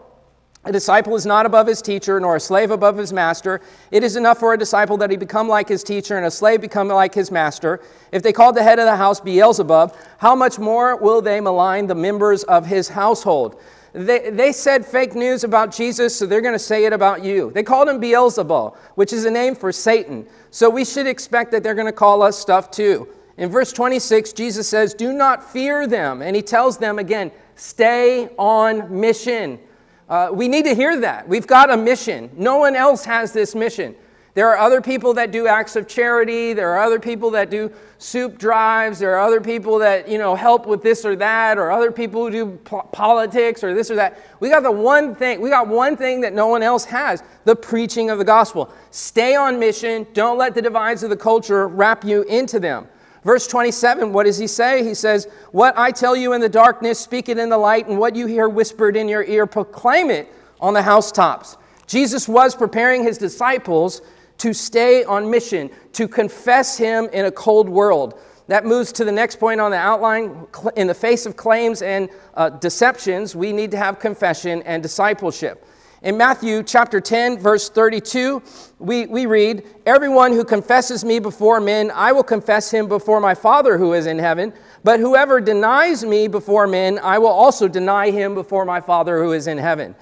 A 0.66 0.72
disciple 0.72 1.14
is 1.14 1.24
not 1.24 1.46
above 1.46 1.68
his 1.68 1.80
teacher, 1.80 2.18
nor 2.18 2.34
a 2.34 2.40
slave 2.40 2.72
above 2.72 2.96
his 2.96 3.12
master. 3.12 3.60
It 3.92 4.02
is 4.02 4.16
enough 4.16 4.38
for 4.38 4.52
a 4.52 4.58
disciple 4.58 4.96
that 4.96 5.12
he 5.12 5.16
become 5.16 5.48
like 5.48 5.68
his 5.68 5.84
teacher, 5.84 6.16
and 6.16 6.26
a 6.26 6.30
slave 6.30 6.60
become 6.60 6.88
like 6.88 7.14
his 7.14 7.30
master. 7.30 7.80
If 8.10 8.24
they 8.24 8.32
called 8.32 8.56
the 8.56 8.64
head 8.64 8.80
of 8.80 8.86
the 8.86 8.96
house 8.96 9.20
Beelzebub, 9.20 9.94
how 10.18 10.34
much 10.34 10.58
more 10.58 10.96
will 10.96 11.22
they 11.22 11.40
malign 11.40 11.86
the 11.86 11.94
members 11.94 12.42
of 12.44 12.66
his 12.66 12.88
household? 12.88 13.62
They, 13.96 14.28
they 14.28 14.52
said 14.52 14.84
fake 14.84 15.14
news 15.14 15.42
about 15.42 15.74
Jesus, 15.74 16.14
so 16.14 16.26
they're 16.26 16.42
going 16.42 16.52
to 16.52 16.58
say 16.58 16.84
it 16.84 16.92
about 16.92 17.24
you. 17.24 17.50
They 17.54 17.62
called 17.62 17.88
him 17.88 17.98
Beelzebub, 17.98 18.76
which 18.94 19.10
is 19.14 19.24
a 19.24 19.30
name 19.30 19.54
for 19.54 19.72
Satan. 19.72 20.26
So 20.50 20.68
we 20.68 20.84
should 20.84 21.06
expect 21.06 21.50
that 21.52 21.62
they're 21.62 21.74
going 21.74 21.86
to 21.86 21.92
call 21.92 22.20
us 22.20 22.38
stuff 22.38 22.70
too. 22.70 23.08
In 23.38 23.48
verse 23.48 23.72
26, 23.72 24.34
Jesus 24.34 24.68
says, 24.68 24.92
Do 24.92 25.14
not 25.14 25.42
fear 25.42 25.86
them. 25.86 26.20
And 26.20 26.36
he 26.36 26.42
tells 26.42 26.76
them 26.76 26.98
again, 26.98 27.32
stay 27.54 28.28
on 28.36 29.00
mission. 29.00 29.58
Uh, 30.10 30.28
we 30.30 30.46
need 30.46 30.66
to 30.66 30.74
hear 30.74 31.00
that. 31.00 31.26
We've 31.26 31.46
got 31.46 31.70
a 31.70 31.76
mission. 31.76 32.30
No 32.36 32.58
one 32.58 32.76
else 32.76 33.02
has 33.06 33.32
this 33.32 33.54
mission. 33.54 33.96
There 34.36 34.50
are 34.50 34.58
other 34.58 34.82
people 34.82 35.14
that 35.14 35.30
do 35.32 35.46
acts 35.46 35.76
of 35.76 35.88
charity. 35.88 36.52
There 36.52 36.68
are 36.68 36.82
other 36.82 37.00
people 37.00 37.30
that 37.30 37.48
do 37.48 37.72
soup 37.96 38.36
drives. 38.36 38.98
There 38.98 39.14
are 39.14 39.26
other 39.26 39.40
people 39.40 39.78
that, 39.78 40.10
you 40.10 40.18
know, 40.18 40.34
help 40.34 40.66
with 40.66 40.82
this 40.82 41.06
or 41.06 41.16
that, 41.16 41.56
or 41.56 41.70
other 41.70 41.90
people 41.90 42.26
who 42.26 42.30
do 42.30 42.46
po- 42.58 42.82
politics 42.92 43.64
or 43.64 43.72
this 43.72 43.90
or 43.90 43.94
that. 43.94 44.20
We 44.38 44.50
got 44.50 44.62
the 44.62 44.70
one 44.70 45.14
thing, 45.14 45.40
we 45.40 45.48
got 45.48 45.68
one 45.68 45.96
thing 45.96 46.20
that 46.20 46.34
no 46.34 46.48
one 46.48 46.62
else 46.62 46.84
has 46.84 47.22
the 47.46 47.56
preaching 47.56 48.10
of 48.10 48.18
the 48.18 48.26
gospel. 48.26 48.70
Stay 48.90 49.34
on 49.34 49.58
mission. 49.58 50.06
Don't 50.12 50.36
let 50.36 50.54
the 50.54 50.60
divides 50.60 51.02
of 51.02 51.08
the 51.08 51.16
culture 51.16 51.66
wrap 51.66 52.04
you 52.04 52.20
into 52.24 52.60
them. 52.60 52.88
Verse 53.24 53.46
27, 53.46 54.12
what 54.12 54.26
does 54.26 54.36
he 54.36 54.46
say? 54.46 54.84
He 54.84 54.92
says, 54.92 55.28
What 55.52 55.78
I 55.78 55.90
tell 55.90 56.14
you 56.14 56.34
in 56.34 56.42
the 56.42 56.48
darkness, 56.50 57.00
speak 57.00 57.30
it 57.30 57.38
in 57.38 57.48
the 57.48 57.56
light, 57.56 57.88
and 57.88 57.98
what 57.98 58.14
you 58.14 58.26
hear 58.26 58.50
whispered 58.50 58.98
in 58.98 59.08
your 59.08 59.24
ear, 59.24 59.46
proclaim 59.46 60.10
it 60.10 60.30
on 60.60 60.74
the 60.74 60.82
housetops. 60.82 61.56
Jesus 61.86 62.28
was 62.28 62.54
preparing 62.54 63.02
his 63.02 63.16
disciples 63.16 64.02
to 64.38 64.52
stay 64.52 65.04
on 65.04 65.30
mission, 65.30 65.70
to 65.92 66.08
confess 66.08 66.76
him 66.76 67.08
in 67.12 67.24
a 67.24 67.30
cold 67.30 67.68
world. 67.68 68.20
That 68.48 68.64
moves 68.64 68.92
to 68.92 69.04
the 69.04 69.12
next 69.12 69.36
point 69.36 69.60
on 69.60 69.70
the 69.70 69.76
outline. 69.76 70.46
In 70.76 70.86
the 70.86 70.94
face 70.94 71.26
of 71.26 71.36
claims 71.36 71.82
and 71.82 72.08
uh, 72.34 72.50
deceptions, 72.50 73.34
we 73.34 73.52
need 73.52 73.72
to 73.72 73.76
have 73.76 73.98
confession 73.98 74.62
and 74.62 74.82
discipleship. 74.82 75.66
In 76.02 76.16
Matthew 76.16 76.62
chapter 76.62 77.00
10, 77.00 77.38
verse 77.38 77.68
32, 77.68 78.40
we, 78.78 79.06
we 79.06 79.26
read, 79.26 79.64
Everyone 79.86 80.30
who 80.30 80.44
confesses 80.44 81.04
me 81.04 81.18
before 81.18 81.58
men, 81.58 81.90
I 81.90 82.12
will 82.12 82.22
confess 82.22 82.70
him 82.70 82.86
before 82.86 83.20
my 83.20 83.34
Father 83.34 83.78
who 83.78 83.94
is 83.94 84.06
in 84.06 84.18
heaven. 84.18 84.52
But 84.84 85.00
whoever 85.00 85.40
denies 85.40 86.04
me 86.04 86.28
before 86.28 86.68
men, 86.68 87.00
I 87.00 87.18
will 87.18 87.26
also 87.28 87.66
deny 87.66 88.10
him 88.10 88.34
before 88.34 88.64
my 88.64 88.80
Father 88.80 89.20
who 89.20 89.32
is 89.32 89.48
in 89.48 89.58
heaven. 89.58 89.96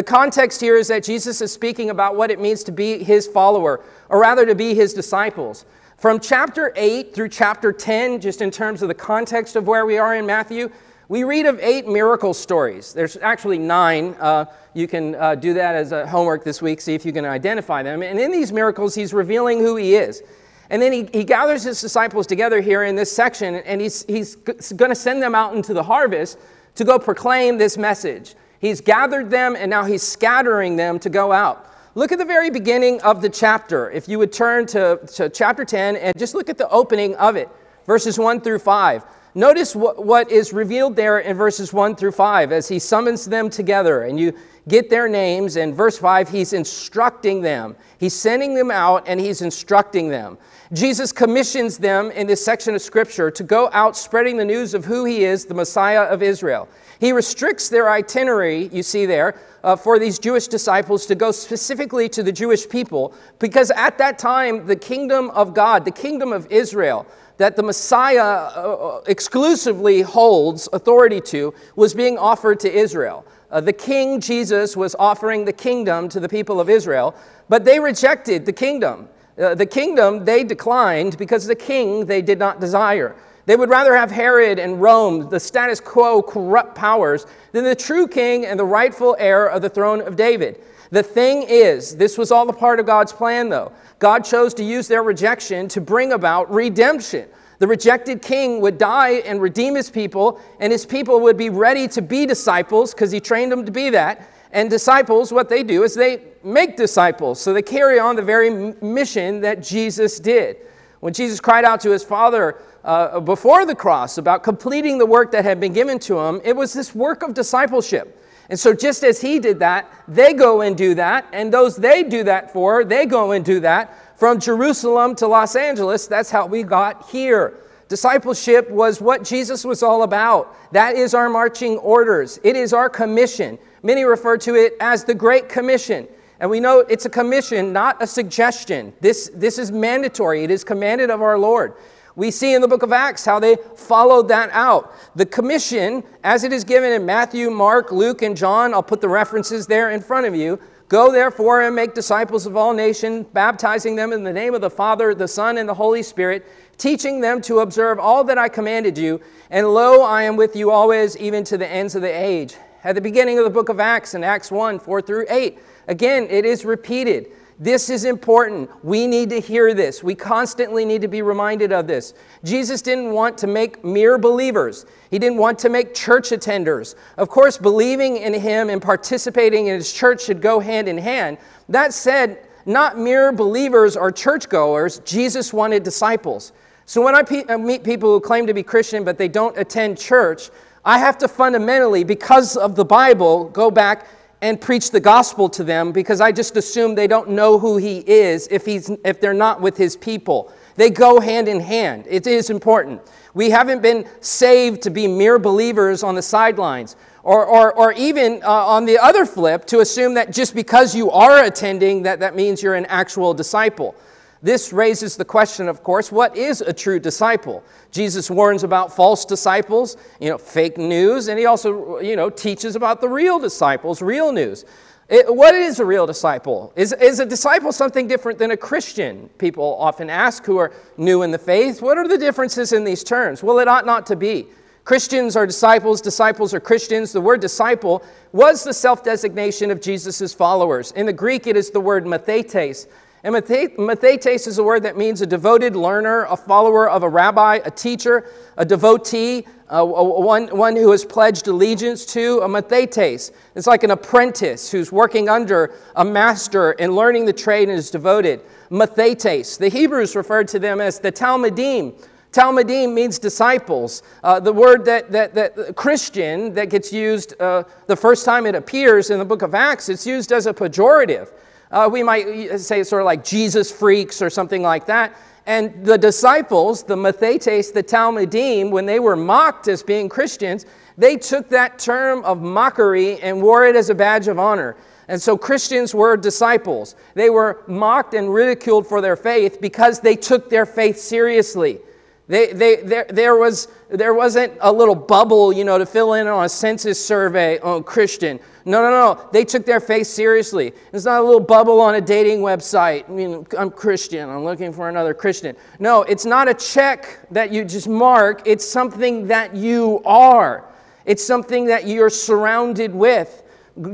The 0.00 0.04
context 0.04 0.62
here 0.62 0.78
is 0.78 0.88
that 0.88 1.04
Jesus 1.04 1.42
is 1.42 1.52
speaking 1.52 1.90
about 1.90 2.16
what 2.16 2.30
it 2.30 2.40
means 2.40 2.64
to 2.64 2.72
be 2.72 3.04
his 3.04 3.26
follower, 3.26 3.84
or 4.08 4.18
rather 4.18 4.46
to 4.46 4.54
be 4.54 4.72
his 4.72 4.94
disciples. 4.94 5.66
From 5.98 6.18
chapter 6.18 6.72
8 6.74 7.14
through 7.14 7.28
chapter 7.28 7.70
10, 7.70 8.18
just 8.18 8.40
in 8.40 8.50
terms 8.50 8.80
of 8.80 8.88
the 8.88 8.94
context 8.94 9.56
of 9.56 9.66
where 9.66 9.84
we 9.84 9.98
are 9.98 10.14
in 10.16 10.24
Matthew, 10.24 10.70
we 11.08 11.22
read 11.22 11.44
of 11.44 11.60
eight 11.60 11.86
miracle 11.86 12.32
stories. 12.32 12.94
There's 12.94 13.18
actually 13.18 13.58
nine. 13.58 14.14
Uh, 14.18 14.46
you 14.72 14.88
can 14.88 15.16
uh, 15.16 15.34
do 15.34 15.52
that 15.52 15.74
as 15.74 15.92
a 15.92 16.06
homework 16.06 16.44
this 16.44 16.62
week, 16.62 16.80
see 16.80 16.94
if 16.94 17.04
you 17.04 17.12
can 17.12 17.26
identify 17.26 17.82
them. 17.82 18.02
And 18.02 18.18
in 18.18 18.32
these 18.32 18.52
miracles, 18.52 18.94
he's 18.94 19.12
revealing 19.12 19.58
who 19.58 19.76
he 19.76 19.96
is. 19.96 20.22
And 20.70 20.80
then 20.80 20.94
he, 20.94 21.10
he 21.12 21.24
gathers 21.24 21.64
his 21.64 21.78
disciples 21.78 22.26
together 22.26 22.62
here 22.62 22.84
in 22.84 22.96
this 22.96 23.12
section, 23.12 23.56
and 23.56 23.82
he's, 23.82 24.06
he's 24.06 24.36
going 24.36 24.90
to 24.90 24.94
send 24.94 25.22
them 25.22 25.34
out 25.34 25.54
into 25.54 25.74
the 25.74 25.82
harvest 25.82 26.38
to 26.76 26.86
go 26.86 26.98
proclaim 26.98 27.58
this 27.58 27.76
message. 27.76 28.34
He's 28.60 28.80
gathered 28.80 29.30
them, 29.30 29.56
and 29.56 29.70
now 29.70 29.84
he's 29.84 30.02
scattering 30.02 30.76
them 30.76 30.98
to 31.00 31.10
go 31.10 31.32
out. 31.32 31.66
Look 31.94 32.12
at 32.12 32.18
the 32.18 32.24
very 32.24 32.50
beginning 32.50 33.00
of 33.00 33.22
the 33.22 33.28
chapter. 33.28 33.90
If 33.90 34.08
you 34.08 34.18
would 34.18 34.32
turn 34.32 34.66
to, 34.66 35.00
to 35.14 35.28
chapter 35.28 35.64
10 35.64 35.96
and 35.96 36.16
just 36.16 36.34
look 36.34 36.48
at 36.48 36.58
the 36.58 36.68
opening 36.68 37.16
of 37.16 37.36
it, 37.36 37.48
verses 37.86 38.18
1 38.18 38.42
through 38.42 38.60
5. 38.60 39.04
Notice 39.34 39.76
what, 39.76 40.04
what 40.04 40.30
is 40.30 40.52
revealed 40.52 40.96
there 40.96 41.20
in 41.20 41.36
verses 41.36 41.72
1 41.72 41.96
through 41.96 42.12
5 42.12 42.50
as 42.50 42.68
he 42.68 42.78
summons 42.78 43.26
them 43.26 43.48
together 43.48 44.02
and 44.02 44.18
you 44.18 44.36
get 44.68 44.90
their 44.90 45.08
names. 45.08 45.56
In 45.56 45.74
verse 45.74 45.98
5, 45.98 46.28
he's 46.28 46.52
instructing 46.52 47.40
them. 47.40 47.76
He's 47.98 48.14
sending 48.14 48.54
them 48.54 48.70
out 48.70 49.04
and 49.06 49.20
he's 49.20 49.42
instructing 49.42 50.08
them. 50.08 50.36
Jesus 50.72 51.12
commissions 51.12 51.78
them 51.78 52.10
in 52.12 52.26
this 52.26 52.44
section 52.44 52.74
of 52.74 52.82
scripture 52.82 53.30
to 53.30 53.42
go 53.42 53.68
out 53.72 53.96
spreading 53.96 54.36
the 54.36 54.44
news 54.44 54.74
of 54.74 54.84
who 54.84 55.04
he 55.04 55.24
is, 55.24 55.44
the 55.44 55.54
Messiah 55.54 56.02
of 56.02 56.22
Israel. 56.22 56.68
He 57.00 57.12
restricts 57.12 57.68
their 57.68 57.90
itinerary, 57.90 58.68
you 58.68 58.82
see 58.82 59.06
there, 59.06 59.40
uh, 59.64 59.74
for 59.74 59.98
these 59.98 60.18
Jewish 60.18 60.46
disciples 60.48 61.06
to 61.06 61.14
go 61.14 61.32
specifically 61.32 62.08
to 62.10 62.22
the 62.22 62.32
Jewish 62.32 62.68
people 62.68 63.14
because 63.38 63.70
at 63.72 63.98
that 63.98 64.18
time, 64.18 64.66
the 64.66 64.76
kingdom 64.76 65.30
of 65.30 65.54
God, 65.54 65.84
the 65.84 65.90
kingdom 65.90 66.32
of 66.32 66.46
Israel, 66.50 67.06
that 67.40 67.56
the 67.56 67.62
Messiah 67.62 68.20
uh, 68.22 69.00
exclusively 69.06 70.02
holds 70.02 70.68
authority 70.74 71.22
to 71.22 71.54
was 71.74 71.94
being 71.94 72.18
offered 72.18 72.60
to 72.60 72.70
Israel. 72.70 73.24
Uh, 73.50 73.62
the 73.62 73.72
king 73.72 74.20
Jesus 74.20 74.76
was 74.76 74.94
offering 74.98 75.46
the 75.46 75.52
kingdom 75.54 76.06
to 76.10 76.20
the 76.20 76.28
people 76.28 76.60
of 76.60 76.68
Israel, 76.68 77.14
but 77.48 77.64
they 77.64 77.80
rejected 77.80 78.44
the 78.44 78.52
kingdom. 78.52 79.08
Uh, 79.38 79.54
the 79.54 79.64
kingdom 79.64 80.22
they 80.26 80.44
declined 80.44 81.16
because 81.16 81.46
the 81.46 81.54
king 81.54 82.04
they 82.04 82.20
did 82.20 82.38
not 82.38 82.60
desire. 82.60 83.16
They 83.46 83.56
would 83.56 83.70
rather 83.70 83.96
have 83.96 84.10
Herod 84.10 84.58
and 84.58 84.78
Rome, 84.78 85.30
the 85.30 85.40
status 85.40 85.80
quo 85.80 86.20
corrupt 86.20 86.74
powers, 86.74 87.24
than 87.52 87.64
the 87.64 87.74
true 87.74 88.06
king 88.06 88.44
and 88.44 88.60
the 88.60 88.66
rightful 88.66 89.16
heir 89.18 89.46
of 89.46 89.62
the 89.62 89.70
throne 89.70 90.02
of 90.02 90.14
David. 90.14 90.60
The 90.90 91.02
thing 91.02 91.44
is, 91.48 91.96
this 91.96 92.18
was 92.18 92.32
all 92.32 92.48
a 92.48 92.52
part 92.52 92.80
of 92.80 92.86
God's 92.86 93.12
plan, 93.12 93.48
though. 93.48 93.72
God 93.98 94.24
chose 94.24 94.54
to 94.54 94.64
use 94.64 94.88
their 94.88 95.02
rejection 95.02 95.68
to 95.68 95.80
bring 95.80 96.12
about 96.12 96.52
redemption. 96.52 97.28
The 97.58 97.66
rejected 97.66 98.22
king 98.22 98.60
would 98.62 98.78
die 98.78 99.20
and 99.26 99.40
redeem 99.40 99.74
his 99.74 99.90
people, 99.90 100.40
and 100.58 100.72
his 100.72 100.86
people 100.86 101.20
would 101.20 101.36
be 101.36 101.50
ready 101.50 101.86
to 101.88 102.02
be 102.02 102.26
disciples 102.26 102.92
because 102.92 103.12
he 103.12 103.20
trained 103.20 103.52
them 103.52 103.64
to 103.66 103.72
be 103.72 103.90
that. 103.90 104.28
And 104.52 104.68
disciples, 104.68 105.32
what 105.32 105.48
they 105.48 105.62
do 105.62 105.84
is 105.84 105.94
they 105.94 106.22
make 106.42 106.76
disciples. 106.76 107.40
So 107.40 107.52
they 107.52 107.62
carry 107.62 108.00
on 108.00 108.16
the 108.16 108.22
very 108.22 108.74
mission 108.82 109.42
that 109.42 109.62
Jesus 109.62 110.18
did. 110.18 110.56
When 111.00 111.12
Jesus 111.12 111.38
cried 111.38 111.64
out 111.64 111.80
to 111.82 111.90
his 111.90 112.02
Father 112.02 112.60
uh, 112.82 113.20
before 113.20 113.64
the 113.64 113.74
cross 113.74 114.18
about 114.18 114.42
completing 114.42 114.98
the 114.98 115.06
work 115.06 115.30
that 115.32 115.44
had 115.44 115.60
been 115.60 115.72
given 115.72 115.98
to 116.00 116.18
him, 116.18 116.40
it 116.44 116.56
was 116.56 116.72
this 116.72 116.94
work 116.94 117.22
of 117.22 117.34
discipleship. 117.34 118.16
And 118.50 118.58
so, 118.58 118.74
just 118.74 119.04
as 119.04 119.20
he 119.20 119.38
did 119.38 119.60
that, 119.60 119.90
they 120.08 120.34
go 120.34 120.60
and 120.60 120.76
do 120.76 120.94
that. 120.96 121.24
And 121.32 121.52
those 121.52 121.76
they 121.76 122.02
do 122.02 122.24
that 122.24 122.52
for, 122.52 122.84
they 122.84 123.06
go 123.06 123.30
and 123.30 123.44
do 123.44 123.60
that. 123.60 124.18
From 124.18 124.40
Jerusalem 124.40 125.14
to 125.16 125.28
Los 125.28 125.54
Angeles, 125.54 126.08
that's 126.08 126.30
how 126.30 126.46
we 126.46 126.64
got 126.64 127.08
here. 127.08 127.54
Discipleship 127.88 128.68
was 128.68 129.00
what 129.00 129.24
Jesus 129.24 129.64
was 129.64 129.82
all 129.82 130.02
about. 130.02 130.54
That 130.72 130.96
is 130.96 131.14
our 131.14 131.30
marching 131.30 131.78
orders, 131.78 132.40
it 132.42 132.56
is 132.56 132.72
our 132.72 132.90
commission. 132.90 133.58
Many 133.82 134.04
refer 134.04 134.36
to 134.38 134.56
it 134.56 134.74
as 134.80 135.04
the 135.04 135.14
Great 135.14 135.48
Commission. 135.48 136.06
And 136.40 136.50
we 136.50 136.58
know 136.58 136.80
it's 136.80 137.06
a 137.06 137.10
commission, 137.10 137.72
not 137.72 138.02
a 138.02 138.06
suggestion. 138.06 138.92
This, 139.00 139.30
this 139.34 139.58
is 139.58 139.70
mandatory, 139.70 140.42
it 140.42 140.50
is 140.50 140.64
commanded 140.64 141.10
of 141.10 141.22
our 141.22 141.38
Lord. 141.38 141.74
We 142.16 142.30
see 142.30 142.54
in 142.54 142.60
the 142.60 142.68
book 142.68 142.82
of 142.82 142.92
Acts 142.92 143.24
how 143.24 143.38
they 143.38 143.56
followed 143.76 144.28
that 144.28 144.50
out. 144.52 144.92
The 145.14 145.26
commission, 145.26 146.02
as 146.24 146.44
it 146.44 146.52
is 146.52 146.64
given 146.64 146.92
in 146.92 147.06
Matthew, 147.06 147.50
Mark, 147.50 147.92
Luke, 147.92 148.22
and 148.22 148.36
John, 148.36 148.74
I'll 148.74 148.82
put 148.82 149.00
the 149.00 149.08
references 149.08 149.66
there 149.66 149.90
in 149.90 150.00
front 150.00 150.26
of 150.26 150.34
you. 150.34 150.58
Go 150.88 151.12
therefore 151.12 151.62
and 151.62 151.76
make 151.76 151.94
disciples 151.94 152.46
of 152.46 152.56
all 152.56 152.74
nations, 152.74 153.24
baptizing 153.32 153.94
them 153.94 154.12
in 154.12 154.24
the 154.24 154.32
name 154.32 154.56
of 154.56 154.60
the 154.60 154.68
Father, 154.68 155.14
the 155.14 155.28
Son, 155.28 155.56
and 155.56 155.68
the 155.68 155.74
Holy 155.74 156.02
Spirit, 156.02 156.44
teaching 156.78 157.20
them 157.20 157.40
to 157.42 157.60
observe 157.60 158.00
all 158.00 158.24
that 158.24 158.38
I 158.38 158.48
commanded 158.48 158.98
you. 158.98 159.20
And 159.50 159.68
lo, 159.68 160.02
I 160.02 160.24
am 160.24 160.34
with 160.34 160.56
you 160.56 160.72
always, 160.72 161.16
even 161.18 161.44
to 161.44 161.56
the 161.56 161.68
ends 161.68 161.94
of 161.94 162.02
the 162.02 162.08
age. 162.08 162.56
At 162.82 162.96
the 162.96 163.00
beginning 163.00 163.38
of 163.38 163.44
the 163.44 163.50
book 163.50 163.68
of 163.68 163.78
Acts, 163.78 164.14
in 164.14 164.24
Acts 164.24 164.50
1 164.50 164.80
4 164.80 165.00
through 165.00 165.26
8, 165.28 165.58
again, 165.86 166.26
it 166.28 166.44
is 166.44 166.64
repeated. 166.64 167.30
This 167.62 167.90
is 167.90 168.06
important. 168.06 168.70
We 168.82 169.06
need 169.06 169.28
to 169.30 169.38
hear 169.38 169.74
this. 169.74 170.02
We 170.02 170.14
constantly 170.14 170.86
need 170.86 171.02
to 171.02 171.08
be 171.08 171.20
reminded 171.20 171.72
of 171.72 171.86
this. 171.86 172.14
Jesus 172.42 172.80
didn't 172.80 173.12
want 173.12 173.36
to 173.36 173.46
make 173.46 173.84
mere 173.84 174.16
believers, 174.16 174.86
He 175.10 175.18
didn't 175.18 175.36
want 175.36 175.58
to 175.60 175.68
make 175.68 175.94
church 175.94 176.30
attenders. 176.30 176.94
Of 177.18 177.28
course, 177.28 177.58
believing 177.58 178.16
in 178.16 178.32
Him 178.32 178.70
and 178.70 178.80
participating 178.80 179.66
in 179.66 179.74
His 179.74 179.92
church 179.92 180.24
should 180.24 180.40
go 180.40 180.58
hand 180.58 180.88
in 180.88 180.96
hand. 180.96 181.36
That 181.68 181.92
said, 181.92 182.46
not 182.64 182.98
mere 182.98 183.30
believers 183.30 183.94
or 183.94 184.10
churchgoers, 184.10 185.00
Jesus 185.00 185.52
wanted 185.52 185.82
disciples. 185.82 186.52
So 186.86 187.02
when 187.02 187.14
I 187.14 187.20
uh, 187.20 187.58
meet 187.58 187.84
people 187.84 188.10
who 188.10 188.20
claim 188.20 188.46
to 188.46 188.54
be 188.54 188.62
Christian 188.62 189.04
but 189.04 189.18
they 189.18 189.28
don't 189.28 189.56
attend 189.58 189.98
church, 189.98 190.50
I 190.82 190.98
have 190.98 191.18
to 191.18 191.28
fundamentally, 191.28 192.04
because 192.04 192.56
of 192.56 192.74
the 192.74 192.86
Bible, 192.86 193.44
go 193.50 193.70
back 193.70 194.06
and 194.42 194.60
preach 194.60 194.90
the 194.90 195.00
gospel 195.00 195.48
to 195.50 195.64
them 195.64 195.92
because 195.92 196.20
I 196.20 196.32
just 196.32 196.56
assume 196.56 196.94
they 196.94 197.06
don't 197.06 197.30
know 197.30 197.58
who 197.58 197.76
he 197.76 197.98
is 197.98 198.48
if, 198.50 198.64
he's, 198.64 198.90
if 199.04 199.20
they're 199.20 199.34
not 199.34 199.60
with 199.60 199.76
his 199.76 199.96
people. 199.96 200.52
They 200.76 200.90
go 200.90 201.20
hand 201.20 201.46
in 201.46 201.60
hand. 201.60 202.06
It 202.08 202.26
is 202.26 202.48
important. 202.48 203.02
We 203.34 203.50
haven't 203.50 203.82
been 203.82 204.08
saved 204.20 204.82
to 204.82 204.90
be 204.90 205.06
mere 205.06 205.38
believers 205.38 206.02
on 206.02 206.14
the 206.14 206.22
sidelines. 206.22 206.96
Or, 207.22 207.44
or, 207.44 207.74
or 207.74 207.92
even 207.92 208.42
uh, 208.42 208.48
on 208.48 208.86
the 208.86 208.98
other 208.98 209.26
flip, 209.26 209.66
to 209.66 209.80
assume 209.80 210.14
that 210.14 210.32
just 210.32 210.54
because 210.54 210.94
you 210.94 211.10
are 211.10 211.44
attending, 211.44 212.04
that 212.04 212.20
that 212.20 212.34
means 212.34 212.62
you're 212.62 212.76
an 212.76 212.86
actual 212.86 213.34
disciple. 213.34 213.94
This 214.42 214.72
raises 214.72 215.16
the 215.16 215.24
question, 215.24 215.68
of 215.68 215.82
course, 215.82 216.10
what 216.10 216.34
is 216.34 216.62
a 216.62 216.72
true 216.72 216.98
disciple? 216.98 217.62
Jesus 217.90 218.30
warns 218.30 218.64
about 218.64 218.94
false 218.94 219.26
disciples, 219.26 219.98
you 220.18 220.30
know, 220.30 220.38
fake 220.38 220.78
news, 220.78 221.28
and 221.28 221.38
he 221.38 221.44
also, 221.44 221.98
you 222.00 222.16
know, 222.16 222.30
teaches 222.30 222.74
about 222.74 223.02
the 223.02 223.08
real 223.08 223.38
disciples, 223.38 224.00
real 224.00 224.32
news. 224.32 224.64
It, 225.10 225.34
what 225.34 225.54
is 225.54 225.78
a 225.80 225.84
real 225.84 226.06
disciple? 226.06 226.72
Is, 226.74 226.92
is 226.94 227.18
a 227.18 227.26
disciple 227.26 227.72
something 227.72 228.06
different 228.06 228.38
than 228.38 228.52
a 228.52 228.56
Christian? 228.56 229.28
People 229.38 229.76
often 229.78 230.08
ask 230.08 230.44
who 230.44 230.56
are 230.56 230.72
new 230.96 231.22
in 231.22 231.32
the 231.32 231.38
faith. 231.38 231.82
What 231.82 231.98
are 231.98 232.08
the 232.08 232.16
differences 232.16 232.72
in 232.72 232.84
these 232.84 233.04
terms? 233.04 233.42
Well, 233.42 233.58
it 233.58 233.68
ought 233.68 233.84
not 233.84 234.06
to 234.06 234.16
be. 234.16 234.46
Christians 234.84 235.36
are 235.36 235.46
disciples, 235.46 236.00
disciples 236.00 236.54
are 236.54 236.60
Christians. 236.60 237.12
The 237.12 237.20
word 237.20 237.40
disciple 237.40 238.02
was 238.32 238.64
the 238.64 238.72
self 238.72 239.04
designation 239.04 239.70
of 239.70 239.80
Jesus' 239.80 240.32
followers. 240.32 240.92
In 240.92 241.06
the 241.06 241.12
Greek, 241.12 241.46
it 241.46 241.56
is 241.56 241.70
the 241.70 241.80
word 241.80 242.06
mathetes, 242.06 242.86
and 243.22 243.34
mathetes 243.34 244.46
is 244.46 244.58
a 244.58 244.62
word 244.62 244.82
that 244.84 244.96
means 244.96 245.20
a 245.20 245.26
devoted 245.26 245.76
learner, 245.76 246.24
a 246.24 246.36
follower 246.36 246.88
of 246.88 247.02
a 247.02 247.08
rabbi, 247.08 247.60
a 247.64 247.70
teacher, 247.70 248.30
a 248.56 248.64
devotee, 248.64 249.46
uh, 249.68 249.84
one, 249.84 250.48
one 250.48 250.74
who 250.74 250.90
has 250.90 251.04
pledged 251.04 251.46
allegiance 251.46 252.06
to, 252.06 252.40
a 252.40 252.48
mathetes. 252.48 253.30
It's 253.54 253.66
like 253.66 253.84
an 253.84 253.90
apprentice 253.90 254.70
who's 254.70 254.90
working 254.90 255.28
under 255.28 255.74
a 255.96 256.04
master 256.04 256.72
and 256.72 256.96
learning 256.96 257.26
the 257.26 257.32
trade 257.32 257.68
and 257.68 257.78
is 257.78 257.90
devoted. 257.90 258.40
Mathetes. 258.70 259.58
The 259.58 259.68
Hebrews 259.68 260.16
referred 260.16 260.48
to 260.48 260.58
them 260.58 260.80
as 260.80 260.98
the 260.98 261.12
Talmidim. 261.12 262.02
Talmidim 262.32 262.94
means 262.94 263.18
disciples. 263.18 264.02
Uh, 264.22 264.40
the 264.40 264.52
word 264.52 264.84
that, 264.84 265.10
that, 265.10 265.34
that 265.34 265.76
Christian 265.76 266.54
that 266.54 266.70
gets 266.70 266.92
used 266.92 267.40
uh, 267.40 267.64
the 267.86 267.96
first 267.96 268.24
time 268.24 268.46
it 268.46 268.54
appears 268.54 269.10
in 269.10 269.18
the 269.18 269.24
book 269.24 269.42
of 269.42 269.54
Acts, 269.54 269.88
it's 269.88 270.06
used 270.06 270.32
as 270.32 270.46
a 270.46 270.54
pejorative. 270.54 271.28
Uh, 271.70 271.88
we 271.90 272.02
might 272.02 272.58
say 272.58 272.82
sort 272.82 273.02
of 273.02 273.06
like 273.06 273.24
Jesus 273.24 273.70
freaks 273.70 274.20
or 274.20 274.30
something 274.30 274.62
like 274.62 274.86
that. 274.86 275.14
And 275.46 275.84
the 275.84 275.96
disciples, 275.96 276.82
the 276.82 276.96
Mathetes, 276.96 277.72
the 277.72 277.82
Talmidim, 277.82 278.70
when 278.70 278.86
they 278.86 279.00
were 279.00 279.16
mocked 279.16 279.68
as 279.68 279.82
being 279.82 280.08
Christians, 280.08 280.66
they 280.98 281.16
took 281.16 281.48
that 281.48 281.78
term 281.78 282.22
of 282.24 282.42
mockery 282.42 283.18
and 283.20 283.40
wore 283.40 283.66
it 283.66 283.74
as 283.74 283.88
a 283.90 283.94
badge 283.94 284.28
of 284.28 284.38
honor. 284.38 284.76
And 285.08 285.20
so 285.20 285.36
Christians 285.36 285.94
were 285.94 286.16
disciples. 286.16 286.94
They 287.14 287.30
were 287.30 287.64
mocked 287.66 288.14
and 288.14 288.32
ridiculed 288.32 288.86
for 288.86 289.00
their 289.00 289.16
faith 289.16 289.60
because 289.60 289.98
they 289.98 290.14
took 290.14 290.50
their 290.50 290.66
faith 290.66 290.98
seriously. 290.98 291.80
They, 292.28 292.52
they, 292.52 292.76
there, 292.76 293.06
there, 293.08 293.36
was, 293.36 293.66
there 293.88 294.14
wasn't 294.14 294.52
a 294.60 294.72
little 294.72 294.94
bubble, 294.94 295.52
you 295.52 295.64
know, 295.64 295.78
to 295.78 295.86
fill 295.86 296.14
in 296.14 296.28
on 296.28 296.44
a 296.44 296.48
census 296.48 297.04
survey 297.04 297.58
on 297.58 297.82
Christian. 297.82 298.38
No, 298.64 298.82
no, 298.82 298.90
no. 298.90 299.28
They 299.32 299.44
took 299.44 299.64
their 299.64 299.80
faith 299.80 300.06
seriously. 300.06 300.72
It's 300.92 301.04
not 301.04 301.20
a 301.20 301.24
little 301.24 301.40
bubble 301.40 301.80
on 301.80 301.94
a 301.94 302.00
dating 302.00 302.40
website. 302.40 303.08
I 303.08 303.12
mean, 303.12 303.46
I'm 303.58 303.70
Christian. 303.70 304.28
I'm 304.28 304.44
looking 304.44 304.72
for 304.72 304.88
another 304.88 305.14
Christian. 305.14 305.56
No, 305.78 306.02
it's 306.02 306.24
not 306.24 306.48
a 306.48 306.54
check 306.54 307.20
that 307.30 307.52
you 307.52 307.64
just 307.64 307.88
mark. 307.88 308.42
It's 308.46 308.66
something 308.66 309.26
that 309.28 309.54
you 309.54 310.02
are. 310.04 310.64
It's 311.06 311.24
something 311.24 311.66
that 311.66 311.86
you're 311.86 312.10
surrounded 312.10 312.94
with. 312.94 313.42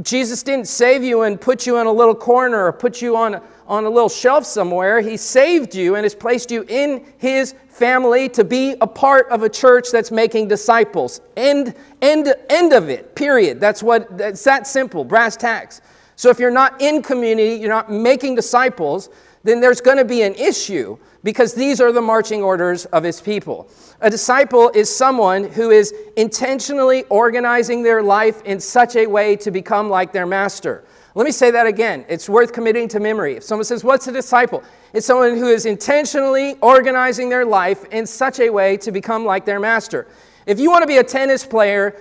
Jesus 0.03 0.43
didn't 0.43 0.69
save 0.69 1.05
you 1.05 1.23
and 1.23 1.41
put 1.41 1.67
you 1.67 1.79
in 1.79 1.87
a 1.87 1.93
little 1.93 2.15
corner 2.15 2.65
or 2.65 2.73
put 2.73 3.03
you 3.03 3.17
on, 3.17 3.41
on 3.67 3.85
a 3.85 3.91
little 3.91 4.09
shelf 4.09 4.45
somewhere. 4.45 5.01
He 5.01 5.17
saved 5.17 5.75
you 5.75 5.95
and 5.95 6.05
has 6.05 6.15
placed 6.15 6.51
you 6.51 6.65
in 6.69 7.05
His 7.19 7.55
family 7.69 8.29
to 8.31 8.43
be 8.43 8.75
a 8.81 8.87
part 8.87 9.29
of 9.29 9.43
a 9.43 9.49
church 9.49 9.91
that's 9.91 10.11
making 10.11 10.49
disciples. 10.49 11.21
End, 11.37 11.75
end, 12.01 12.35
end 12.49 12.73
of 12.73 12.89
it, 12.89 13.15
period. 13.15 13.61
That's 13.61 13.83
what, 13.83 14.17
that's 14.17 14.43
that 14.45 14.67
simple, 14.67 15.05
brass 15.05 15.37
tacks. 15.37 15.83
So 16.17 16.31
if 16.31 16.39
you're 16.39 16.51
not 16.51 16.81
in 16.81 17.03
community, 17.03 17.57
you're 17.61 17.69
not 17.69 17.93
making 17.93 18.35
disciples, 18.35 19.11
then 19.45 19.61
there's 19.61 19.81
going 19.81 19.99
to 19.99 20.05
be 20.05 20.23
an 20.23 20.35
issue 20.35 20.99
because 21.23 21.55
these 21.55 21.81
are 21.81 21.93
the 21.93 22.01
marching 22.01 22.43
orders 22.43 22.87
of 22.87 23.05
his 23.05 23.21
people. 23.21 23.71
A 24.01 24.11
disciple 24.11 24.71
is 24.75 24.95
someone 24.95 25.45
who 25.45 25.71
is 25.71 25.95
intentionally 26.17 27.05
organizing 27.05 27.83
their 27.83 28.03
life 28.03 28.43
in 28.43 28.61
such 28.61 28.95
a 28.97 29.07
way 29.07 29.37
to 29.37 29.51
become 29.51 29.89
like 29.89 30.13
their 30.13 30.27
master. 30.27 30.85
Let 31.15 31.25
me 31.25 31.33
say 31.33 31.51
that 31.51 31.67
again. 31.67 32.05
It's 32.11 32.29
worth 32.29 32.53
committing 32.53 32.89
to 32.89 33.01
memory. 33.01 33.37
If 33.37 33.45
someone 33.45 33.65
says, 33.65 33.83
What's 33.83 34.07
a 34.07 34.13
disciple? 34.13 34.63
It's 34.93 35.07
someone 35.07 35.39
who 35.39 35.49
is 35.49 35.65
intentionally 35.65 36.57
organizing 36.61 37.31
their 37.31 37.47
life 37.47 37.87
in 37.87 38.07
such 38.07 38.39
a 38.39 38.51
way 38.51 38.77
to 38.79 38.93
become 38.93 39.25
like 39.25 39.47
their 39.47 39.59
master. 39.59 40.07
If 40.45 40.61
you 40.61 40.71
want 40.71 40.83
to 40.83 40.87
be 40.87 40.99
a 40.99 41.05
tennis 41.05 41.47
player, 41.47 41.97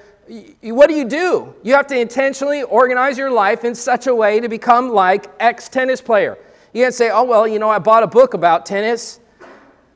what 0.62 0.90
do 0.90 0.96
you 0.96 1.06
do? 1.06 1.56
You 1.64 1.76
have 1.76 1.88
to 1.88 1.98
intentionally 1.98 2.64
organize 2.64 3.18
your 3.18 3.32
life 3.32 3.64
in 3.64 3.74
such 3.74 4.08
a 4.08 4.14
way 4.14 4.42
to 4.42 4.50
become 4.50 4.90
like 4.90 5.28
X 5.40 5.70
tennis 5.70 6.02
player. 6.02 6.38
You 6.74 6.84
can't 6.84 6.94
say, 6.94 7.10
Oh, 7.10 7.24
well, 7.24 7.48
you 7.48 7.58
know, 7.58 7.70
I 7.70 7.80
bought 7.80 8.04
a 8.04 8.08
book 8.08 8.34
about 8.34 8.66
tennis. 8.66 9.22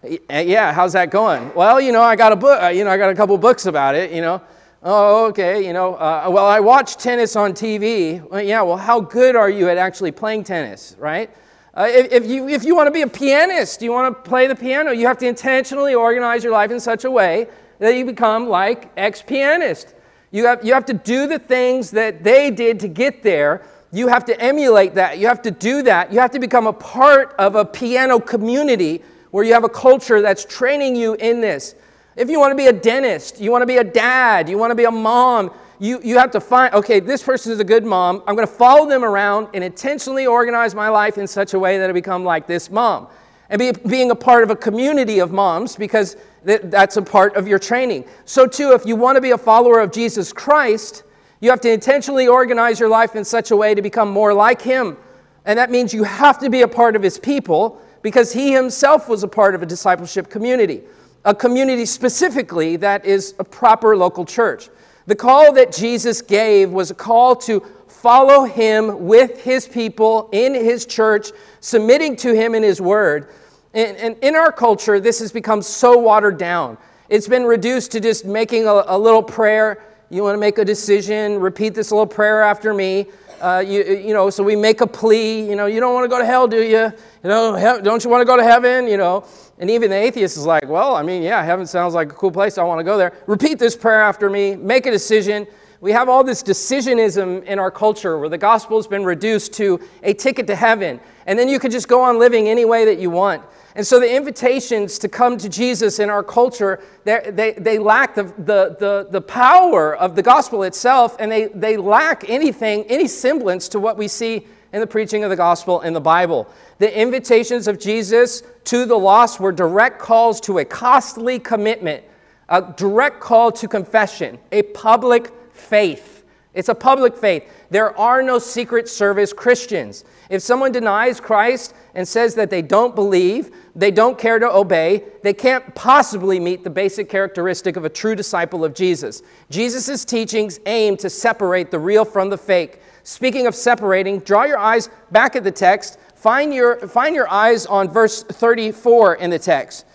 Yeah, 0.04 0.72
how's 0.72 0.94
that 0.94 1.12
going? 1.12 1.54
Well, 1.54 1.82
you 1.82 1.92
know, 1.92 2.02
I 2.02 2.16
got 2.16 2.32
a 2.32 2.36
book, 2.36 2.62
uh, 2.62 2.68
you 2.68 2.86
know, 2.86 2.90
I 2.90 2.98
got 2.98 3.10
a 3.10 3.16
couple 3.16 3.38
books 3.38 3.66
about 3.66 3.96
it, 3.96 4.12
you 4.12 4.22
know. 4.22 4.42
Oh, 4.82 5.26
okay, 5.28 5.66
you 5.66 5.74
know, 5.74 5.96
uh, 5.96 6.30
well, 6.32 6.46
I 6.46 6.62
watch 6.62 6.96
tennis 6.96 7.36
on 7.36 7.52
TV. 7.52 8.26
Well, 8.30 8.42
yeah, 8.42 8.62
well, 8.62 8.78
how 8.78 9.02
good 9.02 9.36
are 9.36 9.50
you 9.50 9.68
at 9.68 9.78
actually 9.78 10.12
playing 10.12 10.46
tennis, 10.46 10.96
right? 10.98 11.30
Uh, 11.74 11.88
if, 11.90 12.14
if, 12.14 12.26
you, 12.26 12.48
if 12.48 12.64
you 12.64 12.76
want 12.76 12.88
to 12.88 12.92
be 12.92 13.02
a 13.02 13.08
pianist, 13.08 13.82
you 13.82 13.92
want 13.92 14.16
to 14.16 14.30
play 14.30 14.48
the 14.48 14.56
piano, 14.56 14.92
you 14.92 15.06
have 15.06 15.18
to 15.18 15.28
intentionally 15.28 15.96
organize 15.96 16.46
your 16.46 16.54
life 16.54 16.72
in 16.72 16.80
such 16.80 17.04
a 17.04 17.12
way 17.12 17.48
that 17.80 17.96
you 17.96 18.06
become 18.06 18.48
like 18.48 18.90
ex 18.96 19.22
pianist. 19.22 19.96
You 20.32 20.46
have, 20.46 20.64
you 20.64 20.74
have 20.74 20.86
to 20.86 20.94
do 20.94 21.28
the 21.28 21.40
things 21.40 21.92
that 21.92 22.24
they 22.24 22.52
did 22.52 22.80
to 22.80 22.88
get 22.88 23.22
there. 23.22 23.64
You 23.92 24.08
have 24.08 24.24
to 24.26 24.40
emulate 24.40 24.94
that. 24.96 25.18
You 25.18 25.28
have 25.28 25.42
to 25.42 25.52
do 25.52 25.84
that. 25.84 26.14
You 26.14 26.20
have 26.20 26.32
to 26.32 26.40
become 26.40 26.68
a 26.68 26.74
part 26.74 27.36
of 27.38 27.56
a 27.56 27.66
piano 27.66 28.20
community 28.20 29.02
where 29.32 29.44
you 29.44 29.54
have 29.54 29.64
a 29.64 29.70
culture 29.70 30.22
that's 30.22 30.46
training 30.46 30.96
you 30.96 31.14
in 31.16 31.42
this. 31.42 31.76
If 32.16 32.30
you 32.30 32.40
want 32.40 32.52
to 32.52 32.56
be 32.56 32.68
a 32.68 32.74
dentist, 32.74 33.40
you 33.40 33.52
want 33.52 33.62
to 33.62 33.68
be 33.68 33.78
a 33.78 33.84
dad, 33.84 34.50
you 34.50 34.58
want 34.58 34.72
to 34.72 34.76
be 34.76 34.84
a 34.86 34.92
mom, 34.92 35.52
you, 35.80 36.02
you 36.04 36.18
have 36.18 36.32
to 36.32 36.42
find, 36.42 36.74
okay, 36.74 37.00
this 37.00 37.24
person 37.24 37.54
is 37.54 37.60
a 37.60 37.64
good 37.64 37.86
mom. 37.86 38.22
I'm 38.28 38.36
going 38.36 38.48
to 38.48 38.54
follow 38.54 38.88
them 38.88 39.06
around 39.06 39.48
and 39.54 39.64
intentionally 39.64 40.28
organize 40.28 40.76
my 40.76 40.90
life 40.90 41.18
in 41.18 41.26
such 41.26 41.54
a 41.54 41.60
way 41.60 41.78
that 41.78 41.90
I 41.90 41.94
become 41.94 42.26
like 42.26 42.48
this 42.48 42.70
mom. 42.70 43.08
And 43.50 43.58
be, 43.58 43.72
being 43.88 44.12
a 44.12 44.16
part 44.16 44.44
of 44.44 44.52
a 44.52 44.56
community 44.56 45.20
of 45.20 45.32
moms 45.32 45.76
because 45.76 46.18
th- 46.46 46.62
that's 46.66 46.98
a 46.98 47.02
part 47.02 47.36
of 47.36 47.48
your 47.48 47.58
training. 47.58 48.06
So, 48.26 48.46
too, 48.46 48.74
if 48.74 48.86
you 48.86 48.96
want 48.96 49.16
to 49.16 49.22
be 49.22 49.32
a 49.32 49.38
follower 49.38 49.80
of 49.80 49.92
Jesus 49.92 50.34
Christ, 50.34 51.04
you 51.40 51.50
have 51.50 51.62
to 51.62 51.72
intentionally 51.72 52.28
organize 52.28 52.80
your 52.80 52.90
life 52.90 53.16
in 53.16 53.24
such 53.24 53.52
a 53.52 53.56
way 53.56 53.74
to 53.74 53.82
become 53.82 54.12
more 54.12 54.34
like 54.34 54.62
Him. 54.62 54.98
And 55.46 55.58
that 55.58 55.72
means 55.72 55.94
you 55.94 56.04
have 56.04 56.38
to 56.40 56.50
be 56.50 56.62
a 56.62 56.68
part 56.68 56.96
of 56.96 57.02
His 57.02 57.18
people 57.18 57.82
because 58.02 58.34
He 58.34 58.52
Himself 58.52 59.10
was 59.10 59.24
a 59.24 59.28
part 59.28 59.56
of 59.56 59.62
a 59.62 59.66
discipleship 59.66 60.30
community, 60.30 60.84
a 61.26 61.36
community 61.36 61.86
specifically 61.86 62.76
that 62.78 63.06
is 63.06 63.36
a 63.40 63.44
proper 63.44 63.96
local 63.98 64.26
church. 64.26 64.70
The 65.08 65.16
call 65.16 65.54
that 65.54 65.74
Jesus 65.74 66.22
gave 66.22 66.72
was 66.72 66.92
a 66.92 66.96
call 66.96 67.36
to 67.38 67.62
follow 67.88 68.46
him 68.46 69.08
with 69.08 69.42
his 69.42 69.68
people 69.68 70.30
in 70.32 70.54
his 70.54 70.86
church, 70.86 71.32
submitting 71.60 72.16
to 72.18 72.34
him 72.34 72.56
in 72.56 72.64
his 72.64 72.80
word. 72.80 73.34
And, 73.74 73.98
and 73.98 74.16
in 74.22 74.36
our 74.36 74.52
culture, 74.52 75.00
this 75.00 75.20
has 75.20 75.32
become 75.32 75.62
so 75.62 75.98
watered 75.98 76.38
down. 76.38 76.78
It's 77.10 77.28
been 77.28 77.44
reduced 77.44 77.92
to 77.94 78.00
just 78.00 78.24
making 78.24 78.68
a, 78.68 78.84
a 78.88 78.98
little 78.98 79.24
prayer. 79.24 79.84
You 80.10 80.24
want 80.24 80.36
to 80.36 80.40
make 80.40 80.60
a 80.60 80.66
decision, 80.66 81.40
repeat 81.40 81.74
this 81.74 81.92
little 81.92 82.08
prayer 82.08 82.42
after 82.42 82.74
me. 82.74 83.08
Uh, 83.42 83.64
you, 83.66 83.84
you 83.84 84.14
know, 84.14 84.30
so 84.30 84.44
we 84.44 84.56
make 84.56 84.82
a 84.82 84.88
plea. 84.88 85.48
You 85.48 85.56
know, 85.56 85.66
you 85.66 85.80
don't 85.80 85.94
want 85.94 86.04
to 86.04 86.10
go 86.10 86.20
to 86.20 86.26
hell, 86.26 86.48
do 86.48 86.62
you? 86.62 86.92
You 87.24 87.30
know, 87.30 87.82
don't 87.82 88.04
you 88.04 88.10
want 88.10 88.22
to 88.22 88.26
go 88.26 88.36
to 88.36 88.44
heaven? 88.44 88.88
You 88.88 88.98
know, 88.98 89.26
and 89.60 89.70
even 89.70 89.90
the 89.90 89.96
atheist 89.96 90.38
is 90.38 90.46
like, 90.46 90.68
well, 90.68 90.96
I 90.96 91.04
mean, 91.04 91.22
yeah, 91.22 91.44
heaven 91.44 91.66
sounds 91.66 91.94
like 91.94 92.12
a 92.12 92.16
cool 92.16 92.32
place. 92.32 92.58
I 92.58 92.64
want 92.64 92.80
to 92.80 92.84
go 92.84 92.98
there. 92.98 93.14
Repeat 93.28 93.60
this 93.60 93.76
prayer 93.76 94.02
after 94.02 94.30
me. 94.30 94.56
Make 94.56 94.86
a 94.86 94.92
decision. 94.92 95.48
We 95.82 95.94
have 95.94 96.10
all 96.10 96.26
this 96.26 96.44
decisionism 96.44 97.46
in 97.46 97.58
our 97.58 97.72
culture 97.72 98.20
where 98.20 98.28
the 98.28 98.38
gospel 98.38 98.78
has 98.78 98.88
been 98.88 99.06
reduced 99.06 99.54
to 99.54 99.80
a 100.04 100.14
ticket 100.14 100.46
to 100.48 100.56
heaven, 100.56 101.00
and 101.26 101.40
then 101.40 101.48
you 101.48 101.58
could 101.58 101.72
just 101.72 101.88
go 101.88 102.02
on 102.02 102.20
living 102.20 102.50
any 102.50 102.66
way 102.66 102.84
that 102.86 103.00
you 103.00 103.10
want. 103.10 103.44
And 103.80 103.88
so 103.88 103.98
the 103.98 104.14
invitations 104.14 105.00
to 105.00 105.08
come 105.08 105.38
to 105.38 105.48
Jesus 105.48 106.00
in 106.00 106.10
our 106.10 106.22
culture, 106.22 106.82
they, 107.06 107.54
they 107.58 107.80
lack 107.80 108.14
the, 108.14 108.24
the, 108.24 108.76
the, 108.78 109.08
the 109.10 109.22
power 109.22 109.96
of 109.96 110.18
the 110.18 110.22
gospel 110.22 110.64
itself, 110.64 111.16
and 111.18 111.32
they, 111.32 111.46
they 111.46 111.78
lack 111.78 112.30
anything, 112.30 112.84
any 112.90 113.08
semblance 113.08 113.70
to 113.70 113.80
what 113.80 113.96
we 113.96 114.10
see 114.10 114.46
in 114.74 114.82
the 114.82 114.86
preaching 114.86 115.24
of 115.24 115.30
the 115.30 115.38
gospel 115.38 115.80
in 115.80 115.94
the 115.94 116.02
Bible. 116.02 116.50
The 116.80 116.94
invitations 116.94 117.70
of 117.70 117.80
Jesus 117.80 118.44
to 118.66 118.86
the 118.86 119.00
lost 119.00 119.40
were 119.40 119.54
direct 119.54 119.98
calls 119.98 120.42
to 120.42 120.58
a 120.58 120.66
costly 120.66 121.40
commitment, 121.40 122.04
a 122.50 122.74
direct 122.76 123.22
call 123.22 123.50
to 123.54 123.68
confession, 123.70 124.40
a 124.52 124.64
public 124.64 125.32
faith. 125.54 126.26
It's 126.54 126.68
a 126.68 126.76
public 126.76 127.16
faith. 127.16 127.50
There 127.70 127.98
are 127.98 128.22
no 128.24 128.40
secret 128.40 128.90
service 128.90 129.32
Christians. 129.32 130.04
If 130.30 130.42
someone 130.42 130.74
denies 130.74 131.22
Christ 131.22 131.74
and 131.94 132.08
says 132.08 132.36
that 132.36 132.50
they 132.50 132.62
don't 132.62 132.96
believe, 132.96 133.52
they 133.76 133.92
don't 133.92 134.18
care 134.18 134.40
to 134.40 134.50
obey, 134.50 135.04
they 135.24 135.34
can't 135.34 135.76
possibly 135.76 136.40
meet 136.40 136.64
the 136.64 136.70
basic 136.70 137.10
characteristic 137.10 137.76
of 137.76 137.86
a 137.86 137.90
true 137.90 138.16
disciple 138.16 138.64
of 138.64 138.74
Jesus. 138.74 139.22
Jesus' 139.50 140.06
teachings 140.06 140.60
aim 140.66 140.98
to 140.98 141.10
separate 141.10 141.72
the 141.72 141.80
real 141.80 142.06
from 142.06 142.30
the 142.30 142.38
fake. 142.38 142.82
Speaking 143.04 143.48
of 143.48 143.56
separating, 143.56 144.20
draw 144.20 144.44
your 144.44 144.60
eyes 144.60 144.90
back 145.12 145.36
at 145.36 145.44
the 145.44 145.52
text. 145.52 146.00
Find 146.16 146.54
your, 146.54 146.88
find 146.88 147.16
your 147.16 147.30
eyes 147.30 147.66
on 147.66 147.90
verse 147.90 148.24
34 148.24 149.16
in 149.16 149.30
the 149.30 149.40
text. 149.40 149.86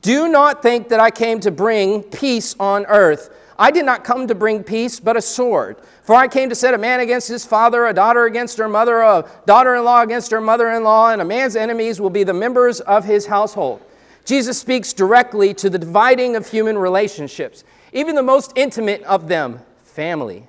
Do 0.00 0.28
not 0.28 0.62
think 0.62 0.88
that 0.88 1.00
I 1.00 1.10
came 1.10 1.40
to 1.40 1.50
bring 1.50 2.02
peace 2.04 2.56
on 2.58 2.86
earth. 2.86 3.36
I 3.58 3.70
did 3.70 3.84
not 3.84 4.02
come 4.02 4.26
to 4.28 4.34
bring 4.34 4.64
peace, 4.64 4.98
but 4.98 5.16
a 5.16 5.22
sword. 5.22 5.76
For 6.04 6.14
I 6.14 6.28
came 6.28 6.50
to 6.50 6.54
set 6.54 6.74
a 6.74 6.78
man 6.78 7.00
against 7.00 7.28
his 7.28 7.46
father, 7.46 7.86
a 7.86 7.94
daughter 7.94 8.26
against 8.26 8.58
her 8.58 8.68
mother, 8.68 9.00
a 9.00 9.26
daughter 9.46 9.74
in 9.74 9.84
law 9.84 10.02
against 10.02 10.30
her 10.32 10.40
mother 10.40 10.70
in 10.70 10.84
law, 10.84 11.10
and 11.10 11.22
a 11.22 11.24
man's 11.24 11.56
enemies 11.56 11.98
will 11.98 12.10
be 12.10 12.24
the 12.24 12.34
members 12.34 12.80
of 12.80 13.06
his 13.06 13.24
household. 13.26 13.80
Jesus 14.26 14.58
speaks 14.58 14.92
directly 14.92 15.54
to 15.54 15.70
the 15.70 15.78
dividing 15.78 16.36
of 16.36 16.46
human 16.46 16.76
relationships, 16.76 17.64
even 17.94 18.14
the 18.14 18.22
most 18.22 18.52
intimate 18.54 19.02
of 19.04 19.28
them, 19.28 19.60
family. 19.82 20.46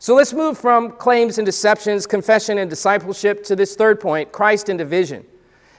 So 0.00 0.16
let's 0.16 0.32
move 0.32 0.58
from 0.58 0.90
claims 0.92 1.38
and 1.38 1.46
deceptions, 1.46 2.04
confession 2.04 2.58
and 2.58 2.68
discipleship 2.68 3.44
to 3.44 3.54
this 3.54 3.76
third 3.76 4.00
point 4.00 4.32
Christ 4.32 4.68
and 4.68 4.78
division. 4.78 5.24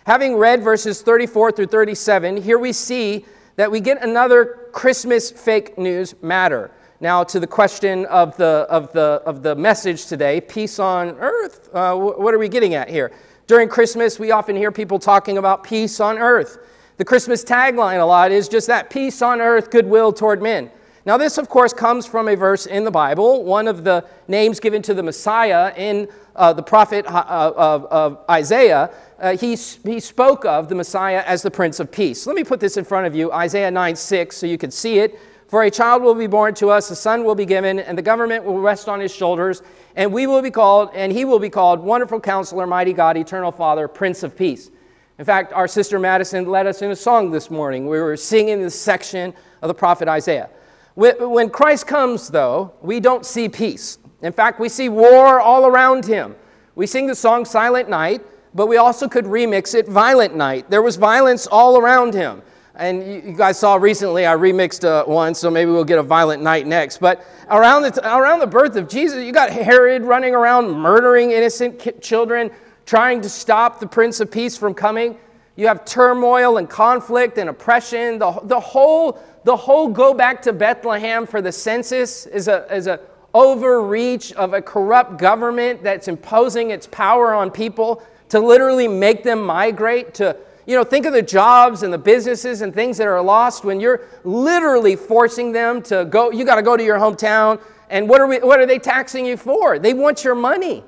Having 0.06 0.36
read 0.38 0.64
verses 0.64 1.02
34 1.02 1.52
through 1.52 1.68
37, 1.68 2.38
here 2.38 2.58
we 2.58 2.72
see 2.72 3.26
that 3.58 3.70
we 3.70 3.82
get 3.82 4.02
another 4.02 4.70
Christmas 4.72 5.32
fake 5.32 5.78
news 5.78 6.16
matter. 6.22 6.72
Now, 7.02 7.24
to 7.24 7.40
the 7.40 7.48
question 7.48 8.06
of 8.06 8.38
the, 8.38 8.68
of 8.70 8.94
the, 8.94 9.24
of 9.26 9.42
the 9.42 9.56
message 9.56 10.06
today 10.06 10.40
peace 10.40 10.78
on 10.78 11.18
earth, 11.18 11.68
uh, 11.74 11.96
what 11.96 12.32
are 12.32 12.38
we 12.38 12.48
getting 12.48 12.76
at 12.76 12.92
here? 12.92 13.12
During 13.48 13.70
Christmas, 13.70 14.20
we 14.20 14.30
often 14.30 14.56
hear 14.56 14.72
people 14.72 15.00
talking 15.00 15.40
about 15.40 15.64
peace 15.64 16.00
on 16.00 16.20
earth. 16.20 16.60
The 16.98 17.06
Christmas 17.06 17.44
tagline 17.44 18.00
a 18.00 18.06
lot 18.06 18.32
is 18.32 18.48
just 18.48 18.68
that 18.68 18.92
peace 18.92 19.24
on 19.24 19.42
earth, 19.42 19.72
goodwill 19.72 20.14
toward 20.14 20.44
men. 20.44 20.70
Now, 21.04 21.18
this, 21.18 21.40
of 21.40 21.50
course, 21.50 21.74
comes 21.74 22.06
from 22.06 22.28
a 22.28 22.36
verse 22.36 22.68
in 22.68 22.84
the 22.84 22.92
Bible, 22.92 23.44
one 23.44 23.68
of 23.68 23.84
the 23.84 24.06
names 24.28 24.60
given 24.60 24.84
to 24.84 24.94
the 24.94 25.02
Messiah 25.02 25.74
in 25.76 26.08
uh, 26.36 26.54
the 26.54 26.62
prophet 26.62 27.08
uh, 27.08 27.52
of, 27.58 27.86
of 27.86 28.20
Isaiah. 28.30 28.92
Uh, 29.20 29.36
he, 29.36 29.56
he 29.56 30.00
spoke 30.00 30.46
of 30.46 30.70
the 30.70 30.76
Messiah 30.76 31.24
as 31.26 31.42
the 31.42 31.50
Prince 31.50 31.80
of 31.80 31.92
Peace. 31.92 32.28
Let 32.28 32.36
me 32.36 32.44
put 32.44 32.60
this 32.60 32.78
in 32.78 32.84
front 32.84 33.08
of 33.08 33.16
you 33.16 33.32
Isaiah 33.32 33.72
9 33.72 33.96
6, 33.96 34.38
so 34.38 34.46
you 34.46 34.60
can 34.60 34.70
see 34.70 35.00
it. 35.00 35.20
For 35.52 35.64
a 35.64 35.70
child 35.70 36.02
will 36.02 36.16
be 36.16 36.28
born 36.28 36.54
to 36.56 36.70
us, 36.70 36.90
a 36.92 36.96
son 36.96 37.26
will 37.26 37.36
be 37.36 37.46
given, 37.46 37.78
and 37.78 37.98
the 37.98 38.02
government 38.02 38.46
will 38.46 38.62
rest 38.62 38.88
on 38.88 39.02
his 39.02 39.14
shoulders, 39.14 39.62
and 39.98 40.14
we 40.14 40.26
will 40.26 40.42
be 40.42 40.50
called, 40.50 40.92
and 40.94 41.12
he 41.12 41.26
will 41.26 41.40
be 41.40 41.50
called 41.50 41.82
Wonderful 41.82 42.22
Counselor, 42.22 42.66
Mighty 42.66 42.94
God, 42.94 43.18
Eternal 43.18 43.52
Father, 43.52 43.90
Prince 43.90 44.24
of 44.24 44.34
Peace. 44.34 44.72
In 45.20 45.26
fact, 45.26 45.52
our 45.52 45.68
sister 45.68 46.00
Madison 46.00 46.46
led 46.46 46.68
us 46.68 46.82
in 46.82 46.92
a 46.92 46.96
song 46.96 47.32
this 47.32 47.52
morning. 47.52 47.86
We 47.86 48.00
were 48.00 48.16
singing 48.16 48.62
this 48.62 48.80
section 48.80 49.34
of 49.62 49.68
the 49.68 49.74
prophet 49.74 50.08
Isaiah. 50.08 50.50
When 50.96 51.50
Christ 51.50 51.86
comes, 51.86 52.30
though, 52.30 52.72
we 52.82 53.02
don't 53.02 53.26
see 53.26 53.50
peace. 53.50 53.98
In 54.22 54.32
fact, 54.32 54.58
we 54.58 54.70
see 54.70 54.88
war 54.88 55.42
all 55.42 55.66
around 55.66 56.06
him. 56.06 56.34
We 56.76 56.88
sing 56.88 57.08
the 57.08 57.16
song 57.16 57.44
Silent 57.44 57.90
Night, 57.90 58.22
but 58.56 58.68
we 58.68 58.78
also 58.78 59.10
could 59.10 59.26
remix 59.26 59.76
it 59.76 59.86
Violent 59.90 60.34
Night. 60.34 60.70
There 60.70 60.82
was 60.82 60.96
violence 60.96 61.46
all 61.46 61.78
around 61.78 62.14
him. 62.14 62.42
And 62.76 63.06
you 63.06 63.34
guys 63.34 63.60
saw 63.60 63.76
recently 63.76 64.26
I 64.26 64.36
remixed 64.36 64.86
uh, 64.86 65.04
one, 65.06 65.36
so 65.36 65.52
maybe 65.52 65.72
we'll 65.72 65.84
get 65.84 66.00
a 66.00 66.04
violent 66.04 66.42
night 66.42 66.66
next. 66.66 67.00
But 67.00 67.26
around 67.50 67.82
the, 67.82 67.92
t- 67.92 68.02
around 68.02 68.40
the 68.40 68.48
birth 68.48 68.76
of 68.78 68.88
Jesus, 68.88 69.24
you 69.26 69.34
got 69.34 69.50
Herod 69.50 70.04
running 70.04 70.34
around 70.34 70.72
murdering 70.72 71.32
innocent 71.32 71.80
ki- 71.80 71.92
children, 72.00 72.50
trying 72.86 73.22
to 73.22 73.30
stop 73.30 73.80
the 73.80 73.88
Prince 73.88 74.20
of 74.22 74.32
Peace 74.32 74.58
from 74.58 74.74
coming. 74.74 75.18
You 75.58 75.68
have 75.68 75.84
turmoil 75.84 76.58
and 76.58 76.70
conflict 76.70 77.38
and 77.38 77.50
oppression. 77.50 78.20
The, 78.20 78.40
the, 78.44 78.60
whole, 78.60 79.22
the 79.44 79.56
whole 79.56 79.90
go 79.90 80.14
back 80.14 80.42
to 80.44 80.54
Bethlehem 80.54 81.28
for 81.28 81.42
the 81.42 81.52
census 81.52 82.26
is 82.26 82.48
a, 82.48 82.74
is 82.74 82.88
a 82.88 83.02
overreach 83.34 84.32
of 84.34 84.54
a 84.54 84.62
corrupt 84.62 85.18
government 85.18 85.84
that's 85.84 86.08
imposing 86.08 86.72
its 86.72 86.88
power 86.88 87.34
on 87.34 87.52
people 87.52 88.02
to 88.30 88.40
literally 88.40 88.88
make 88.88 89.24
them 89.24 89.42
migrate 89.44 90.14
to 90.14 90.36
you 90.66 90.76
know 90.76 90.84
think 90.84 91.06
of 91.06 91.14
the 91.14 91.22
jobs 91.22 91.84
and 91.84 91.94
the 91.94 91.98
businesses 91.98 92.62
and 92.62 92.74
things 92.74 92.98
that 92.98 93.08
are 93.08 93.22
lost 93.22 93.64
when 93.64 93.80
you're 93.80 94.02
literally 94.24 94.96
forcing 94.96 95.52
them 95.52 95.82
to 95.82 96.06
go 96.06 96.32
you 96.32 96.46
got 96.46 96.56
to 96.56 96.62
go 96.62 96.78
to 96.78 96.84
your 96.84 96.98
hometown 96.98 97.62
and 97.90 98.08
what 98.08 98.22
are 98.22 98.28
we 98.28 98.40
what 98.40 98.60
are 98.60 98.66
they 98.66 98.80
taxing 98.80 99.26
you 99.26 99.38
for 99.38 99.80
they 99.80 99.94
want 99.94 100.24
your 100.24 100.36
money 100.36 100.84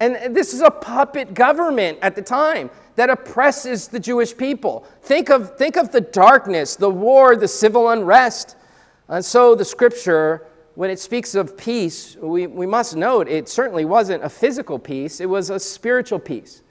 and 0.00 0.34
this 0.34 0.52
is 0.52 0.60
a 0.60 0.70
puppet 0.70 1.34
government 1.34 1.98
at 2.02 2.14
the 2.14 2.22
time 2.22 2.70
that 2.96 3.10
oppresses 3.10 3.88
the 3.88 4.00
Jewish 4.00 4.36
people. 4.36 4.86
Think 5.02 5.30
of, 5.30 5.56
think 5.56 5.76
of 5.76 5.92
the 5.92 6.00
darkness, 6.00 6.76
the 6.76 6.90
war, 6.90 7.36
the 7.36 7.48
civil 7.48 7.90
unrest. 7.90 8.56
And 9.08 9.24
so 9.24 9.54
the 9.54 9.64
scripture, 9.64 10.46
when 10.74 10.90
it 10.90 10.98
speaks 10.98 11.34
of 11.34 11.56
peace, 11.56 12.16
we, 12.16 12.46
we 12.46 12.66
must 12.66 12.96
note 12.96 13.28
it 13.28 13.48
certainly 13.48 13.84
wasn't 13.84 14.24
a 14.24 14.28
physical 14.28 14.78
peace, 14.78 15.20
it 15.20 15.28
was 15.28 15.50
a 15.50 15.60
spiritual 15.60 16.18
peace. 16.18 16.62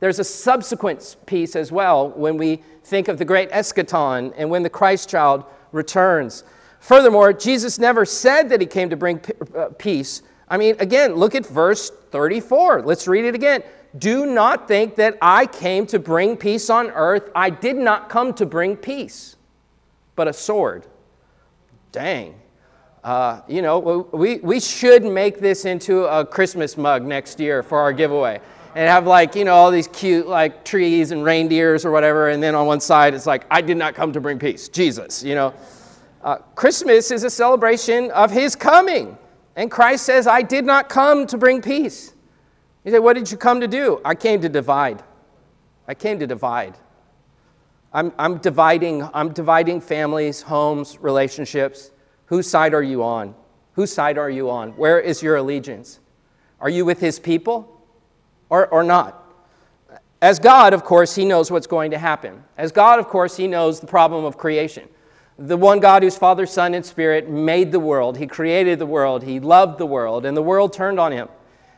There's 0.00 0.18
a 0.18 0.24
subsequent 0.24 1.16
peace 1.26 1.54
as 1.54 1.70
well 1.70 2.08
when 2.10 2.36
we 2.36 2.62
think 2.84 3.08
of 3.08 3.18
the 3.18 3.24
great 3.24 3.50
eschaton 3.50 4.32
and 4.36 4.50
when 4.50 4.62
the 4.62 4.70
Christ 4.70 5.08
child 5.08 5.44
returns. 5.72 6.42
Furthermore, 6.80 7.34
Jesus 7.34 7.78
never 7.78 8.06
said 8.06 8.48
that 8.48 8.60
he 8.60 8.66
came 8.66 8.88
to 8.90 8.96
bring 8.96 9.20
uh, 9.54 9.68
peace. 9.78 10.22
I 10.48 10.56
mean, 10.56 10.74
again, 10.80 11.14
look 11.14 11.34
at 11.34 11.46
verse 11.46 11.90
34. 12.10 12.82
Let's 12.82 13.06
read 13.06 13.26
it 13.26 13.34
again. 13.34 13.62
Do 13.98 14.24
not 14.24 14.66
think 14.66 14.96
that 14.96 15.18
I 15.20 15.46
came 15.46 15.86
to 15.88 15.98
bring 15.98 16.36
peace 16.36 16.70
on 16.70 16.90
earth. 16.90 17.30
I 17.34 17.50
did 17.50 17.76
not 17.76 18.08
come 18.08 18.32
to 18.34 18.46
bring 18.46 18.76
peace, 18.76 19.36
but 20.16 20.28
a 20.28 20.32
sword. 20.32 20.86
Dang. 21.92 22.40
Uh, 23.02 23.40
you 23.48 23.62
know, 23.62 24.08
we, 24.12 24.38
we 24.38 24.60
should 24.60 25.04
make 25.04 25.40
this 25.40 25.64
into 25.64 26.04
a 26.04 26.24
Christmas 26.24 26.76
mug 26.76 27.02
next 27.02 27.40
year 27.40 27.62
for 27.62 27.78
our 27.78 27.92
giveaway. 27.92 28.40
And 28.74 28.88
have 28.88 29.06
like, 29.06 29.34
you 29.34 29.44
know, 29.44 29.54
all 29.54 29.70
these 29.70 29.88
cute 29.88 30.26
like 30.26 30.64
trees 30.64 31.10
and 31.10 31.24
reindeers 31.24 31.84
or 31.84 31.90
whatever. 31.90 32.28
And 32.28 32.42
then 32.42 32.54
on 32.54 32.66
one 32.66 32.80
side, 32.80 33.14
it's 33.14 33.26
like, 33.26 33.44
I 33.50 33.60
did 33.60 33.76
not 33.76 33.94
come 33.94 34.12
to 34.12 34.20
bring 34.20 34.38
peace, 34.38 34.68
Jesus, 34.68 35.22
you 35.22 35.34
know. 35.34 35.54
Uh, 36.22 36.36
Christmas 36.54 37.10
is 37.10 37.24
a 37.24 37.30
celebration 37.30 38.10
of 38.10 38.30
his 38.30 38.54
coming. 38.54 39.16
And 39.56 39.70
Christ 39.70 40.04
says, 40.04 40.26
I 40.26 40.42
did 40.42 40.64
not 40.64 40.88
come 40.88 41.26
to 41.26 41.38
bring 41.38 41.62
peace. 41.62 42.14
He 42.84 42.90
said, 42.90 42.98
What 42.98 43.14
did 43.14 43.30
you 43.30 43.36
come 43.36 43.60
to 43.60 43.68
do? 43.68 44.00
I 44.04 44.14
came 44.14 44.40
to 44.42 44.48
divide. 44.48 45.02
I 45.88 45.94
came 45.94 46.18
to 46.20 46.26
divide. 46.26 46.76
I'm, 47.92 48.12
I'm, 48.18 48.38
dividing, 48.38 49.02
I'm 49.12 49.32
dividing 49.32 49.80
families, 49.80 50.42
homes, 50.42 50.98
relationships. 51.00 51.90
Whose 52.26 52.48
side 52.48 52.72
are 52.74 52.82
you 52.82 53.02
on? 53.02 53.34
Whose 53.72 53.92
side 53.92 54.16
are 54.16 54.30
you 54.30 54.48
on? 54.50 54.70
Where 54.72 55.00
is 55.00 55.22
your 55.22 55.36
allegiance? 55.36 55.98
Are 56.60 56.70
you 56.70 56.84
with 56.84 57.00
his 57.00 57.18
people 57.18 57.79
or, 58.50 58.66
or 58.68 58.84
not? 58.84 59.16
As 60.22 60.38
God, 60.38 60.74
of 60.74 60.84
course, 60.84 61.14
he 61.14 61.24
knows 61.24 61.50
what's 61.50 61.66
going 61.66 61.92
to 61.92 61.98
happen. 61.98 62.44
As 62.58 62.72
God, 62.72 62.98
of 62.98 63.08
course, 63.08 63.36
he 63.36 63.46
knows 63.46 63.80
the 63.80 63.86
problem 63.86 64.24
of 64.24 64.36
creation. 64.36 64.86
The 65.38 65.56
one 65.56 65.80
God 65.80 66.02
whose 66.02 66.18
Father, 66.18 66.44
Son, 66.44 66.74
and 66.74 66.84
Spirit 66.84 67.30
made 67.30 67.72
the 67.72 67.80
world, 67.80 68.18
he 68.18 68.26
created 68.26 68.78
the 68.78 68.84
world, 68.84 69.22
he 69.22 69.40
loved 69.40 69.78
the 69.78 69.86
world, 69.86 70.26
and 70.26 70.36
the 70.36 70.42
world 70.42 70.74
turned 70.74 71.00
on 71.00 71.12
him. 71.12 71.28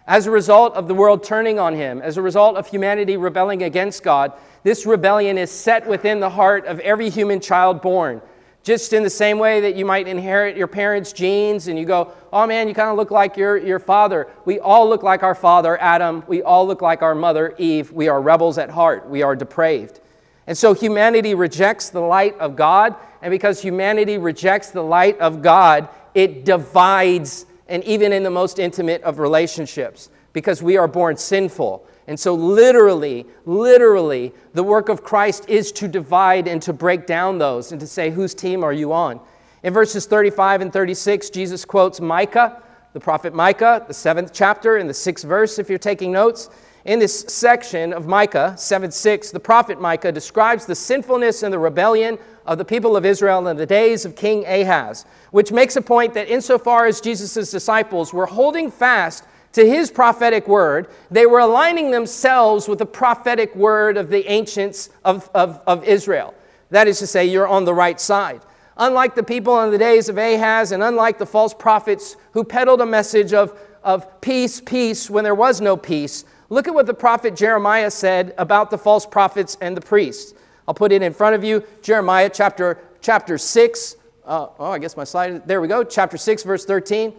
As 0.09 0.27
a 0.27 0.33
result 0.33 0.75
of 0.75 0.89
the 0.89 0.95
world 0.95 1.23
turning 1.23 1.61
on 1.61 1.75
him, 1.75 2.03
as 2.03 2.17
a 2.17 2.23
result 2.23 2.57
of 2.57 2.67
humanity 2.67 3.17
rebelling 3.17 3.63
against 3.63 4.03
God, 4.03 4.33
this 4.65 4.85
rebellion 4.85 5.39
is 5.39 5.53
set 5.53 5.87
within 5.87 6.19
the 6.19 6.31
heart 6.31 6.67
of 6.67 6.81
every 6.81 7.09
human 7.09 7.39
child 7.39 7.81
born. 7.81 8.21
Just 8.63 8.93
in 8.93 9.03
the 9.03 9.11
same 9.11 9.39
way 9.39 9.61
that 9.61 9.75
you 9.75 9.85
might 9.85 10.07
inherit 10.07 10.57
your 10.57 10.69
parents' 10.69 11.13
genes 11.13 11.67
and 11.67 11.77
you 11.77 11.85
go, 11.85 12.13
oh 12.33 12.47
man, 12.47 12.69
you 12.69 12.75
kind 12.75 12.91
of 12.91 12.97
look 12.97 13.11
like 13.11 13.37
your, 13.37 13.57
your 13.57 13.81
father. 13.81 14.29
We 14.45 14.61
all 14.61 14.89
look 14.89 15.03
like 15.03 15.25
our 15.25 15.35
father, 15.35 15.81
Adam. 15.81 16.23
We 16.29 16.43
all 16.43 16.65
look 16.67 16.81
like 16.81 17.03
our 17.03 17.15
mother, 17.15 17.57
Eve. 17.59 17.91
We 17.91 18.09
are 18.09 18.23
rebels 18.23 18.59
at 18.59 18.71
heart. 18.71 19.09
We 19.09 19.23
are 19.23 19.35
depraved. 19.35 20.01
And 20.47 20.57
so 20.57 20.75
humanity 20.75 21.35
rejects 21.35 21.91
the 21.91 22.01
light 22.01 22.39
of 22.39 22.55
God. 22.55 22.95
And 23.21 23.33
because 23.33 23.61
humanity 23.61 24.19
rejects 24.19 24.71
the 24.71 24.83
light 24.83 25.19
of 25.19 25.43
God, 25.43 25.89
it 26.15 26.45
divides, 26.45 27.47
and 27.69 27.83
even 27.85 28.13
in 28.13 28.23
the 28.23 28.31
most 28.31 28.59
intimate 28.61 29.03
of 29.03 29.19
relationships, 29.19 30.09
because 30.33 30.63
we 30.63 30.77
are 30.77 30.89
born 30.89 31.17
sinful. 31.17 31.85
And 32.13 32.21
so, 32.21 32.35
literally, 32.35 33.25
literally, 33.47 34.35
the 34.53 34.63
work 34.63 34.91
of 34.91 35.03
Christ 35.03 35.49
is 35.49 35.73
to 35.73 35.89
divide 35.89 36.47
and 36.47 36.61
to 36.61 36.75
break 36.75 37.07
down 37.07 37.39
those 37.39 37.73
and 37.73 37.81
to 37.81 37.87
say, 37.87 38.11
whose 38.11 38.35
team 38.35 38.63
are 38.63 38.73
you 38.75 38.93
on? 38.93 39.19
In 39.63 39.73
verses 39.73 40.05
35 40.05 40.61
and 40.61 40.71
36, 40.71 41.31
Jesus 41.31 41.65
quotes 41.65 42.03
Micah, 42.03 42.63
the 42.93 43.01
prophet 43.01 43.33
Micah, 43.33 43.87
the 43.89 43.95
seventh 43.95 44.31
chapter, 44.35 44.77
in 44.77 44.87
the 44.87 44.93
sixth 44.93 45.25
verse, 45.25 45.59
if 45.59 45.71
you're 45.71 45.79
taking 45.79 46.13
notes. 46.13 46.51
In 46.85 46.99
this 46.99 47.21
section 47.29 47.95
of 47.95 48.07
Micah 48.07 48.55
7 48.59 48.91
6, 48.91 49.31
the 49.31 49.41
prophet 49.41 49.81
Micah 49.81 50.13
describes 50.13 50.67
the 50.67 50.75
sinfulness 50.75 51.43
and 51.43 51.51
the 51.51 51.59
rebellion 51.59 52.19
of 52.45 52.59
the 52.59 52.65
people 52.67 52.95
of 52.95 53.07
Israel 53.07 53.49
in 53.49 53.57
the 53.57 53.65
days 53.65 54.05
of 54.05 54.17
King 54.17 54.45
Ahaz, 54.45 55.07
which 55.31 55.51
makes 55.51 55.77
a 55.77 55.81
point 55.81 56.13
that 56.13 56.29
insofar 56.29 56.85
as 56.85 57.01
Jesus' 57.01 57.51
disciples 57.51 58.13
were 58.13 58.27
holding 58.27 58.71
fast 58.71 59.25
to 59.53 59.67
his 59.69 59.91
prophetic 59.91 60.49
word, 60.49 60.89
they 61.11 61.27
were 61.27 61.41
aligning 61.41 61.91
themselves 61.91 62.69
with 62.69 62.79
the 62.79 62.87
prophetic 62.87 63.55
word 63.55 63.97
of 63.97 64.09
the 64.09 64.31
ancients 64.31 64.91
of, 65.05 65.31
of, 65.35 65.61
of 65.67 65.85
Israel. 65.85 66.35
That 66.71 66.89
is 66.89 66.99
to 67.01 67.07
say, 67.07 67.27
you're 67.27 67.49
on 67.49 67.65
the 67.65 67.75
right 67.75 68.01
side. 68.01 68.41
Unlike 68.79 69.15
the 69.15 69.23
people 69.23 69.61
in 69.61 69.71
the 69.71 69.79
days 69.79 70.09
of 70.09 70.17
Ahaz, 70.17 70.73
and 70.73 70.83
unlike 70.83 71.19
the 71.19 71.27
false 71.27 71.53
prophets 71.53 72.17
who 72.33 72.43
peddled 72.43 72.81
a 72.81 72.87
message 72.87 73.35
of, 73.35 73.59
of 73.85 74.21
peace, 74.23 74.61
peace, 74.61 75.11
when 75.11 75.25
there 75.25 75.35
was 75.35 75.61
no 75.61 75.77
peace, 75.77 76.25
look 76.49 76.67
at 76.67 76.75
what 76.75 76.87
the 76.87 76.95
prophet 76.95 77.37
Jeremiah 77.37 77.91
said 77.91 78.35
about 78.39 78.71
the 78.71 78.79
false 78.79 79.05
prophets 79.05 79.59
and 79.61 79.77
the 79.77 79.83
priests. 79.83 80.33
I'll 80.67 80.75
put 80.75 80.93
it 80.93 81.03
in 81.03 81.13
front 81.13 81.35
of 81.35 81.45
you 81.45 81.63
Jeremiah 81.83 82.31
chapter, 82.33 82.79
chapter 83.03 83.37
6. 83.37 83.97
Uh, 84.25 84.47
oh, 84.59 84.71
I 84.71 84.79
guess 84.79 84.97
my 84.97 85.05
slide, 85.05 85.47
there 85.47 85.61
we 85.61 85.69
go, 85.69 85.85
chapter 85.85 86.17
6, 86.17 86.43
verse 86.45 86.65
13. 86.65 87.13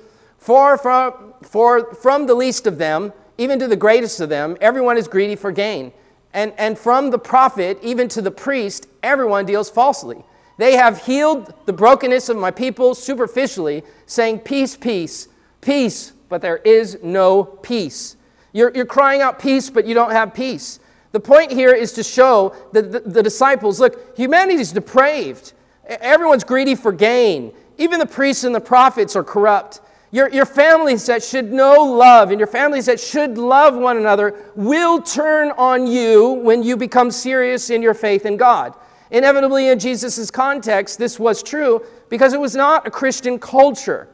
For 0.44 0.78
from, 0.78 1.36
for 1.42 1.94
from 1.94 2.28
the 2.28 2.36
least 2.36 2.68
of 2.68 2.78
them, 2.78 3.14
even 3.38 3.60
to 3.60 3.68
the 3.70 3.78
greatest 3.78 4.20
of 4.20 4.28
them, 4.28 4.58
everyone 4.60 4.98
is 4.98 5.08
greedy 5.08 5.38
for 5.38 5.54
gain. 5.54 5.94
And, 6.34 6.52
and 6.58 6.78
from 6.78 7.12
the 7.12 7.18
prophet, 7.18 7.80
even 7.82 8.10
to 8.10 8.22
the 8.22 8.30
priest, 8.30 8.90
everyone 9.04 9.46
deals 9.46 9.70
falsely. 9.70 10.22
They 10.58 10.76
have 10.76 11.06
healed 11.06 11.54
the 11.66 11.72
brokenness 11.72 12.28
of 12.28 12.36
my 12.36 12.52
people 12.52 12.94
superficially, 12.94 13.84
saying, 14.06 14.40
Peace, 14.40 14.76
peace, 14.76 15.30
peace, 15.62 16.12
but 16.28 16.42
there 16.42 16.58
is 16.58 16.98
no 17.02 17.46
peace. 17.46 18.18
You're, 18.52 18.74
you're 18.76 18.86
crying 18.86 19.22
out 19.22 19.40
peace, 19.40 19.70
but 19.70 19.86
you 19.86 19.94
don't 19.94 20.12
have 20.12 20.34
peace. 20.34 20.82
The 21.14 21.22
point 21.22 21.54
here 21.54 21.74
is 21.74 21.94
to 21.94 22.04
show 22.04 22.54
that 22.74 22.92
the, 22.92 23.00
the 23.00 23.24
disciples 23.24 23.80
look, 23.80 24.18
humanity 24.18 24.60
is 24.60 24.74
depraved. 24.74 25.54
Everyone's 25.86 26.44
greedy 26.44 26.76
for 26.76 26.92
gain. 26.92 27.54
Even 27.78 27.98
the 27.98 28.06
priests 28.06 28.44
and 28.44 28.54
the 28.54 28.60
prophets 28.60 29.16
are 29.16 29.24
corrupt. 29.24 29.80
Your, 30.14 30.30
your 30.30 30.46
families 30.46 31.08
that 31.08 31.24
should 31.24 31.52
know 31.52 31.82
love 31.82 32.30
and 32.30 32.40
your 32.40 32.46
families 32.46 32.86
that 32.86 33.00
should 33.00 33.36
love 33.36 33.74
one 33.74 33.98
another 33.98 34.36
will 34.54 35.02
turn 35.02 35.50
on 35.58 35.88
you 35.88 36.34
when 36.34 36.62
you 36.62 36.78
become 36.78 37.10
serious 37.10 37.72
in 37.72 37.82
your 37.82 37.96
faith 37.96 38.28
in 38.28 38.38
God. 38.38 38.76
Inevitably, 39.10 39.70
in 39.70 39.80
Jesus' 39.80 40.30
context, 40.30 41.00
this 41.00 41.18
was 41.18 41.42
true 41.42 41.84
because 42.10 42.34
it 42.34 42.40
was 42.40 42.56
not 42.56 42.86
a 42.86 42.92
Christian 42.92 43.40
culture. 43.40 44.08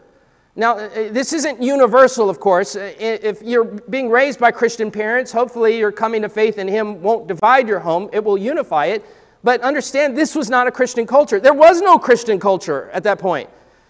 Now, 0.56 0.78
uh, 0.78 0.84
uh, 0.84 0.90
this 1.12 1.34
isn't 1.34 1.62
universal, 1.62 2.30
of 2.30 2.40
course. 2.40 2.78
Uh, 2.78 2.94
if 2.98 3.42
you're 3.42 3.66
being 3.66 4.10
raised 4.10 4.40
by 4.40 4.52
Christian 4.52 4.92
parents, 4.92 5.34
hopefully 5.34 5.78
your 5.78 5.92
coming 5.92 6.22
to 6.22 6.30
faith 6.30 6.60
in 6.60 6.70
Him 6.70 7.02
won't 7.02 7.28
divide 7.28 7.68
your 7.68 7.80
home, 7.80 8.10
it 8.14 8.24
will 8.24 8.38
unify 8.38 8.86
it. 8.86 9.06
But 9.44 9.60
understand, 9.60 10.18
this 10.18 10.34
was 10.34 10.50
not 10.50 10.66
a 10.66 10.72
Christian 10.72 11.06
culture. 11.06 11.42
There 11.42 11.54
was 11.54 11.82
no 11.82 12.00
Christian 12.00 12.40
culture 12.40 12.90
at 12.94 13.04
that 13.04 13.20
point. 13.20 13.50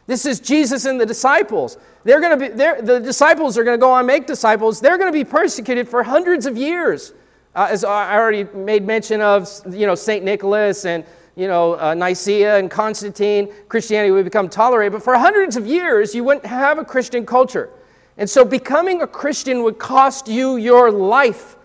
This 0.09 0.25
is 0.25 0.39
Jesus 0.39 0.85
and 0.85 0.99
the 0.99 1.05
disciples. 1.05 1.77
They're 2.03 2.19
going 2.19 2.39
to 2.39 2.49
be, 2.49 2.81
the 2.83 2.99
disciples 2.99 3.59
are 3.59 3.63
going 3.63 3.77
to 3.77 3.79
go 3.79 3.91
on 3.91 4.07
make 4.07 4.25
disciples. 4.25 4.81
They're 4.81 4.97
going 4.97 5.13
to 5.13 5.15
be 5.15 5.23
persecuted 5.23 5.87
for 5.87 6.01
hundreds 6.01 6.47
of 6.47 6.57
years. 6.57 7.13
Uh, 7.53 7.67
as 7.69 7.83
I 7.83 8.15
already 8.15 8.45
made 8.45 8.87
mention 8.87 9.21
of, 9.21 9.47
you 9.71 9.85
know, 9.85 9.93
St. 9.93 10.25
Nicholas 10.25 10.85
and, 10.85 11.05
you 11.35 11.47
know, 11.47 11.77
uh, 11.79 11.93
Nicaea 11.93 12.57
and 12.57 12.71
Constantine, 12.71 13.53
Christianity 13.67 14.09
would 14.09 14.25
become 14.25 14.49
tolerated. 14.49 14.93
But 14.93 15.03
for 15.03 15.15
hundreds 15.15 15.57
of 15.57 15.67
years, 15.67 16.15
you 16.15 16.23
wouldn't 16.23 16.47
have 16.47 16.79
a 16.79 16.83
Christian 16.83 17.23
culture. 17.23 17.69
And 18.17 18.27
so 18.27 18.43
becoming 18.43 19.03
a 19.03 19.07
Christian 19.07 19.61
would 19.61 19.77
cost 19.77 20.27
you 20.27 20.57
your 20.57 20.91
life. 20.91 21.55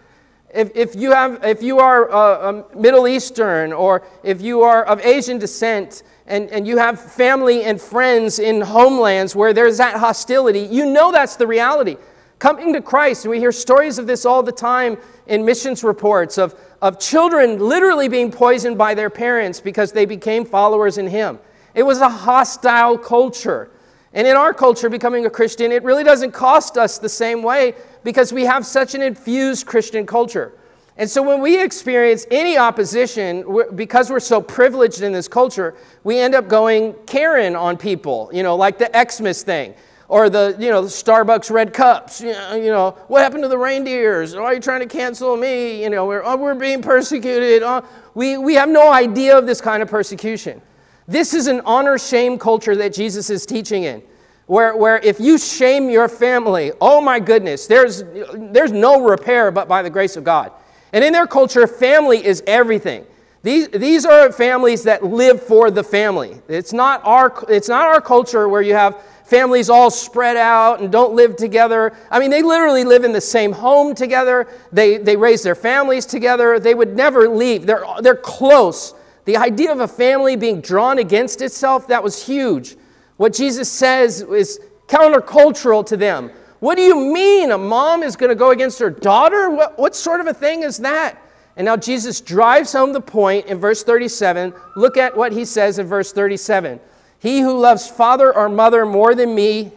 If, 0.52 0.70
if, 0.76 0.94
you, 0.94 1.12
have, 1.12 1.42
if 1.42 1.62
you 1.62 1.78
are 1.78 2.12
uh, 2.12 2.62
Middle 2.76 3.08
Eastern 3.08 3.72
or 3.72 4.02
if 4.22 4.42
you 4.42 4.60
are 4.60 4.84
of 4.84 5.00
Asian 5.00 5.38
descent, 5.38 6.02
and, 6.26 6.50
and 6.50 6.66
you 6.66 6.78
have 6.78 7.00
family 7.00 7.64
and 7.64 7.80
friends 7.80 8.38
in 8.38 8.60
homelands 8.60 9.36
where 9.36 9.52
there's 9.52 9.78
that 9.78 9.96
hostility, 9.96 10.60
you 10.60 10.86
know 10.86 11.12
that's 11.12 11.36
the 11.36 11.46
reality. 11.46 11.96
Coming 12.38 12.72
to 12.72 12.80
Christ, 12.80 13.24
and 13.24 13.30
we 13.30 13.38
hear 13.38 13.52
stories 13.52 13.98
of 13.98 14.06
this 14.06 14.24
all 14.24 14.42
the 14.42 14.52
time 14.52 14.98
in 15.26 15.44
missions 15.44 15.84
reports 15.84 16.36
of, 16.38 16.54
of 16.82 16.98
children 16.98 17.58
literally 17.58 18.08
being 18.08 18.30
poisoned 18.30 18.76
by 18.76 18.94
their 18.94 19.10
parents 19.10 19.60
because 19.60 19.92
they 19.92 20.04
became 20.04 20.44
followers 20.44 20.98
in 20.98 21.06
Him. 21.06 21.38
It 21.74 21.82
was 21.82 22.00
a 22.00 22.08
hostile 22.08 22.98
culture. 22.98 23.70
And 24.12 24.26
in 24.26 24.36
our 24.36 24.54
culture, 24.54 24.88
becoming 24.88 25.26
a 25.26 25.30
Christian, 25.30 25.72
it 25.72 25.82
really 25.82 26.04
doesn't 26.04 26.32
cost 26.32 26.76
us 26.76 26.98
the 26.98 27.08
same 27.08 27.42
way 27.42 27.74
because 28.04 28.32
we 28.32 28.44
have 28.44 28.64
such 28.64 28.94
an 28.94 29.02
infused 29.02 29.66
Christian 29.66 30.06
culture. 30.06 30.52
And 30.96 31.10
so 31.10 31.22
when 31.22 31.40
we 31.40 31.60
experience 31.60 32.24
any 32.30 32.56
opposition, 32.56 33.44
because 33.74 34.10
we're 34.10 34.20
so 34.20 34.40
privileged 34.40 35.02
in 35.02 35.12
this 35.12 35.26
culture, 35.26 35.74
we 36.04 36.18
end 36.18 36.34
up 36.34 36.48
going 36.48 36.94
Karen 37.06 37.56
on 37.56 37.76
people, 37.76 38.30
you 38.32 38.44
know, 38.44 38.54
like 38.54 38.78
the 38.78 38.90
Xmas 38.94 39.42
thing. 39.42 39.74
Or 40.06 40.28
the, 40.28 40.54
you 40.58 40.68
know, 40.68 40.82
the 40.82 40.88
Starbucks 40.88 41.50
red 41.50 41.72
cups. 41.72 42.20
You 42.20 42.32
know, 42.32 42.54
you 42.54 42.70
know, 42.70 42.90
what 43.08 43.22
happened 43.22 43.42
to 43.42 43.48
the 43.48 43.58
reindeers? 43.58 44.36
Why 44.36 44.42
are 44.42 44.54
you 44.54 44.60
trying 44.60 44.80
to 44.80 44.86
cancel 44.86 45.34
me? 45.36 45.82
You 45.82 45.88
know, 45.88 46.04
we're, 46.06 46.22
oh, 46.22 46.36
we're 46.36 46.54
being 46.54 46.82
persecuted. 46.82 47.62
Oh, 47.62 47.82
we, 48.14 48.36
we 48.36 48.54
have 48.54 48.68
no 48.68 48.92
idea 48.92 49.36
of 49.36 49.46
this 49.46 49.62
kind 49.62 49.82
of 49.82 49.88
persecution. 49.88 50.60
This 51.08 51.32
is 51.32 51.46
an 51.46 51.62
honor 51.64 51.98
shame 51.98 52.38
culture 52.38 52.76
that 52.76 52.92
Jesus 52.92 53.30
is 53.30 53.46
teaching 53.46 53.84
in. 53.84 54.02
Where, 54.46 54.76
where 54.76 54.98
if 54.98 55.18
you 55.18 55.38
shame 55.38 55.88
your 55.88 56.08
family, 56.08 56.72
oh 56.82 57.00
my 57.00 57.18
goodness, 57.18 57.66
there's, 57.66 58.04
there's 58.34 58.72
no 58.72 59.02
repair 59.02 59.50
but 59.50 59.68
by 59.68 59.82
the 59.82 59.90
grace 59.90 60.16
of 60.16 60.24
God. 60.24 60.52
And 60.94 61.02
in 61.02 61.12
their 61.12 61.26
culture, 61.26 61.66
family 61.66 62.24
is 62.24 62.40
everything. 62.46 63.04
These, 63.42 63.68
these 63.70 64.06
are 64.06 64.30
families 64.30 64.84
that 64.84 65.02
live 65.02 65.42
for 65.42 65.72
the 65.72 65.82
family. 65.82 66.40
It's 66.48 66.72
not, 66.72 67.04
our, 67.04 67.34
it's 67.48 67.68
not 67.68 67.88
our 67.88 68.00
culture 68.00 68.48
where 68.48 68.62
you 68.62 68.74
have 68.74 69.02
families 69.24 69.68
all 69.68 69.90
spread 69.90 70.36
out 70.36 70.80
and 70.80 70.92
don't 70.92 71.14
live 71.14 71.34
together. 71.34 71.94
I 72.12 72.20
mean, 72.20 72.30
they 72.30 72.42
literally 72.42 72.84
live 72.84 73.02
in 73.02 73.12
the 73.12 73.20
same 73.20 73.50
home 73.50 73.96
together. 73.96 74.46
They, 74.70 74.98
they 74.98 75.16
raise 75.16 75.42
their 75.42 75.56
families 75.56 76.06
together. 76.06 76.60
They 76.60 76.76
would 76.76 76.94
never 76.94 77.28
leave. 77.28 77.66
They're, 77.66 77.84
they're 78.00 78.14
close. 78.14 78.94
The 79.24 79.36
idea 79.36 79.72
of 79.72 79.80
a 79.80 79.88
family 79.88 80.36
being 80.36 80.60
drawn 80.60 80.98
against 80.98 81.42
itself, 81.42 81.88
that 81.88 82.04
was 82.04 82.24
huge. 82.24 82.76
What 83.16 83.34
Jesus 83.34 83.68
says 83.68 84.22
is 84.22 84.60
countercultural 84.86 85.84
to 85.86 85.96
them. 85.96 86.30
What 86.64 86.76
do 86.76 86.82
you 86.82 86.98
mean 86.98 87.50
a 87.50 87.58
mom 87.58 88.02
is 88.02 88.16
going 88.16 88.30
to 88.30 88.34
go 88.34 88.50
against 88.50 88.78
her 88.78 88.88
daughter? 88.88 89.50
What, 89.50 89.78
what 89.78 89.94
sort 89.94 90.22
of 90.22 90.28
a 90.28 90.32
thing 90.32 90.62
is 90.62 90.78
that? 90.78 91.20
And 91.58 91.66
now 91.66 91.76
Jesus 91.76 92.22
drives 92.22 92.72
home 92.72 92.94
the 92.94 93.02
point 93.02 93.44
in 93.48 93.58
verse 93.58 93.84
37. 93.84 94.54
Look 94.74 94.96
at 94.96 95.14
what 95.14 95.32
he 95.32 95.44
says 95.44 95.78
in 95.78 95.86
verse 95.86 96.10
37. 96.14 96.80
He 97.18 97.40
who 97.40 97.58
loves 97.58 97.86
father 97.86 98.34
or 98.34 98.48
mother 98.48 98.86
more 98.86 99.14
than 99.14 99.34
me 99.34 99.72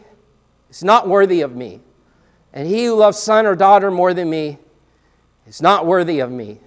is 0.70 0.82
not 0.82 1.10
worthy 1.10 1.42
of 1.42 1.58
me. 1.58 1.82
And 2.54 2.66
he 2.66 2.86
who 2.86 2.96
loves 2.96 3.20
son 3.20 3.46
or 3.46 3.54
daughter 3.54 3.92
more 3.92 4.14
than 4.14 4.30
me 4.30 4.58
is 5.46 5.62
not 5.62 5.86
worthy 5.86 6.22
of 6.22 6.32
me. 6.32 6.58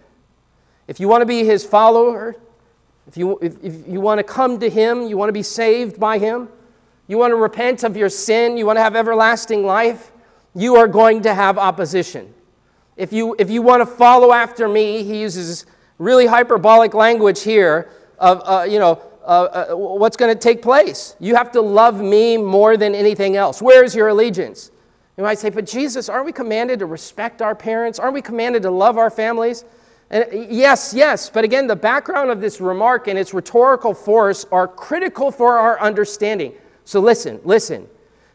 If 0.86 1.00
you 1.00 1.08
want 1.08 1.22
to 1.22 1.26
be 1.26 1.44
his 1.44 1.64
follower, 1.64 2.36
if 3.08 3.16
you, 3.16 3.38
if, 3.40 3.56
if 3.64 3.88
you 3.88 4.02
want 4.02 4.18
to 4.18 4.24
come 4.24 4.60
to 4.60 4.68
him, 4.68 5.00
you 5.00 5.16
want 5.16 5.30
to 5.30 5.32
be 5.32 5.42
saved 5.42 5.98
by 5.98 6.18
him, 6.18 6.50
you 7.10 7.18
want 7.18 7.32
to 7.32 7.36
repent 7.36 7.82
of 7.82 7.96
your 7.96 8.08
sin, 8.08 8.56
you 8.56 8.64
want 8.64 8.76
to 8.76 8.82
have 8.82 8.94
everlasting 8.94 9.66
life, 9.66 10.12
you 10.54 10.76
are 10.76 10.86
going 10.86 11.22
to 11.22 11.34
have 11.34 11.58
opposition. 11.58 12.32
If 12.96 13.12
you, 13.12 13.34
if 13.40 13.50
you 13.50 13.62
want 13.62 13.80
to 13.80 13.86
follow 13.86 14.32
after 14.32 14.68
me, 14.68 15.02
he 15.02 15.20
uses 15.20 15.66
really 15.98 16.26
hyperbolic 16.26 16.94
language 16.94 17.42
here 17.42 17.90
of, 18.20 18.42
uh, 18.44 18.62
you 18.62 18.78
know, 18.78 19.02
uh, 19.24 19.26
uh, 19.72 19.76
what's 19.76 20.16
going 20.16 20.32
to 20.32 20.38
take 20.38 20.62
place. 20.62 21.16
You 21.18 21.34
have 21.34 21.50
to 21.50 21.60
love 21.60 22.00
me 22.00 22.36
more 22.36 22.76
than 22.76 22.94
anything 22.94 23.34
else. 23.34 23.60
Where's 23.60 23.92
your 23.92 24.06
allegiance? 24.06 24.70
You 25.16 25.24
might 25.24 25.40
say, 25.40 25.50
but 25.50 25.66
Jesus, 25.66 26.08
aren't 26.08 26.26
we 26.26 26.32
commanded 26.32 26.78
to 26.78 26.86
respect 26.86 27.42
our 27.42 27.56
parents? 27.56 27.98
Aren't 27.98 28.14
we 28.14 28.22
commanded 28.22 28.62
to 28.62 28.70
love 28.70 28.98
our 28.98 29.10
families? 29.10 29.64
And 30.10 30.48
yes, 30.48 30.94
yes, 30.94 31.28
but 31.28 31.42
again, 31.42 31.66
the 31.66 31.74
background 31.74 32.30
of 32.30 32.40
this 32.40 32.60
remark 32.60 33.08
and 33.08 33.18
its 33.18 33.34
rhetorical 33.34 33.94
force 33.94 34.46
are 34.52 34.68
critical 34.68 35.32
for 35.32 35.58
our 35.58 35.80
understanding. 35.80 36.52
So 36.90 36.98
listen, 36.98 37.38
listen. 37.44 37.86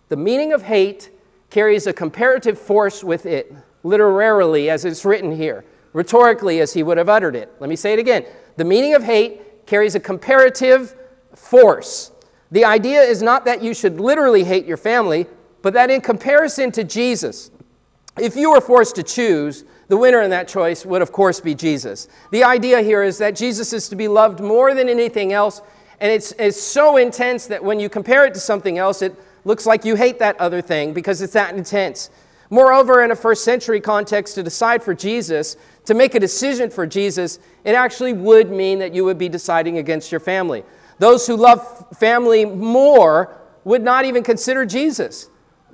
The 0.07 0.15
meaning 0.15 0.53
of 0.53 0.61
hate 0.61 1.09
carries 1.49 1.87
a 1.87 1.91
comparative 1.91 2.57
force 2.57 3.03
with 3.03 3.25
it, 3.25 3.53
literarily, 3.83 4.69
as 4.69 4.85
it's 4.85 5.03
written 5.03 5.29
here, 5.29 5.65
rhetorically, 5.91 6.61
as 6.61 6.71
he 6.71 6.81
would 6.81 6.97
have 6.97 7.09
uttered 7.09 7.35
it. 7.35 7.51
Let 7.59 7.69
me 7.69 7.75
say 7.75 7.91
it 7.91 7.99
again. 7.99 8.23
The 8.55 8.63
meaning 8.63 8.93
of 8.93 9.03
hate 9.03 9.65
carries 9.65 9.95
a 9.95 9.99
comparative 9.99 10.95
force. 11.35 12.13
The 12.49 12.63
idea 12.63 13.01
is 13.01 13.21
not 13.21 13.43
that 13.43 13.61
you 13.61 13.73
should 13.73 13.99
literally 13.99 14.45
hate 14.45 14.65
your 14.65 14.77
family, 14.77 15.27
but 15.61 15.73
that 15.73 15.89
in 15.89 15.99
comparison 15.99 16.71
to 16.71 16.85
Jesus, 16.85 17.51
if 18.17 18.37
you 18.37 18.51
were 18.51 18.61
forced 18.61 18.95
to 18.95 19.03
choose, 19.03 19.65
the 19.89 19.97
winner 19.97 20.21
in 20.21 20.29
that 20.29 20.47
choice 20.47 20.85
would, 20.85 21.01
of 21.01 21.11
course, 21.11 21.41
be 21.41 21.55
Jesus. 21.55 22.07
The 22.31 22.45
idea 22.45 22.81
here 22.81 23.03
is 23.03 23.17
that 23.17 23.35
Jesus 23.35 23.73
is 23.73 23.89
to 23.89 23.97
be 23.97 24.07
loved 24.07 24.39
more 24.39 24.73
than 24.73 24.87
anything 24.87 25.33
else, 25.33 25.61
and 25.99 26.11
it's, 26.11 26.33
it's 26.33 26.61
so 26.61 26.97
intense 26.97 27.47
that 27.47 27.63
when 27.63 27.79
you 27.79 27.89
compare 27.89 28.25
it 28.25 28.33
to 28.33 28.39
something 28.39 28.77
else, 28.77 29.01
it 29.01 29.15
looks 29.45 29.65
like 29.65 29.85
you 29.85 29.95
hate 29.95 30.19
that 30.19 30.39
other 30.39 30.61
thing 30.61 30.93
because 30.93 31.21
it's 31.21 31.33
that 31.33 31.55
intense. 31.55 32.09
Moreover, 32.49 33.03
in 33.03 33.11
a 33.11 33.15
first 33.15 33.43
century 33.43 33.79
context, 33.81 34.35
to 34.35 34.43
decide 34.43 34.83
for 34.83 34.93
Jesus, 34.93 35.57
to 35.85 35.93
make 35.93 36.15
a 36.15 36.19
decision 36.19 36.69
for 36.69 36.85
Jesus, 36.85 37.39
it 37.63 37.73
actually 37.73 38.13
would 38.13 38.51
mean 38.51 38.79
that 38.79 38.93
you 38.93 39.03
would 39.05 39.17
be 39.17 39.29
deciding 39.29 39.77
against 39.77 40.11
your 40.11 40.19
family. 40.19 40.63
Those 40.99 41.25
who 41.25 41.35
love 41.35 41.87
family 41.97 42.45
more 42.45 43.35
would 43.63 43.83
not 43.83 44.05
even 44.05 44.23
consider 44.23 44.65
Jesus. 44.65 45.29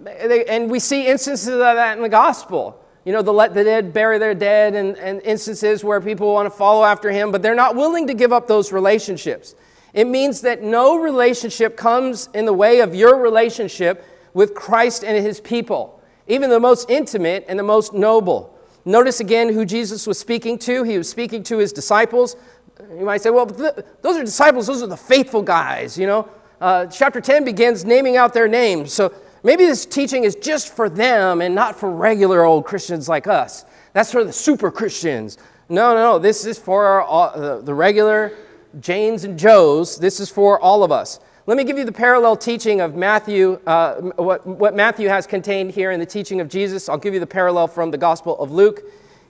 And 0.06 0.72
we 0.72 0.80
see 0.80 1.08
instances 1.08 1.50
of 1.50 1.60
that 1.60 1.98
in 1.98 2.04
the 2.04 2.10
gospel. 2.10 2.84
You 3.06 3.12
know, 3.12 3.22
the 3.22 3.34
let 3.34 3.54
the 3.54 3.64
dead 3.64 3.94
bury 3.94 4.18
their 4.18 4.34
dead, 4.34 4.76
and, 4.76 4.98
and 4.98 5.22
instances 5.24 5.84
where 5.84 6.00
people 6.00 6.34
want 6.34 6.46
to 6.46 6.56
follow 6.56 6.84
after 6.84 7.12
him, 7.12 7.32
but 7.32 7.42
they're 7.42 7.56
not 7.56 7.76
willing 7.76 8.08
to 8.08 8.14
give 8.14 8.32
up 8.32 8.48
those 8.48 8.72
relationships. 8.72 9.56
It 9.94 10.08
means 10.08 10.42
that 10.42 10.62
no 10.62 10.98
relationship 11.00 11.76
comes 11.76 12.30
in 12.34 12.46
the 12.46 12.54
way 12.54 12.80
of 12.80 12.96
your 12.96 13.18
relationship 13.18 14.06
with 14.34 14.54
Christ 14.54 15.04
and 15.04 15.24
his 15.24 15.42
people, 15.42 16.02
even 16.28 16.50
the 16.50 16.60
most 16.60 16.90
intimate 16.90 17.46
and 17.48 17.60
the 17.60 17.64
most 17.64 17.94
noble. 17.94 18.58
Notice 18.86 19.20
again 19.20 19.54
who 19.54 19.66
Jesus 19.66 20.08
was 20.08 20.18
speaking 20.18 20.58
to. 20.60 20.84
He 20.84 20.98
was 20.98 21.10
speaking 21.10 21.44
to 21.44 21.58
his 21.58 21.74
disciples. 21.74 22.36
You 22.98 23.06
might 23.06 23.22
say, 23.22 23.30
well, 23.30 23.46
th- 23.46 23.74
those 24.02 24.18
are 24.18 24.24
disciples, 24.24 24.68
those 24.68 24.82
are 24.82 24.88
the 24.88 24.98
faithful 24.98 25.44
guys, 25.44 25.98
you 25.98 26.08
know. 26.08 26.28
Uh, 26.60 26.86
chapter 26.86 27.20
10 27.20 27.44
begins 27.44 27.86
naming 27.86 28.18
out 28.18 28.34
their 28.34 28.48
names. 28.48 28.94
So 28.94 29.14
maybe 29.44 29.66
this 29.66 29.86
teaching 29.86 30.24
is 30.24 30.36
just 30.36 30.76
for 30.76 30.90
them 30.90 31.42
and 31.42 31.54
not 31.54 31.76
for 31.76 31.92
regular 31.92 32.44
old 32.44 32.66
Christians 32.66 33.10
like 33.10 33.28
us. 33.28 33.66
That's 33.94 34.12
for 34.12 34.24
the 34.24 34.34
super 34.34 34.72
Christians. 34.72 35.38
No, 35.70 35.94
no, 35.94 36.14
no. 36.14 36.20
This 36.20 36.46
is 36.46 36.58
for 36.58 37.02
all, 37.02 37.32
the, 37.38 37.62
the 37.62 37.74
regular 37.74 38.34
Janes 38.80 39.24
and 39.24 39.38
Joes. 39.38 39.98
This 39.98 40.20
is 40.20 40.30
for 40.30 40.60
all 40.60 40.84
of 40.84 40.92
us. 40.92 41.20
Let 41.48 41.58
me 41.58 41.64
give 41.64 41.78
you 41.78 41.86
the 41.86 41.92
parallel 41.92 42.38
teaching 42.38 42.82
of 42.82 42.96
Matthew, 42.96 43.60
uh, 43.66 43.96
what, 44.16 44.46
what 44.46 44.76
Matthew 44.76 45.08
has 45.08 45.26
contained 45.26 45.72
here 45.72 45.92
in 45.92 46.00
the 46.00 46.06
teaching 46.06 46.40
of 46.40 46.48
Jesus. 46.48 46.88
I'll 46.88 46.98
give 46.98 47.14
you 47.14 47.20
the 47.20 47.28
parallel 47.28 47.68
from 47.68 47.92
the 47.92 47.98
Gospel 47.98 48.38
of 48.40 48.52
Luke. 48.52 48.84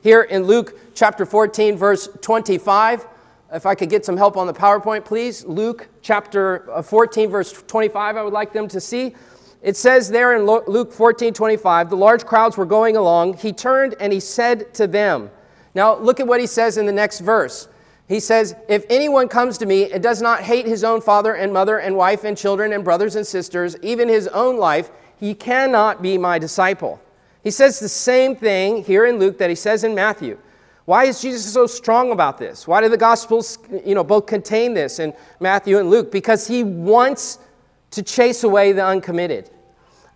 Here 0.03 0.23
in 0.23 0.43
Luke 0.43 0.77
chapter 0.93 1.25
14, 1.25 1.77
verse 1.77 2.09
25. 2.21 3.07
If 3.53 3.65
I 3.65 3.75
could 3.75 3.89
get 3.89 4.05
some 4.05 4.17
help 4.17 4.37
on 4.37 4.47
the 4.47 4.53
PowerPoint, 4.53 5.05
please. 5.05 5.45
Luke 5.45 5.87
chapter 6.01 6.69
uh, 6.71 6.81
14, 6.81 7.29
verse 7.29 7.51
25, 7.53 8.17
I 8.17 8.23
would 8.23 8.33
like 8.33 8.53
them 8.53 8.67
to 8.67 8.79
see. 8.79 9.15
It 9.61 9.77
says 9.77 10.09
there 10.09 10.35
in 10.35 10.45
Luke 10.45 10.91
14, 10.91 11.33
25, 11.33 11.89
the 11.89 11.95
large 11.95 12.25
crowds 12.25 12.57
were 12.57 12.65
going 12.65 12.97
along. 12.97 13.37
He 13.37 13.53
turned 13.53 13.95
and 13.99 14.11
he 14.11 14.19
said 14.19 14.73
to 14.73 14.87
them, 14.87 15.29
Now 15.75 15.95
look 15.97 16.19
at 16.19 16.27
what 16.27 16.39
he 16.39 16.47
says 16.47 16.77
in 16.77 16.85
the 16.85 16.91
next 16.91 17.19
verse. 17.19 17.67
He 18.11 18.19
says, 18.19 18.57
If 18.67 18.85
anyone 18.89 19.29
comes 19.29 19.57
to 19.59 19.65
me 19.65 19.89
and 19.89 20.03
does 20.03 20.21
not 20.21 20.41
hate 20.41 20.65
his 20.65 20.83
own 20.83 20.99
father 20.99 21.33
and 21.33 21.53
mother 21.53 21.77
and 21.79 21.95
wife 21.95 22.25
and 22.25 22.37
children 22.37 22.73
and 22.73 22.83
brothers 22.83 23.15
and 23.15 23.25
sisters, 23.25 23.77
even 23.81 24.09
his 24.09 24.27
own 24.27 24.57
life, 24.57 24.91
he 25.17 25.33
cannot 25.33 26.01
be 26.01 26.17
my 26.17 26.37
disciple. 26.37 26.99
He 27.41 27.51
says 27.51 27.79
the 27.79 27.87
same 27.87 28.35
thing 28.35 28.83
here 28.83 29.05
in 29.05 29.17
Luke 29.17 29.37
that 29.37 29.49
he 29.49 29.55
says 29.55 29.85
in 29.85 29.95
Matthew. 29.95 30.37
Why 30.83 31.05
is 31.05 31.21
Jesus 31.21 31.53
so 31.53 31.65
strong 31.67 32.11
about 32.11 32.37
this? 32.37 32.67
Why 32.67 32.81
do 32.81 32.89
the 32.89 32.97
Gospels, 32.97 33.57
you 33.85 33.95
know, 33.95 34.03
both 34.03 34.25
contain 34.25 34.73
this 34.73 34.99
in 34.99 35.13
Matthew 35.39 35.79
and 35.79 35.89
Luke? 35.89 36.11
Because 36.11 36.45
he 36.45 36.65
wants 36.65 37.39
to 37.91 38.03
chase 38.03 38.43
away 38.43 38.73
the 38.73 38.85
uncommitted. 38.85 39.49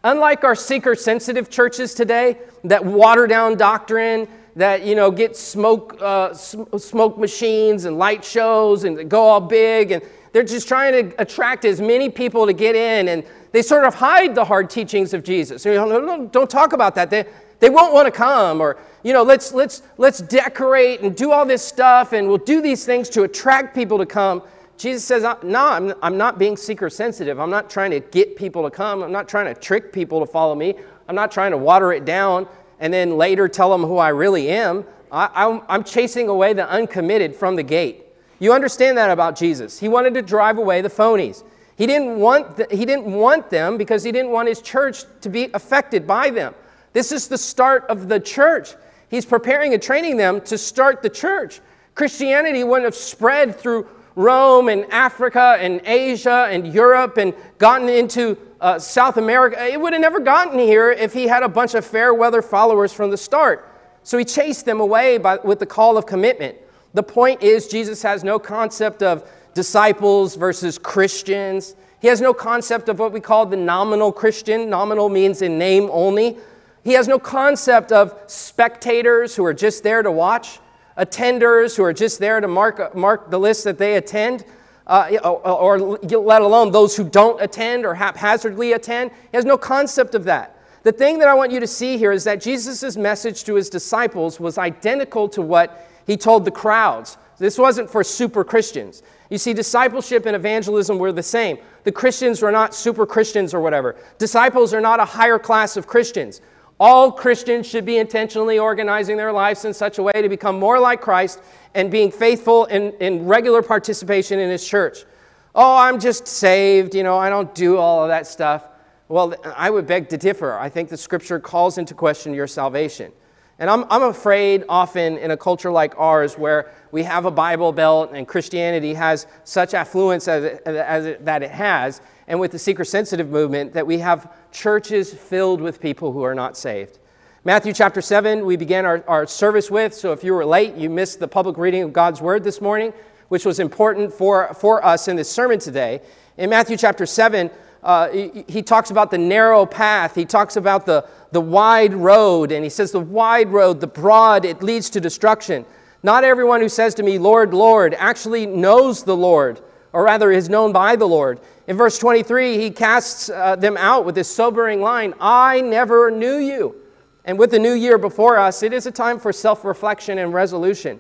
Unlike 0.04 0.44
our 0.44 0.56
seeker 0.56 0.96
sensitive 0.96 1.50
churches 1.50 1.94
today 1.94 2.40
that 2.66 2.84
water 2.84 3.26
down 3.26 3.56
doctrine, 3.56 4.28
that 4.56 4.86
you 4.86 4.96
know 4.96 5.12
get 5.12 5.36
smoke 5.36 5.98
uh, 6.02 6.34
smoke 6.34 7.18
machines 7.18 7.86
and 7.86 7.98
light 7.98 8.24
shows 8.24 8.84
and 8.84 9.10
go 9.10 9.22
all 9.24 9.42
big 9.42 9.92
and 9.92 10.02
they're 10.32 10.44
just 10.44 10.68
trying 10.68 10.92
to 10.92 11.22
attract 11.22 11.64
as 11.66 11.80
many 11.80 12.10
people 12.10 12.46
to 12.46 12.54
get 12.54 12.76
in 12.76 13.10
and 13.10 13.24
they 13.52 13.62
sort 13.62 13.86
of 13.86 13.96
hide 13.96 14.36
the 14.36 14.44
hard 14.44 14.70
teachings 14.70 15.14
of 15.14 15.24
jesus. 15.24 15.66
You 15.66 15.74
know, 15.74 16.28
don't 16.28 16.50
talk 16.50 16.74
about 16.74 16.96
that. 16.96 17.10
They, 17.10 17.26
they 17.60 17.70
won't 17.70 17.94
want 17.94 18.06
to 18.06 18.12
come 18.12 18.62
or 18.62 18.78
you 19.04 19.14
know 19.14 19.24
let's 19.24 19.54
let's 19.54 19.82
let's 19.98 20.20
decorate 20.20 21.02
and 21.02 21.16
do 21.16 21.32
all 21.32 21.46
this 21.46 21.62
stuff 21.62 22.14
and 22.14 22.28
we'll 22.28 22.38
do 22.38 22.62
these 22.62 22.86
things 22.86 23.10
to 23.10 23.24
attract 23.24 23.76
people 23.76 23.98
to 23.98 24.06
come. 24.06 24.42
Jesus 24.78 25.06
says 25.06 25.24
no 25.44 25.68
I'm, 25.68 25.94
I'm 26.02 26.18
not 26.18 26.38
being 26.38 26.58
seeker 26.58 26.90
sensitive. 26.90 27.40
I'm 27.40 27.50
not 27.50 27.70
trying 27.70 27.92
to 27.92 28.00
get 28.00 28.36
people 28.36 28.64
to 28.64 28.70
come. 28.70 29.04
I'm 29.04 29.12
not 29.12 29.28
trying 29.28 29.54
to 29.54 29.60
trick 29.60 29.92
people 29.92 30.20
to 30.20 30.26
follow 30.26 30.56
me. 30.56 30.76
I'm 31.08 31.16
not 31.16 31.32
trying 31.32 31.52
to 31.52 31.58
water 31.58 31.94
it 31.94 32.04
down 32.04 32.48
and 32.80 32.94
then 32.94 33.18
later 33.18 33.48
tell 33.48 33.72
them 33.72 33.82
who 33.82 33.98
I 33.98 34.10
really 34.10 34.50
am. 34.50 34.86
I, 35.12 35.62
am 35.70 35.84
chasing 35.84 36.28
away 36.28 36.54
the 36.54 36.70
uncommitted 36.70 37.36
from 37.36 37.56
the 37.56 37.64
gate. 37.64 38.06
You 38.40 38.52
understand 38.54 38.98
that 38.98 39.10
about 39.10 39.36
Jesus. 39.36 39.80
He 39.80 39.88
wanted 39.88 40.14
to 40.16 40.22
drive 40.22 40.58
away 40.58 40.82
the 40.82 40.90
phonies. 40.90 41.44
He 41.78 41.88
didn't, 41.88 42.20
want 42.20 42.58
the, 42.58 42.68
he 42.70 42.86
didn't 42.86 43.06
want 43.06 43.50
them 43.50 43.78
because 43.78 44.04
he 44.04 44.12
didn't 44.12 44.32
want 44.32 44.48
his 44.48 44.62
church 44.62 45.04
to 45.22 45.30
be 45.30 45.50
affected 45.54 46.08
by 46.08 46.30
them. 46.30 46.54
This 46.94 47.12
is 47.12 47.28
the 47.28 47.38
start 47.38 47.86
of 47.90 48.08
the 48.08 48.20
church. 48.20 48.76
He's 49.10 49.26
preparing 49.26 49.74
and 49.74 49.82
training 49.82 50.18
them 50.18 50.42
to 50.42 50.58
start 50.58 51.02
the 51.02 51.10
church. 51.10 51.62
Christianity 51.94 52.64
wouldn't 52.64 52.86
have 52.86 52.96
spread 52.96 53.56
through 53.56 53.88
Rome 54.16 54.70
and 54.70 54.86
Africa 54.92 55.58
and 55.60 55.82
Asia 55.86 56.48
and 56.50 56.74
Europe 56.74 57.18
and 57.18 57.34
gotten 57.58 57.90
into 57.90 58.38
uh, 58.62 58.80
South 58.80 59.18
America. 59.18 59.64
It 59.66 59.80
would 59.80 59.94
have 59.94 60.02
never 60.02 60.20
gotten 60.20 60.58
here 60.58 60.92
if 60.92 61.14
he 61.14 61.28
had 61.28 61.44
a 61.44 61.50
bunch 61.50 61.74
of 61.76 61.86
fair 61.86 62.14
weather 62.14 62.42
followers 62.42 62.94
from 62.94 63.12
the 63.12 63.18
start. 63.18 63.70
So 64.04 64.18
he 64.18 64.26
chased 64.26 64.66
them 64.66 64.80
away 64.80 65.18
by, 65.18 65.38
with 65.38 65.60
the 65.60 65.66
call 65.66 65.98
of 65.98 66.06
commitment. 66.06 66.58
The 66.94 67.04
point 67.04 67.44
is, 67.44 67.68
Jesus 67.68 68.02
has 68.04 68.24
no 68.24 68.40
concept 68.40 69.04
of 69.04 69.30
disciples 69.54 70.36
versus 70.36 70.78
Christians. 70.78 71.76
He 72.00 72.08
has 72.08 72.22
no 72.22 72.34
concept 72.34 72.88
of 72.88 73.00
what 73.00 73.12
we 73.12 73.20
call 73.20 73.46
the 73.46 73.58
nominal 73.58 74.12
Christian. 74.12 74.70
Nominal 74.70 75.10
means 75.10 75.42
in 75.42 75.58
name 75.58 75.90
only. 75.92 76.38
He 76.84 76.94
has 76.94 77.08
no 77.08 77.18
concept 77.18 77.92
of 77.92 78.14
spectators 78.28 79.36
who 79.36 79.44
are 79.44 79.54
just 79.56 79.82
there 79.82 80.04
to 80.04 80.12
watch, 80.12 80.60
attenders 80.98 81.76
who 81.76 81.84
are 81.84 81.94
just 81.94 82.20
there 82.20 82.40
to 82.40 82.48
mark, 82.48 82.96
mark 82.96 83.30
the 83.30 83.40
list 83.40 83.64
that 83.64 83.78
they 83.78 83.96
attend 83.96 84.46
uh, 84.88 85.18
or, 85.24 85.80
or 85.80 85.80
let 85.80 86.42
alone 86.42 86.72
those 86.72 86.96
who 86.96 87.04
don't 87.04 87.42
attend 87.42 87.86
or 87.86 87.96
haphazardly 87.96 88.74
attend. 88.74 89.12
He 89.32 89.38
has 89.38 89.46
no 89.46 89.58
concept 89.58 90.16
of 90.16 90.24
that. 90.26 90.60
The 90.84 90.92
thing 90.92 91.18
that 91.20 91.28
I 91.28 91.34
want 91.34 91.52
you 91.52 91.60
to 91.60 91.68
see 91.68 91.98
here 91.98 92.12
is 92.12 92.24
that 92.26 92.40
Jesus' 92.40 92.96
message 92.96 93.44
to 93.46 93.56
his 93.56 93.70
disciples 93.70 94.40
was 94.40 94.58
identical 94.58 95.28
to 95.30 95.42
what 95.42 95.90
he 96.06 96.16
told 96.16 96.46
the 96.46 96.52
crowds. 96.52 97.18
This 97.40 97.58
wasn't 97.58 97.90
for 97.90 98.04
super 98.04 98.44
Christians. 98.44 99.02
You 99.30 99.40
see, 99.40 99.54
discipleship 99.54 100.28
and 100.28 100.36
evangelism 100.36 101.00
were 101.00 101.12
the 101.12 101.24
same. 101.24 101.58
The 101.84 101.92
Christians 101.92 102.42
were 102.42 102.52
not 102.52 102.76
super 102.76 103.06
Christians 103.08 103.54
or 103.54 103.60
whatever. 103.62 103.96
Disciples 104.20 104.74
are 104.74 104.82
not 104.82 105.00
a 105.00 105.06
higher 105.06 105.40
class 105.40 105.76
of 105.76 105.88
Christians. 105.88 106.42
All 106.80 107.12
Christians 107.12 107.66
should 107.68 107.86
be 107.86 107.98
intentionally 107.98 108.60
organizing 108.60 109.16
their 109.16 109.32
lives 109.32 109.64
in 109.64 109.74
such 109.74 109.98
a 109.98 110.04
way 110.04 110.14
to 110.14 110.28
become 110.28 110.60
more 110.60 110.80
like 110.80 111.00
Christ 111.00 111.42
and 111.74 111.90
being 111.90 112.12
faithful 112.12 112.66
in, 112.66 112.92
in 113.00 113.26
regular 113.26 113.62
participation 113.62 114.40
in 114.40 114.50
His 114.50 114.68
church. 114.68 115.06
Oh, 115.54 115.78
I'm 115.78 116.02
just 116.02 116.28
saved, 116.28 116.94
you 116.94 117.04
know, 117.04 117.18
I 117.18 117.30
don't 117.30 117.54
do 117.56 117.78
all 117.78 118.04
of 118.04 118.10
that 118.10 118.28
stuff. 118.28 118.66
Well, 119.08 119.36
I 119.56 119.70
would 119.70 119.88
beg 119.88 120.10
to 120.10 120.18
differ. 120.18 120.58
I 120.58 120.68
think 120.68 120.90
the 120.90 120.98
scripture 120.98 121.40
calls 121.40 121.78
into 121.78 121.94
question 121.94 122.34
your 122.34 122.48
salvation. 122.48 123.14
And 123.58 123.70
I'm, 123.70 123.86
I'm 123.90 124.04
afraid 124.04 124.66
often 124.68 125.18
in 125.18 125.32
a 125.32 125.38
culture 125.38 125.72
like 125.72 125.98
ours 125.98 126.38
where 126.38 126.74
we 126.92 127.04
have 127.04 127.24
a 127.24 127.32
Bible 127.32 127.72
Belt 127.72 128.12
and 128.14 128.28
Christianity 128.28 128.94
has 128.96 129.28
such 129.46 129.74
affluence 129.74 130.28
as, 130.28 130.44
it, 130.44 130.62
as 130.66 131.06
it, 131.06 131.24
that 131.24 131.42
it 131.42 131.52
has, 131.52 132.02
and 132.28 132.40
with 132.40 132.52
the 132.52 132.60
seeker 132.60 132.84
sensitive 132.84 133.30
movement, 133.30 133.74
that 133.74 133.86
we 133.86 134.00
have 134.00 134.32
churches 134.52 135.14
filled 135.14 135.62
with 135.62 135.80
people 135.80 136.12
who 136.12 136.24
are 136.24 136.36
not 136.36 136.58
saved. 136.58 137.00
Matthew 137.44 137.74
chapter 137.74 138.02
7, 138.02 138.46
we 138.46 138.56
began 138.56 138.86
our, 138.86 139.04
our 139.08 139.28
service 139.28 139.70
with, 139.70 139.94
so 139.94 140.12
if 140.12 140.24
you 140.24 140.34
were 140.34 140.46
late, 140.46 140.74
you 140.76 140.90
missed 140.90 141.20
the 141.20 141.28
public 141.28 141.58
reading 141.58 141.84
of 141.84 141.94
God's 141.94 142.20
word 142.20 142.44
this 142.44 142.60
morning, 142.60 142.92
which 143.28 143.46
was 143.46 143.60
important 143.60 144.12
for, 144.12 144.54
for 144.56 144.84
us 144.84 145.08
in 145.08 145.16
this 145.16 145.30
sermon 145.30 145.60
today. 145.60 146.02
In 146.38 146.50
Matthew 146.50 146.76
chapter 146.76 147.06
7, 147.06 147.52
uh, 147.84 148.10
he, 148.10 148.44
he, 148.48 148.64
talks 148.64 148.90
about 148.90 149.12
the 149.12 149.18
narrow 149.20 149.64
path. 149.64 150.16
He 150.16 150.26
talks 150.26 150.56
about 150.56 150.88
the, 150.88 151.08
the 151.32 151.40
wide 151.40 151.94
road. 151.94 152.52
And 152.52 152.64
he 152.64 152.70
says, 152.70 152.92
the 152.92 153.00
wide 153.00 153.50
road, 153.50 153.80
the 153.80 153.86
broad, 153.86 154.44
it 154.44 154.64
leads 154.64 154.90
to 154.92 155.00
destruction. 155.00 155.66
Not 156.02 156.24
everyone 156.24 156.62
who 156.62 156.70
says 156.70 156.96
to 156.96 157.04
me, 157.04 157.20
Lord, 157.20 157.54
Lord, 157.54 157.94
actually 157.94 158.48
knows 158.48 159.04
the 159.04 159.16
Lord, 159.16 159.62
or 159.96 160.04
rather 160.04 160.30
is 160.30 160.50
known 160.50 160.74
by 160.74 160.98
the 160.98 161.08
Lord. 161.08 161.40
In 161.68 161.78
verse 161.78 161.98
23, 161.98 162.58
he 162.58 162.70
casts 162.70 163.30
uh, 163.30 163.56
them 163.56 163.78
out 163.78 164.04
with 164.04 164.14
this 164.14 164.30
sobering 164.30 164.82
line 164.82 165.14
I 165.22 165.62
never 165.62 166.12
knew 166.12 166.36
you. 166.36 166.76
And 167.24 167.40
with 167.40 167.52
the 167.52 167.60
new 167.60 167.72
year 167.72 167.98
before 167.98 168.38
us, 168.38 168.62
it 168.62 168.74
is 168.74 168.86
a 168.86 168.92
time 168.92 169.20
for 169.20 169.32
self 169.32 169.64
reflection 169.64 170.18
and 170.18 170.34
resolution. 170.34 171.00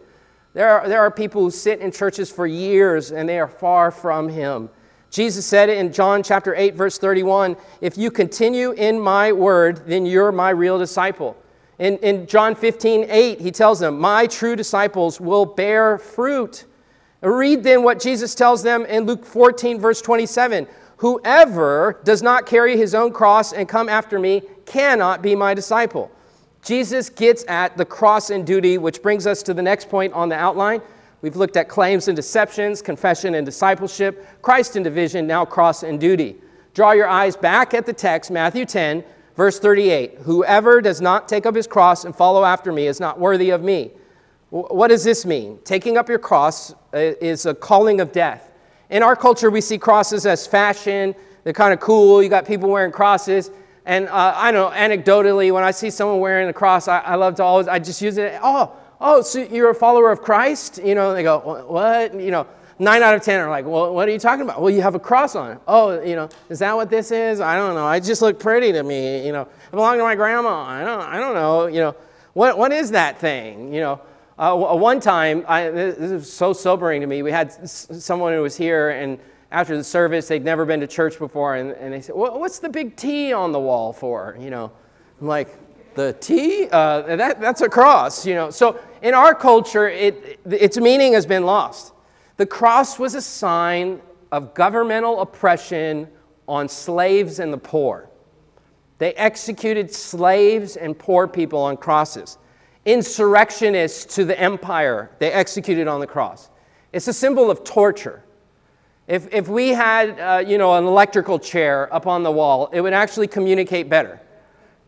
There 0.53 0.69
are, 0.69 0.87
there 0.87 1.01
are 1.01 1.11
people 1.11 1.41
who 1.41 1.51
sit 1.51 1.81
in 1.81 1.91
churches 1.91 2.31
for 2.31 2.47
years 2.47 3.11
and 3.11 3.27
they 3.27 3.37
are 3.37 3.49
far 3.49 3.91
from 3.91 4.29
him. 4.29 4.69
Jesus 5.09 5.45
said 5.45 5.67
it 5.67 5.77
in 5.77 5.91
John 5.91 6.23
chapter 6.23 6.55
8, 6.55 6.75
verse 6.75 6.97
31 6.97 7.57
If 7.81 7.97
you 7.97 8.09
continue 8.09 8.71
in 8.71 8.97
my 8.97 9.33
word, 9.33 9.85
then 9.85 10.05
you're 10.05 10.31
my 10.31 10.51
real 10.51 10.79
disciple. 10.79 11.35
In, 11.79 11.97
in 11.97 12.27
John 12.27 12.55
15, 12.55 13.07
8, 13.09 13.41
he 13.41 13.51
tells 13.51 13.81
them, 13.81 13.99
My 13.99 14.25
true 14.25 14.55
disciples 14.55 15.19
will 15.19 15.45
bear 15.45 15.97
fruit. 15.97 16.63
Read 17.25 17.63
then 17.63 17.81
what 17.81 17.99
Jesus 17.99 18.35
tells 18.35 18.61
them 18.61 18.85
in 18.85 19.05
Luke 19.05 19.25
14, 19.25 19.79
verse 19.79 20.01
27 20.01 20.67
Whoever 20.97 21.99
does 22.03 22.21
not 22.21 22.45
carry 22.45 22.77
his 22.77 22.95
own 22.95 23.11
cross 23.11 23.51
and 23.51 23.67
come 23.67 23.89
after 23.89 24.19
me 24.19 24.43
cannot 24.65 25.21
be 25.21 25.35
my 25.35 25.53
disciple. 25.53 26.11
Jesus 26.63 27.09
gets 27.09 27.43
at 27.47 27.77
the 27.77 27.85
cross 27.85 28.29
and 28.29 28.45
duty, 28.45 28.77
which 28.77 29.01
brings 29.01 29.27
us 29.27 29.43
to 29.43 29.53
the 29.53 29.61
next 29.61 29.89
point 29.89 30.13
on 30.13 30.29
the 30.29 30.35
outline. 30.35 30.81
We've 31.21 31.35
looked 31.35 31.57
at 31.57 31.67
claims 31.67 32.07
and 32.07 32.15
deceptions, 32.15 32.81
confession 32.81 33.35
and 33.35 33.45
discipleship, 33.45 34.41
Christ 34.41 34.75
and 34.75 34.83
division, 34.83 35.27
now 35.27 35.45
cross 35.45 35.83
and 35.83 35.99
duty. 35.99 36.37
Draw 36.73 36.91
your 36.91 37.07
eyes 37.07 37.35
back 37.35 37.73
at 37.73 37.85
the 37.85 37.93
text, 37.93 38.31
Matthew 38.31 38.65
10, 38.65 39.03
verse 39.35 39.59
38. 39.59 40.19
Whoever 40.19 40.81
does 40.81 41.01
not 41.01 41.27
take 41.27 41.45
up 41.45 41.55
his 41.55 41.67
cross 41.67 42.05
and 42.05 42.15
follow 42.15 42.43
after 42.43 42.71
me 42.71 42.87
is 42.87 42.99
not 42.99 43.19
worthy 43.19 43.49
of 43.49 43.63
me. 43.63 43.91
What 44.55 44.87
does 44.87 45.03
this 45.03 45.25
mean? 45.25 45.59
Taking 45.65 45.97
up 45.97 46.07
your 46.07 46.17
cross 46.17 46.71
uh, 46.71 46.75
is 46.93 47.45
a 47.45 47.53
calling 47.53 47.99
of 47.99 48.13
death. 48.13 48.53
In 48.89 49.03
our 49.03 49.13
culture, 49.13 49.49
we 49.49 49.59
see 49.59 49.77
crosses 49.77 50.25
as 50.25 50.47
fashion. 50.47 51.13
They're 51.43 51.51
kind 51.51 51.73
of 51.73 51.81
cool. 51.81 52.23
You 52.23 52.29
got 52.29 52.47
people 52.47 52.69
wearing 52.69 52.93
crosses. 52.93 53.51
And 53.85 54.07
uh, 54.07 54.33
I 54.33 54.51
know, 54.51 54.69
anecdotally, 54.69 55.51
when 55.51 55.65
I 55.65 55.71
see 55.71 55.89
someone 55.89 56.21
wearing 56.21 56.47
a 56.47 56.53
cross, 56.53 56.87
I, 56.87 56.99
I 56.99 57.15
love 57.15 57.35
to 57.35 57.43
always, 57.43 57.67
I 57.67 57.79
just 57.79 58.01
use 58.01 58.17
it. 58.17 58.39
Oh, 58.41 58.71
oh, 59.01 59.21
so 59.23 59.39
you're 59.39 59.71
a 59.71 59.75
follower 59.75 60.09
of 60.09 60.21
Christ? 60.21 60.79
You 60.81 60.95
know, 60.95 61.13
they 61.13 61.23
go, 61.23 61.65
what? 61.67 62.17
You 62.17 62.31
know, 62.31 62.47
nine 62.79 63.03
out 63.03 63.13
of 63.13 63.23
10 63.23 63.41
are 63.41 63.49
like, 63.49 63.65
well, 63.65 63.93
what 63.93 64.07
are 64.07 64.11
you 64.11 64.19
talking 64.19 64.43
about? 64.43 64.61
Well, 64.61 64.71
you 64.71 64.81
have 64.81 64.95
a 64.95 64.99
cross 64.99 65.35
on. 65.35 65.59
Oh, 65.67 66.01
you 66.01 66.15
know, 66.15 66.29
is 66.47 66.59
that 66.59 66.73
what 66.73 66.89
this 66.89 67.11
is? 67.11 67.41
I 67.41 67.57
don't 67.57 67.75
know. 67.75 67.85
I 67.85 67.99
just 67.99 68.21
look 68.21 68.39
pretty 68.39 68.71
to 68.71 68.83
me. 68.83 69.25
You 69.25 69.33
know, 69.33 69.49
I 69.67 69.71
belong 69.71 69.97
to 69.97 70.03
my 70.03 70.15
grandma. 70.15 70.61
I 70.61 70.85
don't, 70.85 71.01
I 71.01 71.19
don't 71.19 71.33
know. 71.33 71.67
You 71.67 71.81
know, 71.81 71.95
what, 72.31 72.57
what 72.57 72.71
is 72.71 72.91
that 72.91 73.19
thing? 73.19 73.73
You 73.73 73.81
know, 73.81 74.01
uh, 74.37 74.55
one 74.55 74.99
time, 74.99 75.45
I, 75.47 75.69
this 75.69 75.97
is 75.97 76.31
so 76.31 76.51
sobering 76.53 77.01
to 77.01 77.07
me. 77.07 77.23
We 77.23 77.31
had 77.31 77.51
someone 77.69 78.33
who 78.33 78.41
was 78.41 78.55
here, 78.55 78.89
and 78.89 79.17
after 79.51 79.77
the 79.77 79.83
service, 79.83 80.27
they'd 80.27 80.43
never 80.43 80.65
been 80.65 80.81
to 80.81 80.87
church 80.87 81.17
before, 81.17 81.55
and, 81.55 81.71
and 81.71 81.93
they 81.93 82.01
said, 82.01 82.15
well, 82.15 82.39
what's 82.39 82.59
the 82.59 82.69
big 82.69 82.95
T 82.97 83.31
on 83.31 83.51
the 83.51 83.59
wall 83.59 83.93
for? 83.93 84.35
You 84.39 84.49
know, 84.49 84.71
I'm 85.21 85.27
like, 85.27 85.49
the 85.95 86.13
T, 86.19 86.67
uh, 86.69 87.15
that, 87.15 87.39
that's 87.39 87.61
a 87.61 87.69
cross, 87.69 88.25
you 88.25 88.35
know. 88.35 88.49
So 88.49 88.79
in 89.01 89.13
our 89.13 89.33
culture, 89.33 89.87
it, 89.87 90.39
its 90.45 90.77
meaning 90.77 91.13
has 91.13 91.25
been 91.25 91.45
lost. 91.45 91.93
The 92.35 92.45
cross 92.45 92.99
was 92.99 93.15
a 93.15 93.21
sign 93.21 94.01
of 94.33 94.53
governmental 94.53 95.21
oppression 95.21 96.09
on 96.47 96.67
slaves 96.67 97.39
and 97.39 97.53
the 97.53 97.57
poor. 97.57 98.09
They 98.97 99.13
executed 99.13 99.93
slaves 99.93 100.75
and 100.75 100.97
poor 100.99 101.27
people 101.27 101.59
on 101.59 101.77
crosses. 101.77 102.37
Insurrectionists 102.85 104.15
to 104.15 104.25
the 104.25 104.39
empire, 104.39 105.09
they 105.19 105.31
executed 105.31 105.87
on 105.87 105.99
the 105.99 106.07
cross. 106.07 106.49
It's 106.93 107.07
a 107.07 107.13
symbol 107.13 107.49
of 107.49 107.63
torture. 107.63 108.23
If, 109.07 109.31
if 109.33 109.47
we 109.47 109.69
had, 109.69 110.19
uh, 110.19 110.43
you 110.45 110.57
know, 110.57 110.75
an 110.75 110.85
electrical 110.85 111.37
chair 111.37 111.93
up 111.93 112.07
on 112.07 112.23
the 112.23 112.31
wall, 112.31 112.69
it 112.71 112.81
would 112.81 112.93
actually 112.93 113.27
communicate 113.27 113.89
better. 113.89 114.19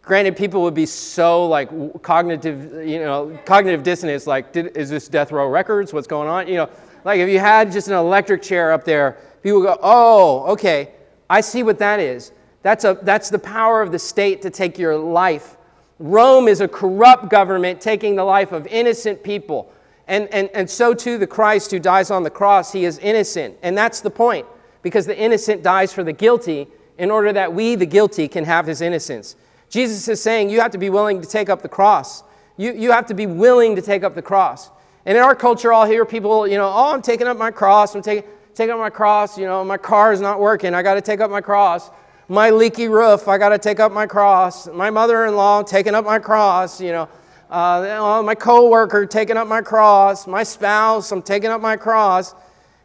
Granted, 0.02 0.38
people 0.38 0.62
would 0.62 0.74
be 0.74 0.86
so 0.86 1.45
like 1.48 1.70
cognitive, 2.02 2.88
you 2.88 3.00
know, 3.00 3.38
cognitive 3.45 3.84
dissonance. 3.84 4.26
Like, 4.26 4.54
did, 4.54 4.78
is 4.78 4.89
this 4.89 5.10
death 5.10 5.34
row 5.34 5.50
records? 5.50 5.91
What's 5.91 6.08
going 6.08 6.30
on? 6.30 6.48
You 6.48 6.56
know, 6.56 6.70
like 7.04 7.20
if 7.20 7.28
you 7.28 7.39
had 7.39 7.74
just 7.74 7.89
an 7.89 7.95
electric 7.95 8.41
chair 8.41 8.72
up 8.72 8.86
there, 8.86 9.18
people 9.43 9.62
go, 9.62 9.78
"Oh, 9.82 10.45
okay, 10.54 10.93
I 11.30 11.41
see 11.41 11.62
what 11.62 11.78
that 11.80 12.00
is. 12.00 12.32
That's 12.62 12.86
a 12.86 12.98
that's 13.02 13.30
the 13.30 13.39
power 13.39 13.82
of 13.82 13.91
the 13.91 14.00
state 14.00 14.41
to 14.43 14.50
take 14.50 14.80
your 14.80 14.95
life." 14.95 15.57
Rome 16.00 16.48
is 16.48 16.62
a 16.62 16.68
corrupt 16.68 17.30
government 17.30 17.82
taking 17.82 18.16
the 18.16 18.24
life 18.24 18.52
of 18.52 18.68
innocent 18.68 19.24
people. 19.24 19.72
And, 20.08 20.28
and, 20.34 20.50
and 20.54 20.70
so 20.70 20.93
too 20.93 21.18
the 21.18 21.28
Christ 21.28 21.72
who 21.72 21.80
dies 21.80 22.12
on 22.12 22.24
the 22.24 22.30
cross, 22.30 22.72
he 22.72 22.86
is 22.86 22.98
innocent. 23.00 23.58
And 23.64 23.78
that's 23.78 24.02
the 24.02 24.10
point, 24.10 24.45
because 24.82 25.06
the 25.06 25.18
innocent 25.18 25.64
dies 25.64 25.91
for 25.91 26.04
the 26.04 26.14
guilty 26.14 26.68
in 26.98 27.12
order 27.12 27.34
that 27.34 27.54
we, 27.54 27.76
the 27.76 27.86
guilty, 27.86 28.28
can 28.28 28.43
have 28.45 28.66
his 28.66 28.82
innocence. 28.82 29.36
Jesus 29.70 30.08
is 30.08 30.22
saying 30.22 30.50
you 30.50 30.62
have 30.62 30.72
to 30.72 30.78
be 30.78 30.89
willing 30.89 31.22
to 31.22 31.28
take 31.28 31.50
up 31.50 31.62
the 31.62 31.70
cross. 31.70 32.24
You, 32.56 32.74
you 32.74 32.91
have 32.91 33.06
to 33.08 33.14
be 33.14 33.26
willing 33.28 33.76
to 33.76 33.82
take 33.82 34.04
up 34.04 34.16
the 34.16 34.22
cross. 34.22 34.70
And 35.06 35.18
in 35.18 35.24
our 35.24 35.36
culture, 35.36 35.74
I'll 35.74 35.86
hear 35.86 36.06
people, 36.06 36.48
you 36.48 36.58
know, 36.58 36.68
oh, 36.68 36.93
I'm 36.93 37.02
taking 37.02 37.28
up 37.28 37.38
my 37.38 37.52
cross. 37.52 37.95
I'm 37.95 38.02
taking, 38.02 38.30
taking 38.56 38.74
up 38.74 38.80
my 38.80 38.89
cross. 38.89 39.38
You 39.38 39.45
know, 39.45 39.64
my 39.64 39.78
car 39.78 40.14
is 40.14 40.22
not 40.22 40.39
working. 40.39 40.74
I 40.74 40.84
got 40.84 40.95
to 40.95 41.02
take 41.02 41.20
up 41.20 41.30
my 41.30 41.41
cross. 41.41 41.89
My 42.30 42.49
leaky 42.49 42.89
roof, 42.89 43.30
I 43.30 43.38
got 43.38 43.49
to 43.49 43.57
take 43.57 43.80
up 43.80 43.93
my 43.93 44.05
cross. 44.05 44.67
My 44.67 44.89
mother 44.89 45.25
in 45.25 45.36
law 45.38 45.63
taking 45.63 45.95
up 45.95 46.03
my 46.03 46.19
cross. 46.19 46.82
You 46.82 46.91
know, 46.91 47.09
uh, 47.49 48.21
my 48.25 48.36
coworker 48.36 49.05
taking 49.05 49.38
up 49.38 49.47
my 49.47 49.61
cross. 49.61 50.28
My 50.28 50.43
spouse, 50.43 51.09
I'm 51.13 51.21
taking 51.21 51.49
up 51.49 51.61
my 51.61 51.78
cross. 51.78 52.36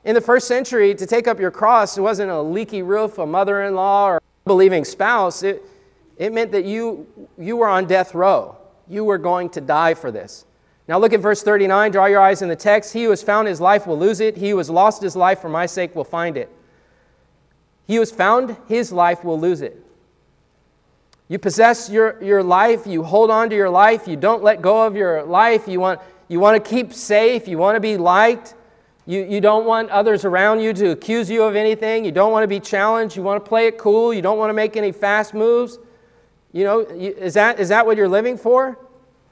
In 0.04 0.14
the 0.14 0.20
first 0.20 0.46
century, 0.46 0.94
to 0.94 1.06
take 1.06 1.26
up 1.26 1.40
your 1.40 1.50
cross, 1.50 1.98
it 1.98 2.02
wasn't 2.02 2.30
a 2.30 2.40
leaky 2.40 2.82
roof, 2.82 3.18
a 3.18 3.26
mother 3.26 3.62
in 3.62 3.74
law, 3.74 4.10
or 4.10 4.16
a 4.16 4.20
believing 4.44 4.84
spouse. 4.84 5.42
It, 5.42 5.62
it 6.18 6.32
meant 6.32 6.52
that 6.52 6.64
you, 6.64 7.08
you 7.36 7.56
were 7.56 7.68
on 7.68 7.86
death 7.86 8.14
row. 8.14 8.56
You 8.88 9.02
were 9.02 9.18
going 9.18 9.50
to 9.50 9.60
die 9.60 9.94
for 9.94 10.12
this. 10.12 10.44
Now 10.86 10.98
look 10.98 11.12
at 11.12 11.20
verse 11.20 11.42
39. 11.42 11.90
Draw 11.90 12.06
your 12.06 12.20
eyes 12.20 12.42
in 12.42 12.48
the 12.48 12.56
text. 12.56 12.92
He 12.92 13.04
who 13.04 13.10
has 13.10 13.24
found 13.24 13.48
his 13.48 13.60
life 13.60 13.88
will 13.88 13.98
lose 13.98 14.20
it. 14.20 14.36
He 14.36 14.50
who 14.50 14.58
has 14.58 14.70
lost 14.70 15.02
his 15.02 15.16
life 15.16 15.40
for 15.40 15.48
my 15.48 15.66
sake 15.66 15.96
will 15.96 16.04
find 16.04 16.36
it. 16.36 16.48
He 17.86 17.94
who 17.94 18.00
has 18.00 18.10
found 18.10 18.56
his 18.68 18.92
life 18.92 19.24
will 19.24 19.38
lose 19.38 19.60
it. 19.60 19.84
You 21.28 21.38
possess 21.38 21.88
your, 21.88 22.22
your 22.22 22.42
life. 22.42 22.86
You 22.86 23.02
hold 23.02 23.30
on 23.30 23.48
to 23.50 23.56
your 23.56 23.70
life. 23.70 24.06
You 24.06 24.16
don't 24.16 24.42
let 24.42 24.60
go 24.60 24.86
of 24.86 24.96
your 24.96 25.22
life. 25.22 25.66
You 25.66 25.80
want, 25.80 26.00
you 26.28 26.40
want 26.40 26.62
to 26.62 26.70
keep 26.70 26.92
safe. 26.92 27.48
You 27.48 27.58
want 27.58 27.76
to 27.76 27.80
be 27.80 27.96
liked. 27.96 28.54
You, 29.06 29.24
you 29.24 29.40
don't 29.40 29.64
want 29.64 29.90
others 29.90 30.24
around 30.24 30.60
you 30.60 30.72
to 30.74 30.90
accuse 30.90 31.30
you 31.30 31.42
of 31.42 31.56
anything. 31.56 32.04
You 32.04 32.12
don't 32.12 32.32
want 32.32 32.44
to 32.44 32.48
be 32.48 32.60
challenged. 32.60 33.16
You 33.16 33.22
want 33.22 33.44
to 33.44 33.48
play 33.48 33.66
it 33.66 33.78
cool. 33.78 34.12
You 34.12 34.22
don't 34.22 34.38
want 34.38 34.50
to 34.50 34.54
make 34.54 34.76
any 34.76 34.92
fast 34.92 35.34
moves. 35.34 35.78
You 36.52 36.64
know, 36.64 36.80
is 36.80 37.34
that, 37.34 37.58
is 37.58 37.70
that 37.70 37.86
what 37.86 37.96
you're 37.96 38.08
living 38.08 38.36
for? 38.36 38.78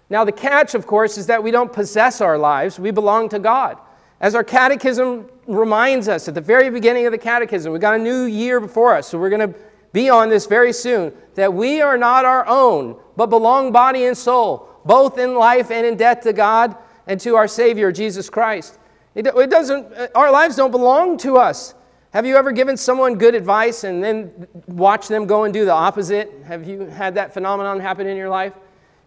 Now, 0.09 0.25
the 0.25 0.33
catch, 0.33 0.75
of 0.75 0.87
course, 0.87 1.19
is 1.19 1.27
that 1.27 1.43
we 1.43 1.51
don't 1.51 1.73
possess 1.73 2.21
our 2.21 2.37
lives, 2.37 2.81
we 2.81 2.91
belong 2.91 3.29
to 3.29 3.39
God. 3.39 3.79
As 4.21 4.35
our 4.35 4.43
catechism 4.43 5.29
reminds 5.51 6.09
us 6.09 6.29
at 6.29 6.35
the 6.35 6.41
very 6.41 6.71
beginning 6.71 7.07
of 7.07 7.13
the 7.13 7.19
catechism, 7.19 7.73
we've 7.73 7.81
got 7.81 7.95
a 7.95 8.03
new 8.03 8.25
year 8.25 8.61
before 8.61 8.95
us, 8.95 9.09
so 9.09 9.19
we're 9.19 9.31
going 9.31 9.53
to 9.53 9.59
be 9.93 10.09
on 10.09 10.29
this 10.29 10.47
very 10.47 10.73
soon, 10.73 11.13
that 11.35 11.53
we 11.53 11.81
are 11.81 11.99
not 11.99 12.25
our 12.25 12.47
own, 12.47 12.97
but 13.17 13.27
belong 13.27 13.73
body 13.73 14.07
and 14.07 14.17
soul, 14.17 14.69
both 14.85 15.19
in 15.19 15.35
life 15.35 15.71
and 15.71 15.85
in 15.85 15.97
death 15.97 16.21
to 16.23 16.33
God 16.33 16.77
and 17.07 17.21
to 17.21 17.35
our 17.35 17.49
Savior, 17.49 17.91
Jesus 17.91 18.31
Christ. 18.31 18.79
It, 19.15 19.27
it 19.27 19.51
doesn't, 19.51 19.93
uh, 19.93 20.07
our 20.15 20.31
lives 20.31 20.55
don't 20.55 20.71
belong 20.71 21.19
to 21.19 21.37
us. 21.37 21.75
Have 22.13 22.25
you 22.25 22.37
ever 22.37 22.53
given 22.53 22.77
someone 22.77 23.17
good 23.17 23.35
advice 23.35 23.85
and 23.85 24.03
then 24.03 24.47
watch 24.67 25.09
them 25.09 25.27
go 25.27 25.45
and 25.45 25.53
do 25.53 25.65
the 25.65 25.73
opposite? 25.73 26.33
Have 26.45 26.67
you 26.67 26.87
had 26.87 27.15
that 27.17 27.35
phenomenon 27.35 27.81
happen 27.81 28.07
in 28.07 28.17
your 28.17 28.29
life? 28.29 28.53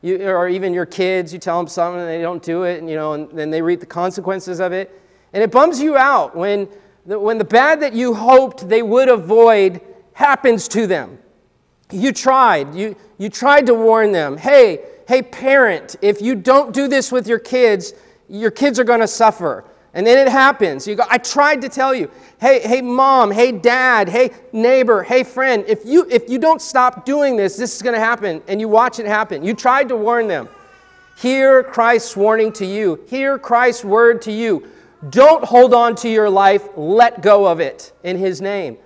You, 0.01 0.27
or 0.27 0.49
even 0.49 0.73
your 0.73 0.85
kids, 0.85 1.31
you 1.31 1.39
tell 1.39 1.57
them 1.57 1.67
something 1.67 2.01
and 2.01 2.09
they 2.09 2.21
don't 2.21 2.43
do 2.43 2.63
it, 2.63 2.79
and, 2.79 2.89
you 2.89 2.95
know, 2.95 3.13
and 3.13 3.31
then 3.31 3.49
they 3.49 3.61
reap 3.61 3.79
the 3.79 3.85
consequences 3.85 4.59
of 4.59 4.73
it. 4.73 4.99
And 5.33 5.43
it 5.43 5.51
bums 5.51 5.81
you 5.81 5.97
out 5.97 6.35
when 6.35 6.67
the, 7.05 7.19
when 7.19 7.37
the 7.37 7.45
bad 7.45 7.81
that 7.81 7.93
you 7.93 8.13
hoped 8.13 8.69
they 8.69 8.81
would 8.81 9.09
avoid 9.09 9.81
happens 10.13 10.67
to 10.69 10.87
them. 10.87 11.19
You 11.91 12.11
tried. 12.11 12.73
You, 12.73 12.95
you 13.17 13.29
tried 13.29 13.65
to 13.67 13.73
warn 13.73 14.11
them. 14.11 14.37
Hey, 14.37 14.85
hey, 15.07 15.21
parent, 15.21 15.95
if 16.01 16.21
you 16.21 16.35
don't 16.35 16.73
do 16.73 16.87
this 16.87 17.11
with 17.11 17.27
your 17.27 17.39
kids, 17.39 17.93
your 18.29 18.51
kids 18.51 18.79
are 18.79 18.83
going 18.83 19.01
to 19.01 19.07
suffer. 19.07 19.65
And 19.95 20.07
then 20.07 20.17
it 20.17 20.31
happens. 20.31 20.87
You 20.87 20.95
go, 20.95 21.03
I 21.09 21.19
tried 21.19 21.61
to 21.61 21.69
tell 21.69 21.93
you. 21.93 22.09
Hey, 22.39 22.61
hey, 22.61 22.81
mom, 22.81 23.29
hey, 23.31 23.51
dad, 23.51 24.09
hey, 24.09 24.31
neighbor, 24.51 25.03
hey, 25.03 25.23
friend, 25.23 25.63
if 25.67 25.85
you, 25.85 26.07
if 26.09 26.29
you 26.29 26.39
don't 26.39 26.61
stop 26.61 27.05
doing 27.05 27.35
this, 27.37 27.57
this 27.57 27.75
is 27.75 27.81
going 27.81 27.93
to 27.93 27.99
happen. 27.99 28.41
And 28.47 28.59
you 28.59 28.67
watch 28.67 28.99
it 28.99 29.05
happen. 29.05 29.43
You 29.43 29.53
tried 29.53 29.89
to 29.89 29.95
warn 29.95 30.27
them. 30.27 30.49
Hear 31.17 31.61
Christ's 31.61 32.17
warning 32.17 32.51
to 32.53 32.65
you. 32.65 33.03
Hear 33.07 33.37
Christ's 33.37 33.85
word 33.85 34.21
to 34.23 34.31
you. 34.31 34.67
Don't 35.09 35.43
hold 35.43 35.73
on 35.73 35.95
to 35.97 36.09
your 36.09 36.29
life. 36.29 36.67
Let 36.75 37.21
go 37.21 37.45
of 37.45 37.59
it 37.59 37.91
in 38.03 38.17
His 38.17 38.41
name. 38.41 38.77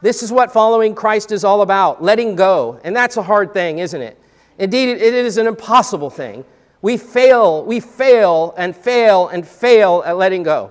This 0.00 0.22
is 0.22 0.30
what 0.30 0.52
following 0.52 0.94
Christ 0.94 1.32
is 1.32 1.44
all 1.44 1.62
about 1.62 2.02
letting 2.02 2.36
go. 2.36 2.80
And 2.84 2.94
that's 2.94 3.16
a 3.16 3.22
hard 3.22 3.52
thing, 3.52 3.78
isn't 3.78 4.00
it? 4.00 4.18
Indeed, 4.58 4.88
it 4.88 5.14
is 5.14 5.36
an 5.38 5.46
impossible 5.46 6.10
thing. 6.10 6.44
We 6.82 6.96
fail, 6.96 7.64
we 7.64 7.80
fail 7.80 8.54
and 8.56 8.76
fail 8.76 9.28
and 9.28 9.46
fail 9.46 10.02
at 10.06 10.16
letting 10.16 10.42
go. 10.42 10.70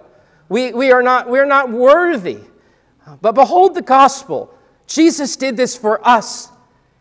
We, 0.49 0.73
we, 0.73 0.91
are 0.91 1.01
not, 1.01 1.29
we 1.29 1.39
are 1.39 1.45
not 1.45 1.71
worthy. 1.71 2.39
But 3.21 3.33
behold 3.33 3.75
the 3.75 3.81
gospel. 3.81 4.53
Jesus 4.87 5.35
did 5.35 5.57
this 5.57 5.75
for 5.75 6.05
us. 6.07 6.49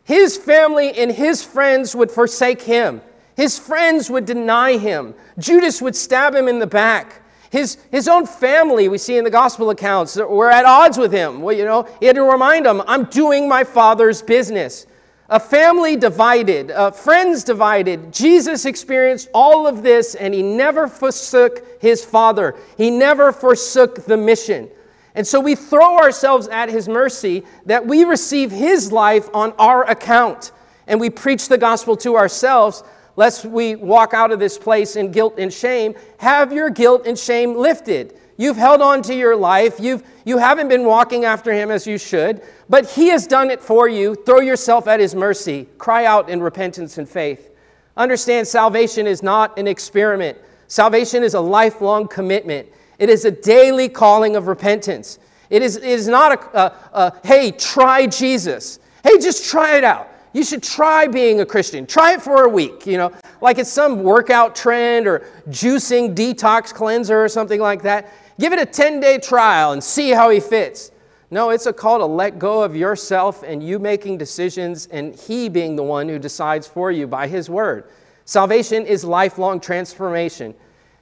His 0.05 0.36
family 0.36 0.92
and 0.92 1.11
his 1.11 1.42
friends 1.42 1.94
would 1.94 2.11
forsake 2.11 2.62
him. 2.62 3.00
His 3.36 3.59
friends 3.59 4.11
would 4.11 4.26
deny 4.26 4.76
him. 4.76 5.14
Judas 5.38 5.80
would 5.82 5.96
stab 5.96 6.34
him 6.34 6.46
in 6.46 6.59
the 6.59 6.66
back. 6.66 7.22
His, 7.55 7.78
his 7.92 8.09
own 8.09 8.26
family, 8.26 8.88
we 8.88 8.98
see 8.98 9.16
in 9.16 9.22
the 9.22 9.30
gospel 9.30 9.70
accounts, 9.70 10.16
were 10.16 10.50
at 10.50 10.64
odds 10.64 10.98
with 10.98 11.12
him. 11.12 11.40
Well, 11.40 11.57
you 11.57 11.64
know, 11.64 11.86
he 12.00 12.07
had 12.07 12.16
to 12.16 12.24
remind 12.24 12.66
them, 12.66 12.82
I'm 12.88 13.05
doing 13.05 13.48
my 13.48 13.62
father's 13.62 14.22
business. 14.22 14.86
A 15.28 15.38
family 15.38 15.94
divided, 15.94 16.72
uh, 16.72 16.90
friends 16.90 17.44
divided. 17.44 18.12
Jesus 18.12 18.64
experienced 18.64 19.28
all 19.32 19.68
of 19.68 19.84
this 19.84 20.16
and 20.16 20.34
he 20.34 20.42
never 20.42 20.88
forsook 20.88 21.80
his 21.80 22.05
Father. 22.05 22.57
He 22.76 22.90
never 22.90 23.30
forsook 23.30 24.05
the 24.05 24.16
mission. 24.16 24.68
And 25.14 25.24
so 25.24 25.38
we 25.38 25.55
throw 25.55 25.96
ourselves 25.96 26.48
at 26.48 26.70
his 26.70 26.88
mercy 26.88 27.44
that 27.66 27.86
we 27.86 28.02
receive 28.02 28.50
his 28.50 28.90
life 28.90 29.28
on 29.32 29.52
our 29.61 29.88
account. 29.88 30.50
And 30.88 30.98
we 30.98 31.09
preach 31.09 31.48
the 31.48 31.59
gospel 31.59 31.96
to 31.98 32.16
ourselves, 32.16 32.82
lest 33.17 33.45
we 33.45 33.77
walk 33.77 34.15
out 34.15 34.33
of 34.33 34.39
this 34.39 34.59
place 34.59 34.97
in 34.97 35.11
guilt 35.11 35.35
and 35.39 35.53
shame. 35.53 35.95
Have 36.19 36.53
your 36.53 36.71
guilt 36.71 37.07
and 37.07 37.19
shame 37.19 37.55
lifted. 37.55 38.19
You've 38.37 38.57
held 38.57 38.83
on 38.83 39.03
to 39.03 39.15
your 39.15 39.37
life. 39.37 39.79
You've, 39.79 40.03
you 40.25 40.39
haven't 40.39 40.69
been 40.69 40.85
walking 40.85 41.25
after 41.25 41.53
him 41.53 41.71
as 41.71 41.87
you 41.87 41.99
should, 41.99 42.43
but 42.69 42.91
he 42.91 43.09
has 43.09 43.27
done 43.27 43.51
it 43.51 43.61
for 43.61 43.89
you. 43.89 44.17
Throw 44.17 44.41
yourself 44.41 44.89
at 44.89 44.99
his 44.99 45.15
mercy. 45.15 45.69
Cry 45.79 46.05
out 46.05 46.29
in 46.29 46.43
repentance 46.43 46.99
and 46.99 47.09
faith. 47.09 47.51
Understand 47.97 48.49
salvation 48.49 49.07
is 49.07 49.23
not 49.23 49.57
an 49.57 49.69
experiment, 49.69 50.37
salvation 50.67 51.23
is 51.23 51.35
a 51.35 51.41
lifelong 51.41 52.09
commitment. 52.09 52.69
It 52.99 53.09
is 53.09 53.25
a 53.25 53.31
daily 53.31 53.89
calling 53.89 54.37
of 54.37 54.47
repentance. 54.47 55.19
It 55.51 55.62
is, 55.62 55.77
it 55.77 55.85
is 55.85 56.07
not 56.07 56.33
a, 56.33 56.59
a, 56.59 56.73
a 56.93 57.12
hey, 57.25 57.51
try 57.51 58.07
Jesus. 58.07 58.79
Hey, 59.03 59.19
just 59.19 59.51
try 59.51 59.77
it 59.77 59.85
out 59.85 60.14
you 60.35 60.45
should 60.45 60.62
try 60.62 61.07
being 61.07 61.41
a 61.41 61.47
Christian. 61.47 61.87
Try 61.87 62.14
it 62.14 62.20
for 62.20 62.45
a 62.45 62.49
week, 62.49 62.87
you 62.87 62.99
know, 62.99 63.12
like 63.41 63.59
it's 63.59 63.70
some 63.70 64.03
workout 64.03 64.55
trend 64.55 65.07
or 65.07 65.20
juicing 65.49 66.14
detox 66.14 66.74
cleanser 66.74 67.24
or 67.24 67.28
something 67.28 67.61
like 67.61 67.82
that. 67.82 68.12
Give 68.39 68.53
it 68.53 68.59
a 68.59 68.66
10 68.66 69.01
day 69.01 69.18
trial 69.18 69.72
and 69.72 69.82
see 69.82 70.11
how 70.11 70.28
he 70.30 70.41
fits. 70.41 70.91
No, 71.30 71.51
it's 71.51 71.66
a 71.66 71.72
call 71.72 71.99
to 71.99 72.05
let 72.05 72.39
go 72.39 72.62
of 72.62 72.76
yourself 72.76 73.45
and 73.45 73.62
you 73.62 73.78
making 73.78 74.18
decisions 74.18 74.87
and 74.89 75.14
he 75.14 75.49
being 75.49 75.76
the 75.76 75.82
one 75.82 76.09
who 76.09 76.18
decides 76.18 76.66
for 76.66 76.91
you 76.91 77.07
by 77.07 77.28
his 77.28 77.49
word. 77.49 77.89
Salvation 78.24 78.87
is 78.87 79.05
lifelong 79.05 79.61
transformation. 79.61 80.55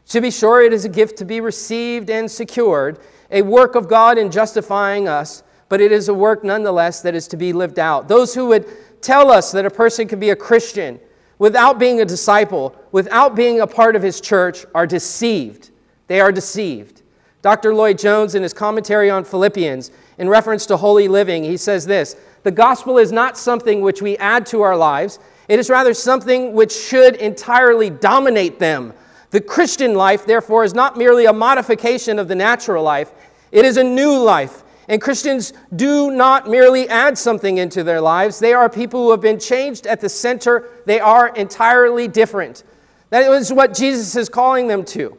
To 0.09 0.21
be 0.21 0.31
sure, 0.31 0.61
it 0.61 0.73
is 0.73 0.85
a 0.85 0.89
gift 0.89 1.17
to 1.19 1.25
be 1.25 1.41
received 1.41 2.11
and 2.11 2.31
secured, 2.31 2.99
a 3.31 3.43
work 3.43 3.77
of 3.77 3.89
God 3.89 4.19
in 4.19 4.31
justifying 4.31 5.09
us, 5.09 5.43
but 5.69 5.81
it 5.81 5.91
is 5.93 6.09
a 6.09 6.15
work 6.15 6.45
nonetheless 6.45 7.01
that 7.03 7.15
is 7.15 7.27
to 7.29 7.37
be 7.37 7.53
lived 7.53 7.79
out. 7.79 8.09
Those 8.09 8.35
who 8.35 8.47
would 8.49 8.67
tell 9.03 9.31
us 9.31 9.53
that 9.53 9.67
a 9.67 9.71
person 9.71 10.09
can 10.09 10.21
be 10.21 10.31
a 10.31 10.37
Christian 10.37 11.01
without 11.39 11.79
being 11.79 12.01
a 12.01 12.05
disciple, 12.05 12.75
without 12.93 13.35
being 13.35 13.61
a 13.61 13.67
part 13.67 13.97
of 13.97 14.03
his 14.03 14.21
church, 14.21 14.65
are 14.75 14.87
deceived. 14.87 15.71
They 16.07 16.21
are 16.21 16.33
deceived. 16.33 17.03
Dr. 17.43 17.75
Lloyd 17.75 17.99
Jones, 17.99 18.37
in 18.37 18.43
his 18.45 18.53
commentary 18.53 19.11
on 19.11 19.25
Philippians, 19.25 19.91
in 20.19 20.29
reference 20.29 20.65
to 20.67 20.77
holy 20.77 21.09
living, 21.09 21.43
he 21.43 21.57
says 21.57 21.85
this 21.85 22.15
The 22.45 22.53
gospel 22.53 22.99
is 22.99 23.11
not 23.11 23.37
something 23.37 23.81
which 23.81 24.01
we 24.01 24.17
add 24.19 24.47
to 24.47 24.63
our 24.63 24.77
lives, 24.77 25.19
it 25.49 25.59
is 25.59 25.69
rather 25.69 25.93
something 25.93 26.53
which 26.53 26.73
should 26.73 27.17
entirely 27.17 27.91
dominate 27.91 28.61
them. 28.61 28.93
The 29.31 29.41
Christian 29.41 29.95
life, 29.95 30.25
therefore, 30.25 30.63
is 30.63 30.75
not 30.75 30.97
merely 30.97 31.25
a 31.25 31.33
modification 31.33 32.19
of 32.21 32.29
the 32.29 32.37
natural 32.37 32.85
life, 32.85 33.11
it 33.51 33.65
is 33.65 33.77
a 33.77 33.85
new 33.85 34.17
life. 34.17 34.62
And 34.89 35.01
Christians 35.01 35.53
do 35.77 36.11
not 36.11 36.49
merely 36.49 36.89
add 36.89 37.17
something 37.17 37.59
into 37.59 37.85
their 37.85 38.01
lives, 38.01 38.39
they 38.39 38.53
are 38.53 38.69
people 38.69 39.05
who 39.05 39.11
have 39.13 39.21
been 39.21 39.39
changed 39.39 39.87
at 39.87 40.01
the 40.01 40.09
center. 40.09 40.69
They 40.87 41.01
are 41.01 41.29
entirely 41.29 42.09
different. 42.09 42.65
That 43.11 43.31
is 43.31 43.53
what 43.53 43.75
Jesus 43.75 44.17
is 44.17 44.29
calling 44.29 44.67
them 44.67 44.85
to. 44.87 45.17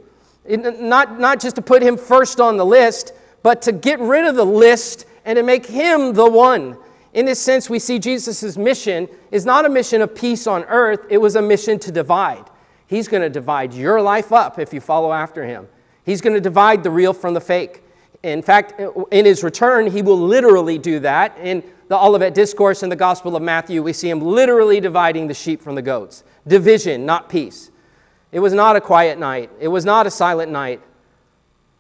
Not, 0.48 1.20
not 1.20 1.40
just 1.40 1.56
to 1.56 1.62
put 1.62 1.82
him 1.82 1.98
first 1.98 2.42
on 2.42 2.58
the 2.58 2.66
list, 2.66 3.14
but 3.44 3.62
to 3.64 3.72
get 3.72 4.00
rid 4.00 4.26
of 4.26 4.36
the 4.36 4.46
list 4.46 5.06
and 5.26 5.38
to 5.38 5.44
make 5.44 5.66
him 5.66 6.14
the 6.14 6.30
one. 6.30 6.78
In 7.14 7.26
this 7.26 7.40
sense, 7.40 7.70
we 7.70 7.80
see 7.80 8.00
Jesus' 8.00 8.58
mission 8.58 9.08
is 9.32 9.46
not 9.46 9.66
a 9.66 9.70
mission 9.70 10.02
of 10.02 10.16
peace 10.16 10.48
on 10.48 10.64
earth, 10.64 11.06
it 11.10 11.20
was 11.20 11.36
a 11.36 11.42
mission 11.42 11.78
to 11.80 11.92
divide. 11.92 12.46
He's 12.88 13.08
going 13.08 13.22
to 13.22 13.30
divide 13.30 13.74
your 13.74 14.02
life 14.02 14.32
up 14.32 14.60
if 14.60 14.74
you 14.74 14.82
follow 14.82 15.14
after 15.14 15.46
him. 15.46 15.68
He's 16.04 16.22
going 16.22 16.34
to 16.34 16.42
divide 16.42 16.84
the 16.84 16.90
real 16.90 17.14
from 17.14 17.34
the 17.34 17.42
fake. 17.42 17.84
In 18.24 18.42
fact, 18.42 18.82
in 19.12 19.26
his 19.26 19.44
return, 19.44 19.92
he 19.92 20.02
will 20.02 20.20
literally 20.20 20.78
do 20.78 21.00
that. 21.02 21.38
In 21.38 21.62
the 21.90 21.98
Olivet 21.98 22.34
Discourse 22.34 22.82
in 22.82 22.90
the 22.90 22.96
Gospel 22.96 23.36
of 23.36 23.44
Matthew, 23.44 23.84
we 23.84 23.92
see 23.92 24.10
him 24.10 24.22
literally 24.22 24.80
dividing 24.80 25.28
the 25.28 25.34
sheep 25.34 25.62
from 25.62 25.76
the 25.76 25.82
goats. 25.82 26.24
Division, 26.48 27.06
not 27.06 27.28
peace. 27.28 27.70
It 28.32 28.40
was 28.40 28.54
not 28.54 28.76
a 28.76 28.82
quiet 28.82 29.20
night, 29.20 29.52
it 29.60 29.68
was 29.68 29.86
not 29.86 30.08
a 30.08 30.12
silent 30.12 30.52
night. 30.52 30.82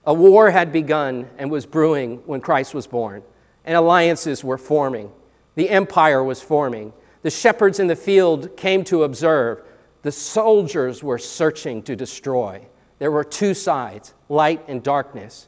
A 0.05 0.13
war 0.13 0.51
had 0.51 0.73
begun 0.73 1.29
and 1.37 1.49
was 1.49 1.65
brewing 1.65 2.17
when 2.25 2.41
Christ 2.41 2.73
was 2.73 2.87
born, 2.87 3.23
and 3.63 3.77
alliances 3.77 4.43
were 4.43 4.57
forming. 4.57 5.09
The 5.55 5.69
empire 5.69 6.23
was 6.23 6.41
forming. 6.41 6.91
The 7.21 7.31
shepherds 7.31 7.79
in 7.79 7.87
the 7.87 7.95
field 7.95 8.55
came 8.57 8.83
to 8.85 9.03
observe. 9.03 9.63
The 10.01 10.11
soldiers 10.11 11.01
were 11.01 11.17
searching 11.17 11.81
to 11.83 11.95
destroy. 11.95 12.67
There 12.99 13.11
were 13.11 13.23
two 13.23 13.53
sides, 13.53 14.13
light 14.27 14.65
and 14.67 14.83
darkness. 14.83 15.47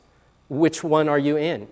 Which 0.50 0.84
one 0.84 1.10
are 1.10 1.20
you 1.20 1.38
in? 1.38 1.68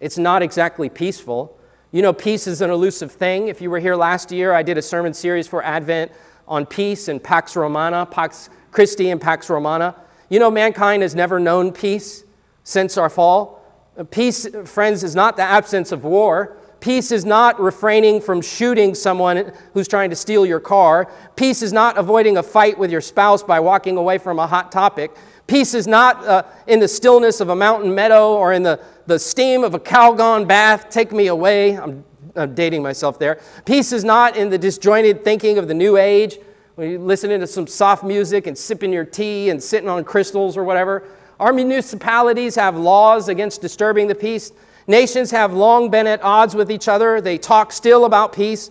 It's 0.00 0.18
not 0.18 0.42
exactly 0.42 0.88
peaceful. 0.88 1.58
You 1.92 2.02
know, 2.02 2.12
peace 2.12 2.46
is 2.46 2.60
an 2.60 2.70
elusive 2.70 3.12
thing. 3.12 3.48
If 3.48 3.60
you 3.60 3.70
were 3.70 3.78
here 3.78 3.94
last 3.94 4.32
year, 4.32 4.52
I 4.52 4.62
did 4.62 4.78
a 4.78 4.82
sermon 4.82 5.14
series 5.14 5.46
for 5.46 5.62
Advent 5.62 6.10
on 6.48 6.66
peace 6.66 7.08
and 7.08 7.22
Pax 7.22 7.56
Romana, 7.56 8.06
Pax 8.06 8.50
Christi 8.70 9.10
and 9.10 9.20
Pax 9.20 9.48
Romana. 9.48 9.94
You 10.28 10.40
know, 10.40 10.50
mankind 10.50 11.02
has 11.02 11.14
never 11.14 11.38
known 11.38 11.72
peace 11.72 12.24
since 12.64 12.98
our 12.98 13.08
fall. 13.08 13.62
Peace, 14.10 14.48
friends, 14.64 15.04
is 15.04 15.14
not 15.14 15.36
the 15.36 15.42
absence 15.42 15.92
of 15.92 16.02
war. 16.04 16.56
Peace 16.80 17.12
is 17.12 17.24
not 17.24 17.58
refraining 17.60 18.20
from 18.20 18.42
shooting 18.42 18.94
someone 18.94 19.52
who's 19.72 19.88
trying 19.88 20.10
to 20.10 20.16
steal 20.16 20.44
your 20.44 20.60
car. 20.60 21.10
Peace 21.36 21.62
is 21.62 21.72
not 21.72 21.96
avoiding 21.96 22.36
a 22.36 22.42
fight 22.42 22.76
with 22.76 22.90
your 22.90 23.00
spouse 23.00 23.42
by 23.42 23.60
walking 23.60 23.96
away 23.96 24.18
from 24.18 24.38
a 24.38 24.46
hot 24.46 24.70
topic. 24.70 25.16
Peace 25.46 25.74
is 25.74 25.86
not 25.86 26.24
uh, 26.26 26.42
in 26.66 26.80
the 26.80 26.88
stillness 26.88 27.40
of 27.40 27.50
a 27.50 27.56
mountain 27.56 27.94
meadow 27.94 28.34
or 28.34 28.52
in 28.52 28.62
the, 28.62 28.80
the 29.06 29.18
steam 29.18 29.62
of 29.62 29.74
a 29.74 29.78
Calgon 29.78 30.48
bath. 30.48 30.88
Take 30.88 31.12
me 31.12 31.26
away. 31.26 31.76
I'm, 31.76 32.04
I'm 32.34 32.54
dating 32.54 32.82
myself 32.82 33.18
there. 33.18 33.40
Peace 33.64 33.92
is 33.92 34.04
not 34.04 34.36
in 34.36 34.48
the 34.48 34.58
disjointed 34.58 35.22
thinking 35.22 35.58
of 35.58 35.68
the 35.68 35.74
new 35.74 35.96
age 35.96 36.38
when 36.76 36.90
you're 36.90 37.00
listening 37.00 37.40
to 37.40 37.46
some 37.46 37.66
soft 37.66 38.02
music 38.02 38.46
and 38.46 38.56
sipping 38.56 38.92
your 38.92 39.04
tea 39.04 39.50
and 39.50 39.62
sitting 39.62 39.88
on 39.88 40.02
crystals 40.02 40.56
or 40.56 40.64
whatever. 40.64 41.04
Our 41.38 41.52
municipalities 41.52 42.54
have 42.54 42.76
laws 42.76 43.28
against 43.28 43.60
disturbing 43.60 44.06
the 44.06 44.14
peace. 44.14 44.52
Nations 44.86 45.30
have 45.30 45.52
long 45.52 45.90
been 45.90 46.06
at 46.06 46.22
odds 46.22 46.54
with 46.54 46.70
each 46.70 46.88
other. 46.88 47.20
They 47.20 47.38
talk 47.38 47.72
still 47.72 48.04
about 48.06 48.32
peace. 48.32 48.70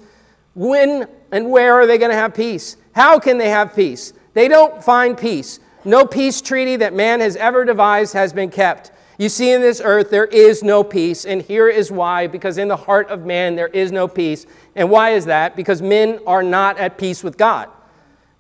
When 0.56 1.08
and 1.32 1.50
where 1.50 1.74
are 1.74 1.88
they 1.88 1.98
going 1.98 2.12
to 2.12 2.18
have 2.18 2.34
peace? 2.34 2.78
How 2.94 3.20
can 3.20 3.38
they 3.38 3.50
have 3.50 3.76
peace? 3.76 4.14
They 4.34 4.48
don't 4.48 4.84
find 4.84 5.18
peace. 5.18 5.60
No 5.86 6.06
peace 6.06 6.42
treaty 6.42 6.76
that 6.78 6.94
man 6.94 7.20
has 7.20 7.36
ever 7.36 7.66
devised 7.66 8.14
has 8.14 8.32
been 8.34 8.50
kept. 8.50 8.92
You 9.18 9.30
see, 9.30 9.52
in 9.52 9.62
this 9.62 9.82
earth, 9.84 10.10
there 10.10 10.26
is 10.26 10.64
no 10.64 10.84
peace, 10.84 11.26
and 11.26 11.42
here 11.42 11.70
is 11.70 11.92
why 11.92 12.28
because 12.28 12.58
in 12.58 12.68
the 12.68 12.76
heart 12.76 13.10
of 13.10 13.26
man, 13.26 13.56
there 13.56 13.68
is 13.68 13.92
no 13.92 14.08
peace. 14.08 14.46
And 14.76 14.90
why 14.90 15.12
is 15.12 15.26
that? 15.26 15.56
Because 15.56 15.82
men 15.82 16.20
are 16.26 16.42
not 16.42 16.78
at 16.78 16.98
peace 16.98 17.24
with 17.24 17.38
God. 17.38 17.70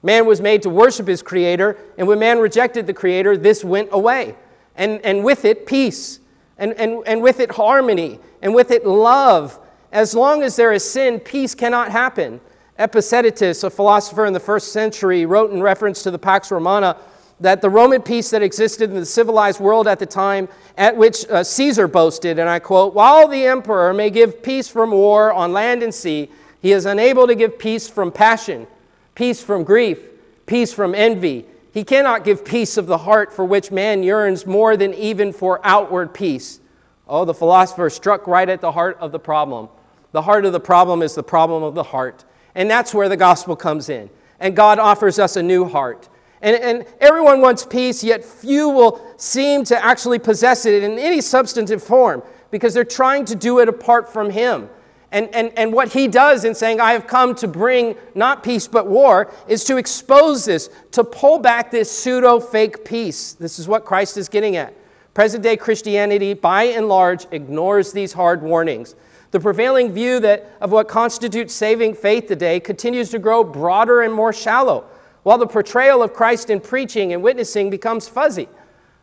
Man 0.02 0.26
was 0.26 0.41
made 0.41 0.64
to 0.64 0.70
worship 0.70 1.08
his 1.08 1.22
Creator, 1.22 1.78
and 1.98 2.08
when 2.08 2.20
man 2.20 2.39
rejected 2.39 2.88
the 2.88 2.94
Creator, 2.94 3.38
this 3.38 3.64
went 3.64 3.89
away. 3.91 4.36
And, 4.76 5.00
and 5.06 5.24
with 5.24 5.46
it, 5.46 5.66
peace, 5.68 6.20
and, 6.58 6.74
and, 6.74 7.04
and 7.06 7.22
with 7.22 7.39
it, 7.39 7.52
harmony, 7.52 8.20
and 8.41 8.56
with 8.56 8.72
it, 8.72 8.86
love. 8.86 9.60
As 9.91 10.16
long 10.16 10.41
as 10.41 10.56
there 10.56 10.74
is 10.74 10.89
sin, 10.89 11.20
peace 11.20 11.54
cannot 11.54 11.91
happen. 11.91 12.41
Epictetus, 12.80 13.64
a 13.64 13.70
philosopher 13.70 14.26
in 14.26 14.34
the 14.34 14.39
first 14.39 14.74
century, 14.74 15.26
wrote 15.26 15.52
in 15.52 15.62
reference 15.62 16.02
to 16.04 16.12
the 16.12 16.18
Pax 16.18 16.50
Romana 16.52 16.98
that 17.44 17.62
the 17.62 17.70
Roman 17.70 18.02
peace 18.02 18.30
that 18.30 18.41
existed 18.41 18.89
in 18.89 18.96
the 18.96 19.06
civilized 19.06 19.60
world 19.60 19.86
at 19.86 20.00
the 20.00 20.06
time, 20.06 20.48
at 20.78 20.96
which 20.96 21.28
uh, 21.30 21.44
Caesar 21.44 21.89
boasted, 21.89 22.39
and 22.39 22.50
I 22.50 22.60
quote, 22.60 22.94
While 22.94 23.28
the 23.28 23.46
emperor 23.46 23.94
may 23.94 24.10
give 24.10 24.41
peace 24.41 24.70
from 24.70 24.91
war 24.91 25.34
on 25.34 25.52
land 25.52 25.84
and 25.84 25.94
sea, 25.94 26.30
he 26.62 26.72
is 26.72 26.86
unable 26.86 27.28
to 27.28 27.36
give 27.36 27.60
peace 27.60 27.89
from 27.89 28.14
passion, 28.14 28.66
peace 29.14 29.44
from 29.44 29.66
grief, 29.66 30.00
peace 30.46 30.72
from 30.72 30.96
envy. 30.96 31.46
He 31.74 31.84
cannot 31.84 32.24
give 32.24 32.46
peace 32.46 32.78
of 32.78 32.88
the 32.88 33.00
heart 33.00 33.34
for 33.34 33.44
which 33.44 33.72
man 33.72 34.04
yearns 34.04 34.46
more 34.46 34.78
than 34.78 34.94
even 34.94 35.34
for 35.34 35.60
outward 35.66 36.14
peace. 36.14 36.62
Oh, 37.10 37.26
the 37.26 37.34
philosopher 37.34 37.89
struck 37.89 38.26
right 38.26 38.48
at 38.48 38.62
the 38.62 38.72
heart 38.72 38.98
of 39.02 39.12
the 39.12 39.20
problem. 39.20 39.68
The 40.14 40.22
heart 40.22 40.46
of 40.46 40.54
the 40.54 40.62
problem 40.62 41.02
is 41.02 41.14
the 41.14 41.24
problem 41.24 41.62
of 41.62 41.76
the 41.76 41.84
heart. 41.84 42.24
And 42.56 42.72
that's 42.72 42.94
where 42.94 43.10
the 43.10 43.18
gospel 43.18 43.58
comes 43.58 43.89
in. 43.89 44.10
And 44.39 44.56
God 44.56 44.80
offers 44.80 45.20
us 45.20 45.36
a 45.36 45.44
new 45.44 45.68
heart. 45.68 46.08
And, 46.44 46.58
and 46.58 46.86
everyone 47.00 47.39
wants 47.39 47.66
peace, 47.66 48.04
yet 48.04 48.24
few 48.24 48.68
will 48.70 49.02
seem 49.18 49.64
to 49.64 49.84
actually 49.84 50.20
possess 50.20 50.66
it 50.66 50.84
in 50.84 51.00
any 51.00 51.22
substantive 51.22 51.82
form 51.82 52.22
because 52.52 52.74
they're 52.74 52.84
trying 52.84 53.24
to 53.26 53.36
do 53.36 53.60
it 53.60 53.70
apart 53.70 54.12
from 54.12 54.30
Him. 54.30 54.70
And, 55.14 55.34
and, 55.34 55.54
and 55.56 55.72
what 55.72 55.94
he 55.94 56.08
does 56.08 56.44
in 56.44 56.56
saying, 56.56 56.82
I 56.82 56.94
have 56.94 57.06
come 57.06 57.36
to 57.36 57.48
bring 57.48 57.96
not 58.16 58.44
peace 58.44 58.68
but 58.68 58.88
war, 58.88 59.32
is 59.48 59.64
to 59.66 59.78
expose 59.78 60.44
this, 60.44 60.72
to 60.91 61.04
pull 61.04 61.38
back 61.38 61.70
this 61.70 61.89
pseudo 61.89 62.39
fake 62.39 62.84
peace. 62.84 63.34
This 63.34 63.60
is 63.60 63.68
what 63.68 63.86
Christ 63.86 64.18
is 64.18 64.28
getting 64.28 64.56
at. 64.56 64.74
Present 65.14 65.44
day 65.44 65.56
Christianity, 65.56 66.34
by 66.34 66.64
and 66.64 66.89
large, 66.89 67.28
ignores 67.32 67.91
these 67.91 68.12
hard 68.12 68.41
warnings. 68.41 68.96
The 69.30 69.39
prevailing 69.39 69.94
view 69.94 70.20
that, 70.22 70.50
of 70.60 70.72
what 70.72 70.88
constitutes 70.88 71.54
saving 71.54 71.94
faith 71.94 72.26
today 72.26 72.60
continues 72.60 73.12
to 73.12 73.20
grow 73.20 73.44
broader 73.44 74.02
and 74.02 74.12
more 74.12 74.34
shallow 74.34 74.86
while 75.24 75.38
the 75.38 75.47
portrayal 75.47 76.03
of 76.03 76.13
Christ 76.13 76.49
in 76.49 76.59
preaching 76.59 77.13
and 77.13 77.24
witnessing 77.24 77.69
becomes 77.69 78.07
fuzzy. 78.07 78.47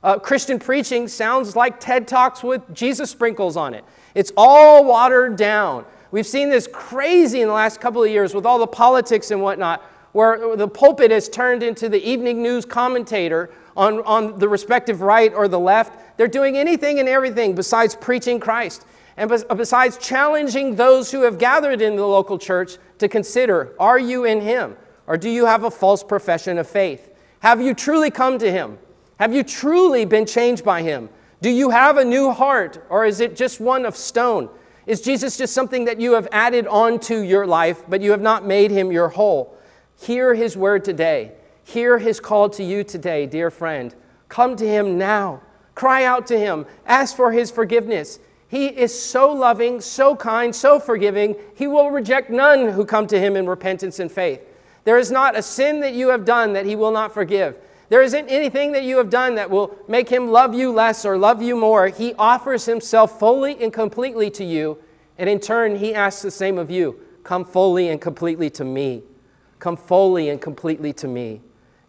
Uh, 0.02 0.18
Christian 0.18 0.58
preaching 0.58 1.08
sounds 1.08 1.56
like 1.56 1.78
TED 1.78 2.08
Talks 2.08 2.42
with 2.42 2.62
Jesus 2.74 3.10
sprinkles 3.10 3.56
on 3.56 3.74
it. 3.74 3.84
It's 4.14 4.32
all 4.36 4.84
watered 4.84 5.36
down. 5.36 5.84
We've 6.10 6.26
seen 6.26 6.48
this 6.48 6.66
crazy 6.66 7.40
in 7.40 7.48
the 7.48 7.54
last 7.54 7.80
couple 7.80 8.02
of 8.02 8.10
years 8.10 8.34
with 8.34 8.46
all 8.46 8.58
the 8.58 8.66
politics 8.66 9.30
and 9.30 9.42
whatnot, 9.42 9.82
where 10.12 10.56
the 10.56 10.66
pulpit 10.66 11.10
has 11.10 11.28
turned 11.28 11.62
into 11.62 11.88
the 11.88 12.02
evening 12.02 12.42
news 12.42 12.64
commentator 12.64 13.50
on, 13.76 14.00
on 14.00 14.38
the 14.38 14.48
respective 14.48 15.02
right 15.02 15.32
or 15.32 15.48
the 15.48 15.60
left. 15.60 16.16
They're 16.16 16.28
doing 16.28 16.56
anything 16.56 16.98
and 16.98 17.08
everything 17.08 17.54
besides 17.54 17.94
preaching 17.94 18.40
Christ 18.40 18.84
and 19.16 19.30
besides 19.56 19.98
challenging 19.98 20.74
those 20.76 21.12
who 21.12 21.22
have 21.22 21.38
gathered 21.38 21.82
in 21.82 21.94
the 21.94 22.06
local 22.06 22.38
church 22.38 22.78
to 22.98 23.08
consider 23.08 23.74
are 23.78 23.98
you 23.98 24.24
in 24.24 24.40
Him? 24.40 24.76
Or 25.10 25.16
do 25.16 25.28
you 25.28 25.44
have 25.44 25.64
a 25.64 25.72
false 25.72 26.04
profession 26.04 26.56
of 26.56 26.68
faith? 26.68 27.12
Have 27.40 27.60
you 27.60 27.74
truly 27.74 28.12
come 28.12 28.38
to 28.38 28.48
Him? 28.48 28.78
Have 29.18 29.34
you 29.34 29.42
truly 29.42 30.04
been 30.04 30.24
changed 30.24 30.64
by 30.64 30.82
Him? 30.82 31.08
Do 31.42 31.50
you 31.50 31.70
have 31.70 31.96
a 31.96 32.04
new 32.04 32.30
heart, 32.30 32.86
or 32.88 33.04
is 33.04 33.18
it 33.18 33.34
just 33.34 33.58
one 33.58 33.84
of 33.84 33.96
stone? 33.96 34.48
Is 34.86 35.00
Jesus 35.00 35.36
just 35.36 35.52
something 35.52 35.86
that 35.86 36.00
you 36.00 36.12
have 36.12 36.28
added 36.30 36.68
onto 36.68 37.22
your 37.22 37.44
life, 37.44 37.82
but 37.88 38.02
you 38.02 38.12
have 38.12 38.20
not 38.20 38.46
made 38.46 38.70
Him 38.70 38.92
your 38.92 39.08
whole? 39.08 39.58
Hear 40.00 40.32
His 40.32 40.56
word 40.56 40.84
today. 40.84 41.32
Hear 41.64 41.98
His 41.98 42.20
call 42.20 42.48
to 42.50 42.62
you 42.62 42.84
today, 42.84 43.26
dear 43.26 43.50
friend. 43.50 43.92
Come 44.28 44.54
to 44.54 44.64
Him 44.64 44.96
now. 44.96 45.40
Cry 45.74 46.04
out 46.04 46.28
to 46.28 46.38
Him. 46.38 46.66
Ask 46.86 47.16
for 47.16 47.32
His 47.32 47.50
forgiveness. 47.50 48.20
He 48.46 48.66
is 48.66 48.96
so 48.96 49.32
loving, 49.32 49.80
so 49.80 50.14
kind, 50.14 50.54
so 50.54 50.78
forgiving, 50.78 51.34
He 51.56 51.66
will 51.66 51.90
reject 51.90 52.30
none 52.30 52.68
who 52.68 52.84
come 52.84 53.08
to 53.08 53.18
Him 53.18 53.34
in 53.34 53.48
repentance 53.48 53.98
and 53.98 54.12
faith. 54.12 54.42
There 54.84 54.98
is 54.98 55.10
not 55.10 55.36
a 55.36 55.42
sin 55.42 55.80
that 55.80 55.94
you 55.94 56.08
have 56.08 56.24
done 56.24 56.52
that 56.54 56.66
he 56.66 56.76
will 56.76 56.90
not 56.90 57.12
forgive. 57.12 57.56
There 57.90 58.02
isn't 58.02 58.28
anything 58.28 58.72
that 58.72 58.84
you 58.84 58.98
have 58.98 59.10
done 59.10 59.34
that 59.34 59.50
will 59.50 59.76
make 59.88 60.08
him 60.08 60.28
love 60.28 60.54
you 60.54 60.70
less 60.72 61.04
or 61.04 61.18
love 61.18 61.42
you 61.42 61.56
more. 61.56 61.88
He 61.88 62.14
offers 62.14 62.64
himself 62.64 63.18
fully 63.18 63.60
and 63.62 63.72
completely 63.72 64.30
to 64.30 64.44
you, 64.44 64.78
and 65.18 65.28
in 65.28 65.40
turn, 65.40 65.76
he 65.76 65.94
asks 65.94 66.22
the 66.22 66.30
same 66.30 66.56
of 66.56 66.70
you 66.70 67.00
Come 67.24 67.44
fully 67.44 67.88
and 67.88 68.00
completely 68.00 68.48
to 68.50 68.64
me. 68.64 69.02
Come 69.58 69.76
fully 69.76 70.30
and 70.30 70.40
completely 70.40 70.92
to 70.94 71.08
me. 71.08 71.42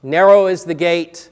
Narrow 0.03 0.47
is 0.47 0.65
the 0.65 0.73
gate, 0.73 1.29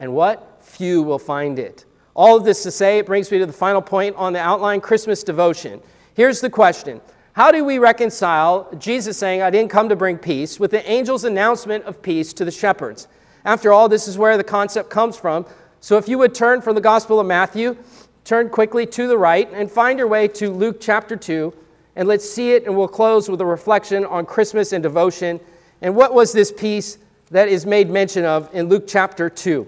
and 0.00 0.12
what? 0.12 0.58
Few 0.60 1.02
will 1.02 1.18
find 1.18 1.58
it. 1.58 1.84
All 2.14 2.36
of 2.36 2.44
this 2.44 2.64
to 2.64 2.70
say, 2.70 2.98
it 2.98 3.06
brings 3.06 3.30
me 3.30 3.38
to 3.38 3.46
the 3.46 3.52
final 3.52 3.80
point 3.80 4.16
on 4.16 4.32
the 4.32 4.40
outline 4.40 4.80
Christmas 4.80 5.22
devotion. 5.22 5.80
Here's 6.14 6.40
the 6.40 6.50
question 6.50 7.00
how 7.38 7.52
do 7.52 7.62
we 7.64 7.78
reconcile 7.78 8.68
Jesus 8.80 9.16
saying, 9.16 9.42
I 9.42 9.50
didn't 9.50 9.70
come 9.70 9.88
to 9.90 9.94
bring 9.94 10.18
peace, 10.18 10.58
with 10.58 10.72
the 10.72 10.84
angel's 10.84 11.22
announcement 11.22 11.84
of 11.84 12.02
peace 12.02 12.32
to 12.32 12.44
the 12.44 12.50
shepherds? 12.50 13.06
After 13.44 13.72
all, 13.72 13.88
this 13.88 14.08
is 14.08 14.18
where 14.18 14.36
the 14.36 14.42
concept 14.42 14.90
comes 14.90 15.16
from. 15.16 15.46
So 15.78 15.96
if 15.98 16.08
you 16.08 16.18
would 16.18 16.34
turn 16.34 16.60
from 16.60 16.74
the 16.74 16.80
Gospel 16.80 17.20
of 17.20 17.28
Matthew, 17.28 17.76
turn 18.24 18.48
quickly 18.48 18.86
to 18.86 19.06
the 19.06 19.16
right, 19.16 19.48
and 19.52 19.70
find 19.70 20.00
your 20.00 20.08
way 20.08 20.26
to 20.26 20.50
Luke 20.50 20.78
chapter 20.80 21.14
2, 21.14 21.54
and 21.94 22.08
let's 22.08 22.28
see 22.28 22.54
it, 22.54 22.66
and 22.66 22.76
we'll 22.76 22.88
close 22.88 23.28
with 23.28 23.40
a 23.40 23.46
reflection 23.46 24.04
on 24.04 24.26
Christmas 24.26 24.72
and 24.72 24.82
devotion. 24.82 25.38
And 25.80 25.94
what 25.94 26.14
was 26.14 26.32
this 26.32 26.50
peace 26.50 26.98
that 27.30 27.46
is 27.46 27.64
made 27.64 27.88
mention 27.88 28.24
of 28.24 28.52
in 28.52 28.68
Luke 28.68 28.88
chapter 28.88 29.30
2? 29.30 29.64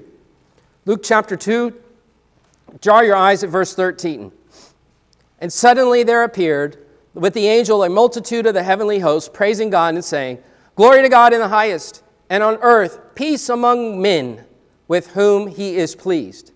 Luke 0.86 1.02
chapter 1.04 1.36
2, 1.36 1.72
jar 2.80 3.04
your 3.04 3.14
eyes 3.14 3.44
at 3.44 3.50
verse 3.50 3.76
13. 3.76 4.32
And 5.38 5.52
suddenly 5.52 6.02
there 6.02 6.24
appeared 6.24 6.79
with 7.14 7.34
the 7.34 7.46
angel 7.46 7.82
a 7.82 7.88
multitude 7.88 8.46
of 8.46 8.54
the 8.54 8.62
heavenly 8.62 8.98
hosts, 9.00 9.28
praising 9.32 9.70
God 9.70 9.94
and 9.94 10.04
saying, 10.04 10.38
Glory 10.76 11.02
to 11.02 11.08
God 11.08 11.32
in 11.32 11.40
the 11.40 11.48
highest, 11.48 12.02
and 12.28 12.42
on 12.42 12.56
earth 12.62 13.14
peace 13.14 13.48
among 13.48 14.00
men 14.00 14.44
with 14.88 15.08
whom 15.12 15.46
he 15.46 15.76
is 15.76 15.94
pleased. 15.94 16.52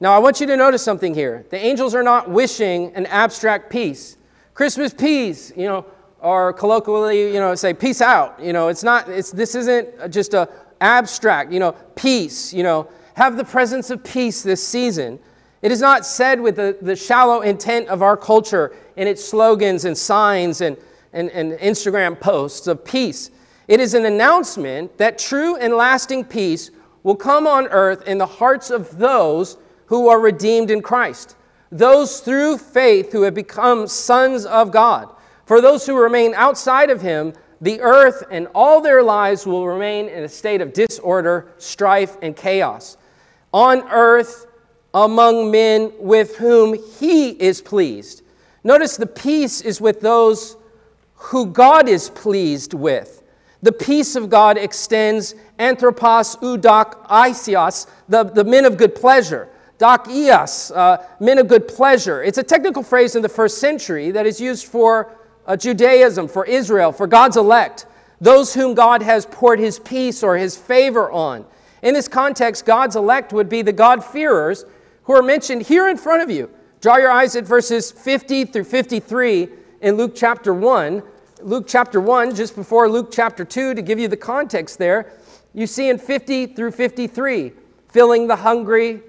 Now, 0.00 0.12
I 0.12 0.18
want 0.18 0.40
you 0.40 0.46
to 0.48 0.56
notice 0.56 0.82
something 0.82 1.14
here. 1.14 1.46
The 1.50 1.58
angels 1.58 1.94
are 1.94 2.02
not 2.02 2.28
wishing 2.28 2.92
an 2.94 3.06
abstract 3.06 3.70
peace. 3.70 4.16
Christmas 4.54 4.92
peace, 4.92 5.52
you 5.56 5.66
know, 5.66 5.86
or 6.20 6.52
colloquially, 6.52 7.32
you 7.32 7.40
know, 7.40 7.54
say 7.54 7.74
peace 7.74 8.00
out. 8.00 8.40
You 8.42 8.52
know, 8.52 8.68
it's 8.68 8.82
not, 8.82 9.08
it's, 9.08 9.30
this 9.30 9.54
isn't 9.54 10.10
just 10.10 10.34
a 10.34 10.48
abstract, 10.80 11.52
you 11.52 11.60
know, 11.60 11.72
peace, 11.94 12.52
you 12.52 12.62
know, 12.62 12.88
have 13.14 13.36
the 13.36 13.44
presence 13.44 13.90
of 13.90 14.02
peace 14.02 14.42
this 14.42 14.66
season. 14.66 15.18
It 15.62 15.70
is 15.70 15.80
not 15.80 16.04
said 16.04 16.40
with 16.40 16.56
the, 16.56 16.76
the 16.82 16.96
shallow 16.96 17.40
intent 17.40 17.88
of 17.88 18.02
our 18.02 18.16
culture 18.16 18.74
in 18.96 19.06
its 19.06 19.24
slogans 19.24 19.84
and 19.84 19.96
signs 19.96 20.60
and, 20.60 20.76
and, 21.12 21.30
and 21.30 21.52
Instagram 21.52 22.18
posts 22.18 22.66
of 22.66 22.84
peace. 22.84 23.30
It 23.68 23.78
is 23.80 23.94
an 23.94 24.04
announcement 24.04 24.98
that 24.98 25.18
true 25.18 25.56
and 25.56 25.74
lasting 25.74 26.24
peace 26.24 26.72
will 27.04 27.14
come 27.14 27.46
on 27.46 27.68
earth 27.68 28.06
in 28.08 28.18
the 28.18 28.26
hearts 28.26 28.70
of 28.70 28.98
those 28.98 29.56
who 29.86 30.08
are 30.08 30.20
redeemed 30.20 30.70
in 30.70 30.82
Christ, 30.82 31.36
those 31.70 32.20
through 32.20 32.58
faith 32.58 33.12
who 33.12 33.22
have 33.22 33.34
become 33.34 33.86
sons 33.86 34.44
of 34.44 34.72
God. 34.72 35.08
For 35.46 35.60
those 35.60 35.86
who 35.86 35.96
remain 35.96 36.34
outside 36.34 36.90
of 36.90 37.02
Him, 37.02 37.34
the 37.60 37.80
earth 37.80 38.24
and 38.30 38.48
all 38.54 38.80
their 38.80 39.02
lives 39.02 39.46
will 39.46 39.66
remain 39.66 40.08
in 40.08 40.24
a 40.24 40.28
state 40.28 40.60
of 40.60 40.72
disorder, 40.72 41.52
strife, 41.58 42.16
and 42.20 42.36
chaos. 42.36 42.96
On 43.52 43.82
earth, 43.90 44.46
among 44.94 45.50
men 45.50 45.92
with 45.98 46.36
whom 46.36 46.74
he 46.98 47.30
is 47.30 47.60
pleased. 47.60 48.22
Notice 48.64 48.96
the 48.96 49.06
peace 49.06 49.60
is 49.60 49.80
with 49.80 50.00
those 50.00 50.56
who 51.14 51.46
God 51.46 51.88
is 51.88 52.10
pleased 52.10 52.74
with. 52.74 53.22
The 53.62 53.72
peace 53.72 54.16
of 54.16 54.28
God 54.28 54.58
extends 54.58 55.34
anthropos 55.58 56.36
udak 56.36 57.06
isios, 57.06 57.86
the, 58.08 58.24
the 58.24 58.44
men 58.44 58.64
of 58.64 58.76
good 58.76 58.94
pleasure. 58.94 59.48
Dak 59.78 60.08
eos, 60.08 60.70
uh, 60.72 61.04
men 61.20 61.38
of 61.38 61.48
good 61.48 61.66
pleasure. 61.66 62.22
It's 62.22 62.38
a 62.38 62.42
technical 62.42 62.82
phrase 62.82 63.16
in 63.16 63.22
the 63.22 63.28
first 63.28 63.58
century 63.58 64.10
that 64.10 64.26
is 64.26 64.40
used 64.40 64.66
for 64.66 65.16
uh, 65.46 65.56
Judaism, 65.56 66.28
for 66.28 66.44
Israel, 66.44 66.92
for 66.92 67.06
God's 67.06 67.36
elect, 67.36 67.86
those 68.20 68.54
whom 68.54 68.74
God 68.74 69.02
has 69.02 69.26
poured 69.26 69.58
his 69.58 69.78
peace 69.80 70.22
or 70.22 70.36
his 70.36 70.56
favor 70.56 71.10
on. 71.10 71.44
In 71.82 71.94
this 71.94 72.06
context, 72.06 72.64
God's 72.64 72.94
elect 72.94 73.32
would 73.32 73.48
be 73.48 73.62
the 73.62 73.72
God-fearers 73.72 74.64
who 75.12 75.18
are 75.18 75.22
mentioned 75.22 75.60
here 75.60 75.90
in 75.90 75.98
front 75.98 76.22
of 76.22 76.30
you. 76.30 76.48
Draw 76.80 76.96
your 76.96 77.10
eyes 77.10 77.36
at 77.36 77.44
verses 77.44 77.92
50 77.92 78.46
through 78.46 78.64
53 78.64 79.46
in 79.82 79.96
Luke 79.98 80.12
chapter 80.16 80.54
1. 80.54 81.02
Luke 81.42 81.66
chapter 81.68 82.00
1, 82.00 82.34
just 82.34 82.56
before 82.56 82.88
Luke 82.88 83.10
chapter 83.12 83.44
2, 83.44 83.74
to 83.74 83.82
give 83.82 83.98
you 83.98 84.08
the 84.08 84.16
context 84.16 84.78
there, 84.78 85.12
you 85.52 85.66
see 85.66 85.90
in 85.90 85.98
50 85.98 86.46
through 86.46 86.70
53, 86.70 87.52
filling 87.90 88.26
the 88.26 88.36
hungry, 88.36 89.02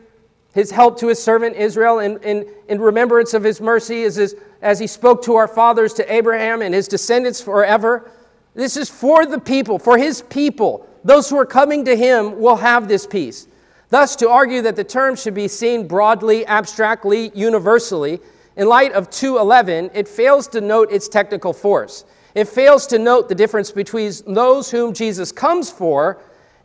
his 0.54 0.72
help 0.72 1.00
to 1.00 1.08
his 1.08 1.24
servant 1.24 1.56
Israel 1.56 2.00
in, 2.00 2.22
in, 2.22 2.54
in 2.68 2.82
remembrance 2.82 3.34
of 3.34 3.42
his 3.42 3.62
mercy 3.62 4.04
as, 4.04 4.36
as 4.62 4.80
he 4.80 4.88
spoke 4.88 5.24
to 5.24 5.36
our 5.36 5.48
fathers, 5.48 5.94
to 5.94 6.14
Abraham 6.14 6.62
and 6.62 6.74
his 6.74 6.90
descendants 6.90 7.40
forever. 7.40 8.12
This 8.56 8.76
is 8.76 8.90
for 8.90 9.26
the 9.26 9.40
people, 9.40 9.80
for 9.80 9.98
his 9.98 10.22
people. 10.24 10.86
Those 11.06 11.30
who 11.30 11.38
are 11.38 11.46
coming 11.46 11.86
to 11.86 11.96
him 11.96 12.42
will 12.42 12.58
have 12.58 12.90
this 12.90 13.08
peace. 13.08 13.48
Thus, 13.94 14.16
to 14.16 14.28
argue 14.28 14.64
that 14.64 14.76
the 14.76 14.84
term 14.84 15.16
should 15.16 15.36
be 15.36 15.48
seen 15.48 15.88
broadly, 15.88 16.48
abstractly, 16.48 17.32
universally, 17.36 18.20
in 18.56 18.68
light 18.68 18.92
of 18.92 19.12
211, 19.12 19.92
it 19.94 20.08
fails 20.08 20.48
to 20.48 20.62
note 20.62 20.92
its 20.92 21.08
technical 21.08 21.54
force. 21.54 22.04
It 22.34 22.48
fails 22.48 22.88
to 22.88 22.98
note 22.98 23.30
the 23.30 23.36
difference 23.36 23.70
between 23.70 24.12
those 24.26 24.72
whom 24.72 24.96
Jesus 24.96 25.32
comes 25.32 25.70
for 25.70 26.18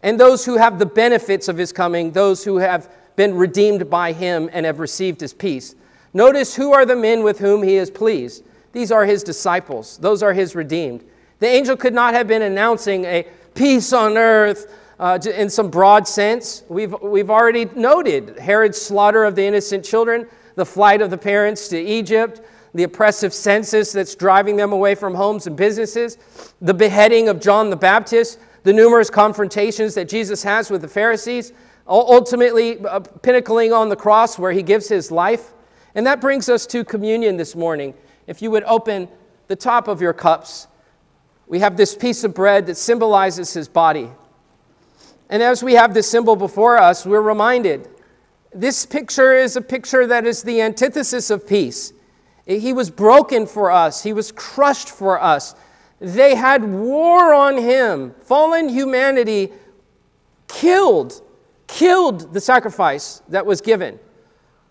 and 0.03 0.18
those 0.18 0.47
who 0.47 0.57
have 0.57 0.79
the 0.79 0.87
benefits 0.87 1.49
of 1.49 1.59
his 1.59 1.70
coming, 1.70 2.12
those 2.12 2.45
who 2.45 2.57
have 2.57 2.91
been 3.14 3.35
redeemed 3.35 3.91
by 3.91 4.12
him 4.12 4.49
and 4.55 4.64
have 4.64 4.79
received 4.79 5.20
his 5.20 5.35
peace. 5.35 5.74
Notice 6.14 6.55
who 6.55 6.72
are 6.72 6.87
the 6.87 6.97
men 6.97 7.22
with 7.22 7.41
whom 7.41 7.62
he 7.62 7.76
is 7.76 7.91
pleased. 7.91 8.43
These 8.72 8.91
are 8.91 9.05
his 9.05 9.22
disciples, 9.22 9.99
those 9.99 10.22
are 10.22 10.33
his 10.33 10.55
redeemed. 10.55 11.05
The 11.41 11.49
angel 11.49 11.76
could 11.76 11.93
not 11.93 12.14
have 12.14 12.26
been 12.26 12.41
announcing 12.41 13.05
a 13.05 13.26
peace 13.55 13.93
on 13.93 14.16
earth 14.16 14.72
uh, 14.99 15.19
in 15.35 15.49
some 15.49 15.71
broad 15.71 16.09
sense. 16.09 16.65
We've, 16.69 16.95
we've 17.01 17.31
already 17.31 17.67
noted 17.77 18.39
Herod's 18.39 18.81
slaughter 18.81 19.25
of 19.25 19.35
the 19.35 19.45
innocent 19.45 19.85
children, 19.85 20.27
the 20.55 20.67
flight 20.67 21.01
of 21.01 21.11
the 21.11 21.19
parents 21.19 21.69
to 21.69 21.79
Egypt, 21.79 22.41
the 22.75 22.83
oppressive 22.83 23.33
census 23.33 23.93
that's 23.93 24.15
driving 24.15 24.57
them 24.57 24.73
away 24.73 24.95
from 24.95 25.15
homes 25.15 25.47
and 25.47 25.57
businesses, 25.57 26.19
the 26.61 26.75
beheading 26.75 27.29
of 27.29 27.41
John 27.41 27.71
the 27.71 27.77
Baptist, 27.77 28.39
the 28.65 28.73
numerous 28.73 29.09
confrontations 29.09 29.95
that 29.95 30.09
Jesus 30.09 30.43
has 30.43 30.71
with 30.71 30.83
the 30.83 30.89
Pharisees, 30.89 31.53
ultimately 31.87 32.79
uh, 32.85 33.01
pinnacling 33.01 33.75
on 33.75 33.89
the 33.89 33.97
cross 33.97 34.39
where 34.39 34.53
he 34.53 34.63
gives 34.63 34.89
his 34.89 35.11
life. 35.11 35.53
And 35.95 36.07
that 36.07 36.21
brings 36.21 36.49
us 36.49 36.67
to 36.67 36.85
communion 36.85 37.37
this 37.37 37.57
morning. 37.57 37.95
If 38.27 38.43
you 38.43 38.51
would 38.51 38.65
open 38.65 39.09
the 39.47 39.57
top 39.57 39.89
of 39.89 40.03
your 40.03 40.13
cups, 40.13 40.67
we 41.47 41.61
have 41.61 41.77
this 41.79 41.95
piece 41.95 42.25
of 42.25 42.35
bread 42.35 42.67
that 42.67 42.77
symbolizes 42.77 43.55
his 43.55 43.69
body. 43.69 44.11
And 45.31 45.43
as 45.43 45.62
we 45.62 45.74
have 45.74 45.95
this 45.95 46.11
symbol 46.11 46.37
before 46.37 46.79
us, 46.79 47.05
we're 47.05 47.20
reminded 47.20 47.89
this 48.55 48.87
picture 48.87 49.35
is 49.35 49.57
a 49.57 49.61
picture 49.61 50.07
that 50.07 50.26
is 50.26 50.43
the 50.43 50.62
antithesis 50.62 51.31
of 51.31 51.47
peace. 51.47 51.93
He 52.47 52.72
was 52.72 52.89
broken 52.91 53.47
for 53.47 53.70
us, 53.70 54.03
he 54.03 54.12
was 54.12 54.33
crushed 54.33 54.89
for 54.89 55.20
us. 55.20 55.55
They 56.01 56.35
had 56.35 56.64
war 56.64 57.35
on 57.35 57.59
him. 57.59 58.14
Fallen 58.22 58.68
humanity 58.68 59.53
killed, 60.47 61.20
killed 61.66 62.33
the 62.33 62.41
sacrifice 62.41 63.20
that 63.29 63.45
was 63.45 63.61
given. 63.61 63.99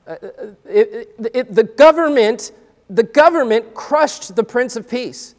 Uh, 0.07 0.11
uh 0.11 0.27
it, 0.65 1.15
it, 1.19 1.31
it, 1.33 1.53
the 1.53 1.63
government, 1.63 2.53
the 2.89 3.03
government 3.03 3.73
crushed 3.73 4.35
the 4.35 4.43
Prince 4.43 4.77
of 4.77 4.89
Peace. 4.89 5.35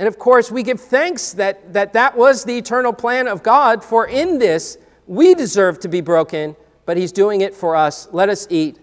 And 0.00 0.08
of 0.08 0.18
course, 0.18 0.50
we 0.50 0.62
give 0.62 0.80
thanks 0.80 1.34
that, 1.34 1.74
that 1.74 1.92
that 1.92 2.16
was 2.16 2.42
the 2.42 2.56
eternal 2.56 2.90
plan 2.90 3.28
of 3.28 3.42
God, 3.42 3.84
for 3.84 4.06
in 4.06 4.38
this 4.38 4.78
we 5.06 5.34
deserve 5.34 5.78
to 5.80 5.88
be 5.88 6.00
broken, 6.00 6.56
but 6.86 6.96
He's 6.96 7.12
doing 7.12 7.42
it 7.42 7.54
for 7.54 7.76
us. 7.76 8.08
Let 8.10 8.30
us 8.30 8.46
eat. 8.48 8.78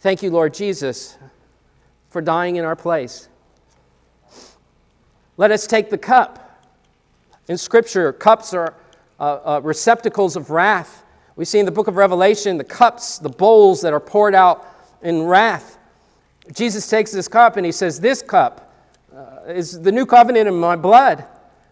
Thank 0.00 0.22
you, 0.22 0.30
Lord 0.30 0.52
Jesus, 0.52 1.16
for 2.10 2.20
dying 2.20 2.56
in 2.56 2.66
our 2.66 2.76
place. 2.76 3.30
Let 5.38 5.50
us 5.50 5.66
take 5.66 5.88
the 5.88 5.96
cup. 5.96 6.62
In 7.48 7.56
Scripture, 7.56 8.12
cups 8.12 8.52
are 8.52 8.74
uh, 9.18 9.22
uh, 9.22 9.60
receptacles 9.64 10.36
of 10.36 10.50
wrath. 10.50 11.04
We 11.36 11.46
see 11.46 11.58
in 11.58 11.64
the 11.64 11.72
book 11.72 11.88
of 11.88 11.96
Revelation 11.96 12.58
the 12.58 12.64
cups, 12.64 13.16
the 13.16 13.30
bowls 13.30 13.80
that 13.80 13.94
are 13.94 14.00
poured 14.00 14.34
out 14.34 14.66
in 15.00 15.22
wrath. 15.22 15.78
Jesus 16.52 16.86
takes 16.86 17.12
this 17.12 17.28
cup 17.28 17.56
and 17.56 17.64
he 17.64 17.72
says, 17.72 17.98
This 17.98 18.20
cup 18.20 18.69
uh, 19.20 19.52
is 19.52 19.78
the 19.82 19.92
new 19.92 20.06
covenant 20.06 20.48
in 20.48 20.54
my 20.54 20.76
blood. 20.76 21.26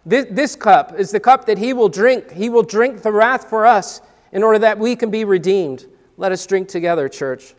This, 0.05 0.27
this 0.31 0.55
cup 0.55 0.99
is 0.99 1.11
the 1.11 1.21
cup 1.21 1.47
that 1.47 1.57
he 1.57 1.73
will 1.73 1.89
drink. 1.89 2.31
He 2.31 2.51
will 2.51 2.63
drink 2.63 3.01
the 3.01 3.11
wrath 3.11 3.49
for 3.49 3.65
us 3.65 4.03
in 4.33 4.43
order 4.43 4.59
that 4.59 4.79
we 4.79 4.95
can 4.95 5.11
be 5.11 5.25
redeemed. 5.25 5.87
Let 6.19 6.31
us 6.31 6.47
drink 6.47 6.69
together, 6.69 7.09
church. 7.09 7.55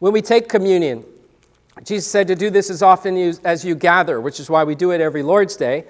When 0.00 0.12
we 0.12 0.20
take 0.20 0.48
communion, 0.48 1.04
Jesus 1.84 2.10
said 2.10 2.26
to 2.26 2.34
do 2.34 2.50
this 2.50 2.70
as 2.70 2.82
often 2.82 3.16
as 3.44 3.64
you 3.64 3.76
gather, 3.76 4.20
which 4.20 4.40
is 4.40 4.50
why 4.50 4.64
we 4.64 4.74
do 4.74 4.90
it 4.90 5.00
every 5.00 5.22
Lord's 5.22 5.54
Day. 5.54 5.84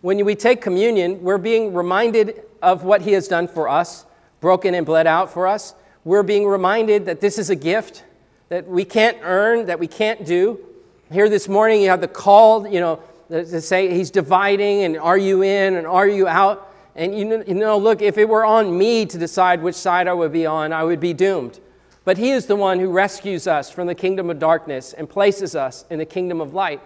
When 0.00 0.24
we 0.24 0.34
take 0.34 0.62
communion, 0.62 1.22
we're 1.22 1.36
being 1.36 1.74
reminded 1.74 2.44
of 2.62 2.82
what 2.84 3.02
He 3.02 3.12
has 3.12 3.28
done 3.28 3.46
for 3.46 3.68
us, 3.68 4.06
broken 4.40 4.74
and 4.74 4.86
bled 4.86 5.06
out 5.06 5.30
for 5.30 5.46
us 5.46 5.74
we're 6.04 6.22
being 6.22 6.46
reminded 6.46 7.06
that 7.06 7.20
this 7.20 7.38
is 7.38 7.50
a 7.50 7.56
gift 7.56 8.04
that 8.48 8.66
we 8.66 8.84
can't 8.84 9.18
earn, 9.22 9.66
that 9.66 9.78
we 9.78 9.86
can't 9.86 10.24
do. 10.24 10.58
Here 11.12 11.28
this 11.28 11.48
morning, 11.48 11.82
you 11.82 11.90
have 11.90 12.00
the 12.00 12.08
call, 12.08 12.66
you 12.66 12.80
know, 12.80 13.02
to 13.28 13.60
say 13.60 13.92
he's 13.94 14.10
dividing 14.10 14.82
and 14.82 14.98
are 14.98 15.18
you 15.18 15.42
in 15.42 15.76
and 15.76 15.86
are 15.86 16.08
you 16.08 16.26
out? 16.26 16.72
And 16.96 17.16
you 17.16 17.54
know, 17.54 17.78
look, 17.78 18.02
if 18.02 18.18
it 18.18 18.28
were 18.28 18.44
on 18.44 18.76
me 18.76 19.06
to 19.06 19.18
decide 19.18 19.62
which 19.62 19.76
side 19.76 20.08
I 20.08 20.12
would 20.12 20.32
be 20.32 20.46
on, 20.46 20.72
I 20.72 20.82
would 20.82 21.00
be 21.00 21.12
doomed. 21.12 21.60
But 22.04 22.18
he 22.18 22.30
is 22.30 22.46
the 22.46 22.56
one 22.56 22.80
who 22.80 22.90
rescues 22.90 23.46
us 23.46 23.70
from 23.70 23.86
the 23.86 23.94
kingdom 23.94 24.30
of 24.30 24.38
darkness 24.38 24.92
and 24.94 25.08
places 25.08 25.54
us 25.54 25.84
in 25.90 25.98
the 25.98 26.04
kingdom 26.04 26.40
of 26.40 26.54
light. 26.54 26.80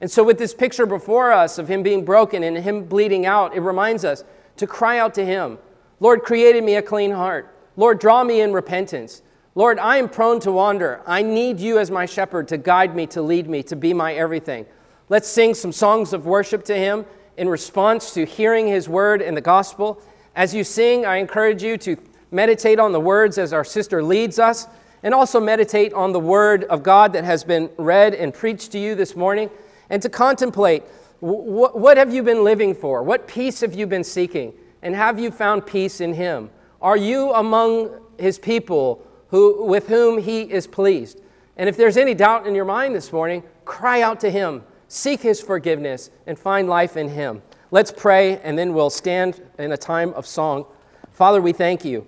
And 0.00 0.10
so, 0.10 0.24
with 0.24 0.38
this 0.38 0.54
picture 0.54 0.86
before 0.86 1.32
us 1.32 1.58
of 1.58 1.68
him 1.68 1.82
being 1.82 2.04
broken 2.04 2.42
and 2.42 2.56
him 2.56 2.84
bleeding 2.84 3.26
out, 3.26 3.54
it 3.54 3.60
reminds 3.60 4.04
us 4.04 4.24
to 4.56 4.66
cry 4.66 4.98
out 4.98 5.12
to 5.14 5.26
him 5.26 5.58
Lord, 5.98 6.22
created 6.22 6.64
me 6.64 6.76
a 6.76 6.82
clean 6.82 7.10
heart 7.10 7.54
Lord, 7.76 7.98
draw 7.98 8.24
me 8.24 8.40
in 8.40 8.52
repentance. 8.52 9.22
Lord, 9.54 9.78
I 9.78 9.96
am 9.96 10.08
prone 10.08 10.40
to 10.40 10.52
wander. 10.52 11.02
I 11.06 11.22
need 11.22 11.60
you 11.60 11.78
as 11.78 11.90
my 11.90 12.06
shepherd 12.06 12.48
to 12.48 12.58
guide 12.58 12.94
me, 12.94 13.06
to 13.08 13.22
lead 13.22 13.48
me, 13.48 13.62
to 13.64 13.76
be 13.76 13.92
my 13.92 14.14
everything. 14.14 14.66
Let's 15.08 15.28
sing 15.28 15.54
some 15.54 15.72
songs 15.72 16.12
of 16.12 16.26
worship 16.26 16.64
to 16.64 16.76
him 16.76 17.04
in 17.36 17.48
response 17.48 18.14
to 18.14 18.24
hearing 18.24 18.68
his 18.68 18.88
word 18.88 19.22
in 19.22 19.34
the 19.34 19.40
gospel. 19.40 20.00
As 20.36 20.54
you 20.54 20.62
sing, 20.62 21.04
I 21.04 21.16
encourage 21.16 21.62
you 21.62 21.76
to 21.78 21.96
meditate 22.30 22.78
on 22.78 22.92
the 22.92 23.00
words 23.00 23.38
as 23.38 23.52
our 23.52 23.64
sister 23.64 24.02
leads 24.02 24.38
us, 24.38 24.68
and 25.02 25.14
also 25.14 25.40
meditate 25.40 25.92
on 25.94 26.12
the 26.12 26.20
word 26.20 26.64
of 26.64 26.82
God 26.82 27.12
that 27.14 27.24
has 27.24 27.42
been 27.42 27.70
read 27.76 28.14
and 28.14 28.32
preached 28.32 28.70
to 28.72 28.78
you 28.78 28.94
this 28.94 29.16
morning, 29.16 29.50
and 29.88 30.00
to 30.02 30.08
contemplate 30.08 30.84
what 31.20 31.96
have 31.96 32.14
you 32.14 32.22
been 32.22 32.44
living 32.44 32.74
for? 32.74 33.02
What 33.02 33.26
peace 33.26 33.60
have 33.60 33.74
you 33.74 33.86
been 33.86 34.04
seeking? 34.04 34.54
And 34.80 34.94
have 34.94 35.18
you 35.18 35.30
found 35.30 35.66
peace 35.66 36.00
in 36.00 36.14
him? 36.14 36.50
Are 36.82 36.96
you 36.96 37.32
among 37.32 37.90
his 38.18 38.38
people 38.38 39.06
who, 39.28 39.64
with 39.64 39.88
whom 39.88 40.18
he 40.18 40.42
is 40.42 40.66
pleased? 40.66 41.20
And 41.56 41.68
if 41.68 41.76
there's 41.76 41.96
any 41.96 42.14
doubt 42.14 42.46
in 42.46 42.54
your 42.54 42.64
mind 42.64 42.94
this 42.94 43.12
morning, 43.12 43.42
cry 43.64 44.00
out 44.00 44.20
to 44.20 44.30
him, 44.30 44.64
seek 44.88 45.20
his 45.20 45.40
forgiveness, 45.40 46.10
and 46.26 46.38
find 46.38 46.68
life 46.68 46.96
in 46.96 47.08
him. 47.10 47.42
Let's 47.70 47.92
pray, 47.92 48.38
and 48.38 48.58
then 48.58 48.72
we'll 48.72 48.90
stand 48.90 49.42
in 49.58 49.72
a 49.72 49.76
time 49.76 50.14
of 50.14 50.26
song. 50.26 50.64
Father, 51.12 51.42
we 51.42 51.52
thank 51.52 51.84
you 51.84 52.06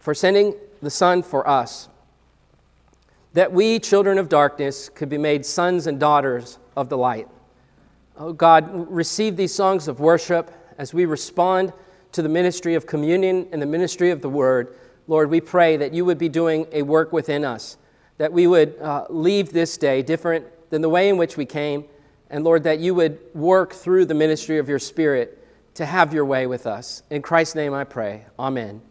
for 0.00 0.14
sending 0.14 0.54
the 0.82 0.90
Son 0.90 1.22
for 1.22 1.48
us, 1.48 1.88
that 3.34 3.52
we, 3.52 3.78
children 3.78 4.18
of 4.18 4.28
darkness, 4.28 4.88
could 4.88 5.08
be 5.08 5.18
made 5.18 5.46
sons 5.46 5.86
and 5.86 6.00
daughters 6.00 6.58
of 6.76 6.88
the 6.88 6.98
light. 6.98 7.28
Oh 8.16 8.32
God, 8.32 8.90
receive 8.90 9.36
these 9.36 9.54
songs 9.54 9.86
of 9.86 10.00
worship 10.00 10.50
as 10.76 10.92
we 10.92 11.04
respond 11.04 11.72
to 12.12 12.22
the 12.22 12.28
ministry 12.28 12.74
of 12.74 12.86
communion 12.86 13.48
and 13.52 13.60
the 13.60 13.66
ministry 13.66 14.10
of 14.10 14.22
the 14.22 14.28
word, 14.28 14.74
Lord, 15.06 15.30
we 15.30 15.40
pray 15.40 15.76
that 15.76 15.92
you 15.92 16.04
would 16.04 16.18
be 16.18 16.28
doing 16.28 16.66
a 16.72 16.82
work 16.82 17.12
within 17.12 17.44
us, 17.44 17.76
that 18.18 18.32
we 18.32 18.46
would 18.46 18.78
uh, 18.78 19.06
leave 19.08 19.52
this 19.52 19.76
day 19.76 20.02
different 20.02 20.46
than 20.70 20.82
the 20.82 20.88
way 20.88 21.08
in 21.08 21.16
which 21.16 21.36
we 21.36 21.46
came, 21.46 21.84
and 22.30 22.44
Lord, 22.44 22.64
that 22.64 22.78
you 22.78 22.94
would 22.94 23.18
work 23.34 23.72
through 23.72 24.04
the 24.04 24.14
ministry 24.14 24.58
of 24.58 24.68
your 24.68 24.78
Spirit 24.78 25.44
to 25.74 25.86
have 25.86 26.12
your 26.12 26.24
way 26.24 26.46
with 26.46 26.66
us. 26.66 27.02
In 27.10 27.22
Christ's 27.22 27.54
name 27.54 27.72
I 27.72 27.84
pray. 27.84 28.24
Amen. 28.38 28.82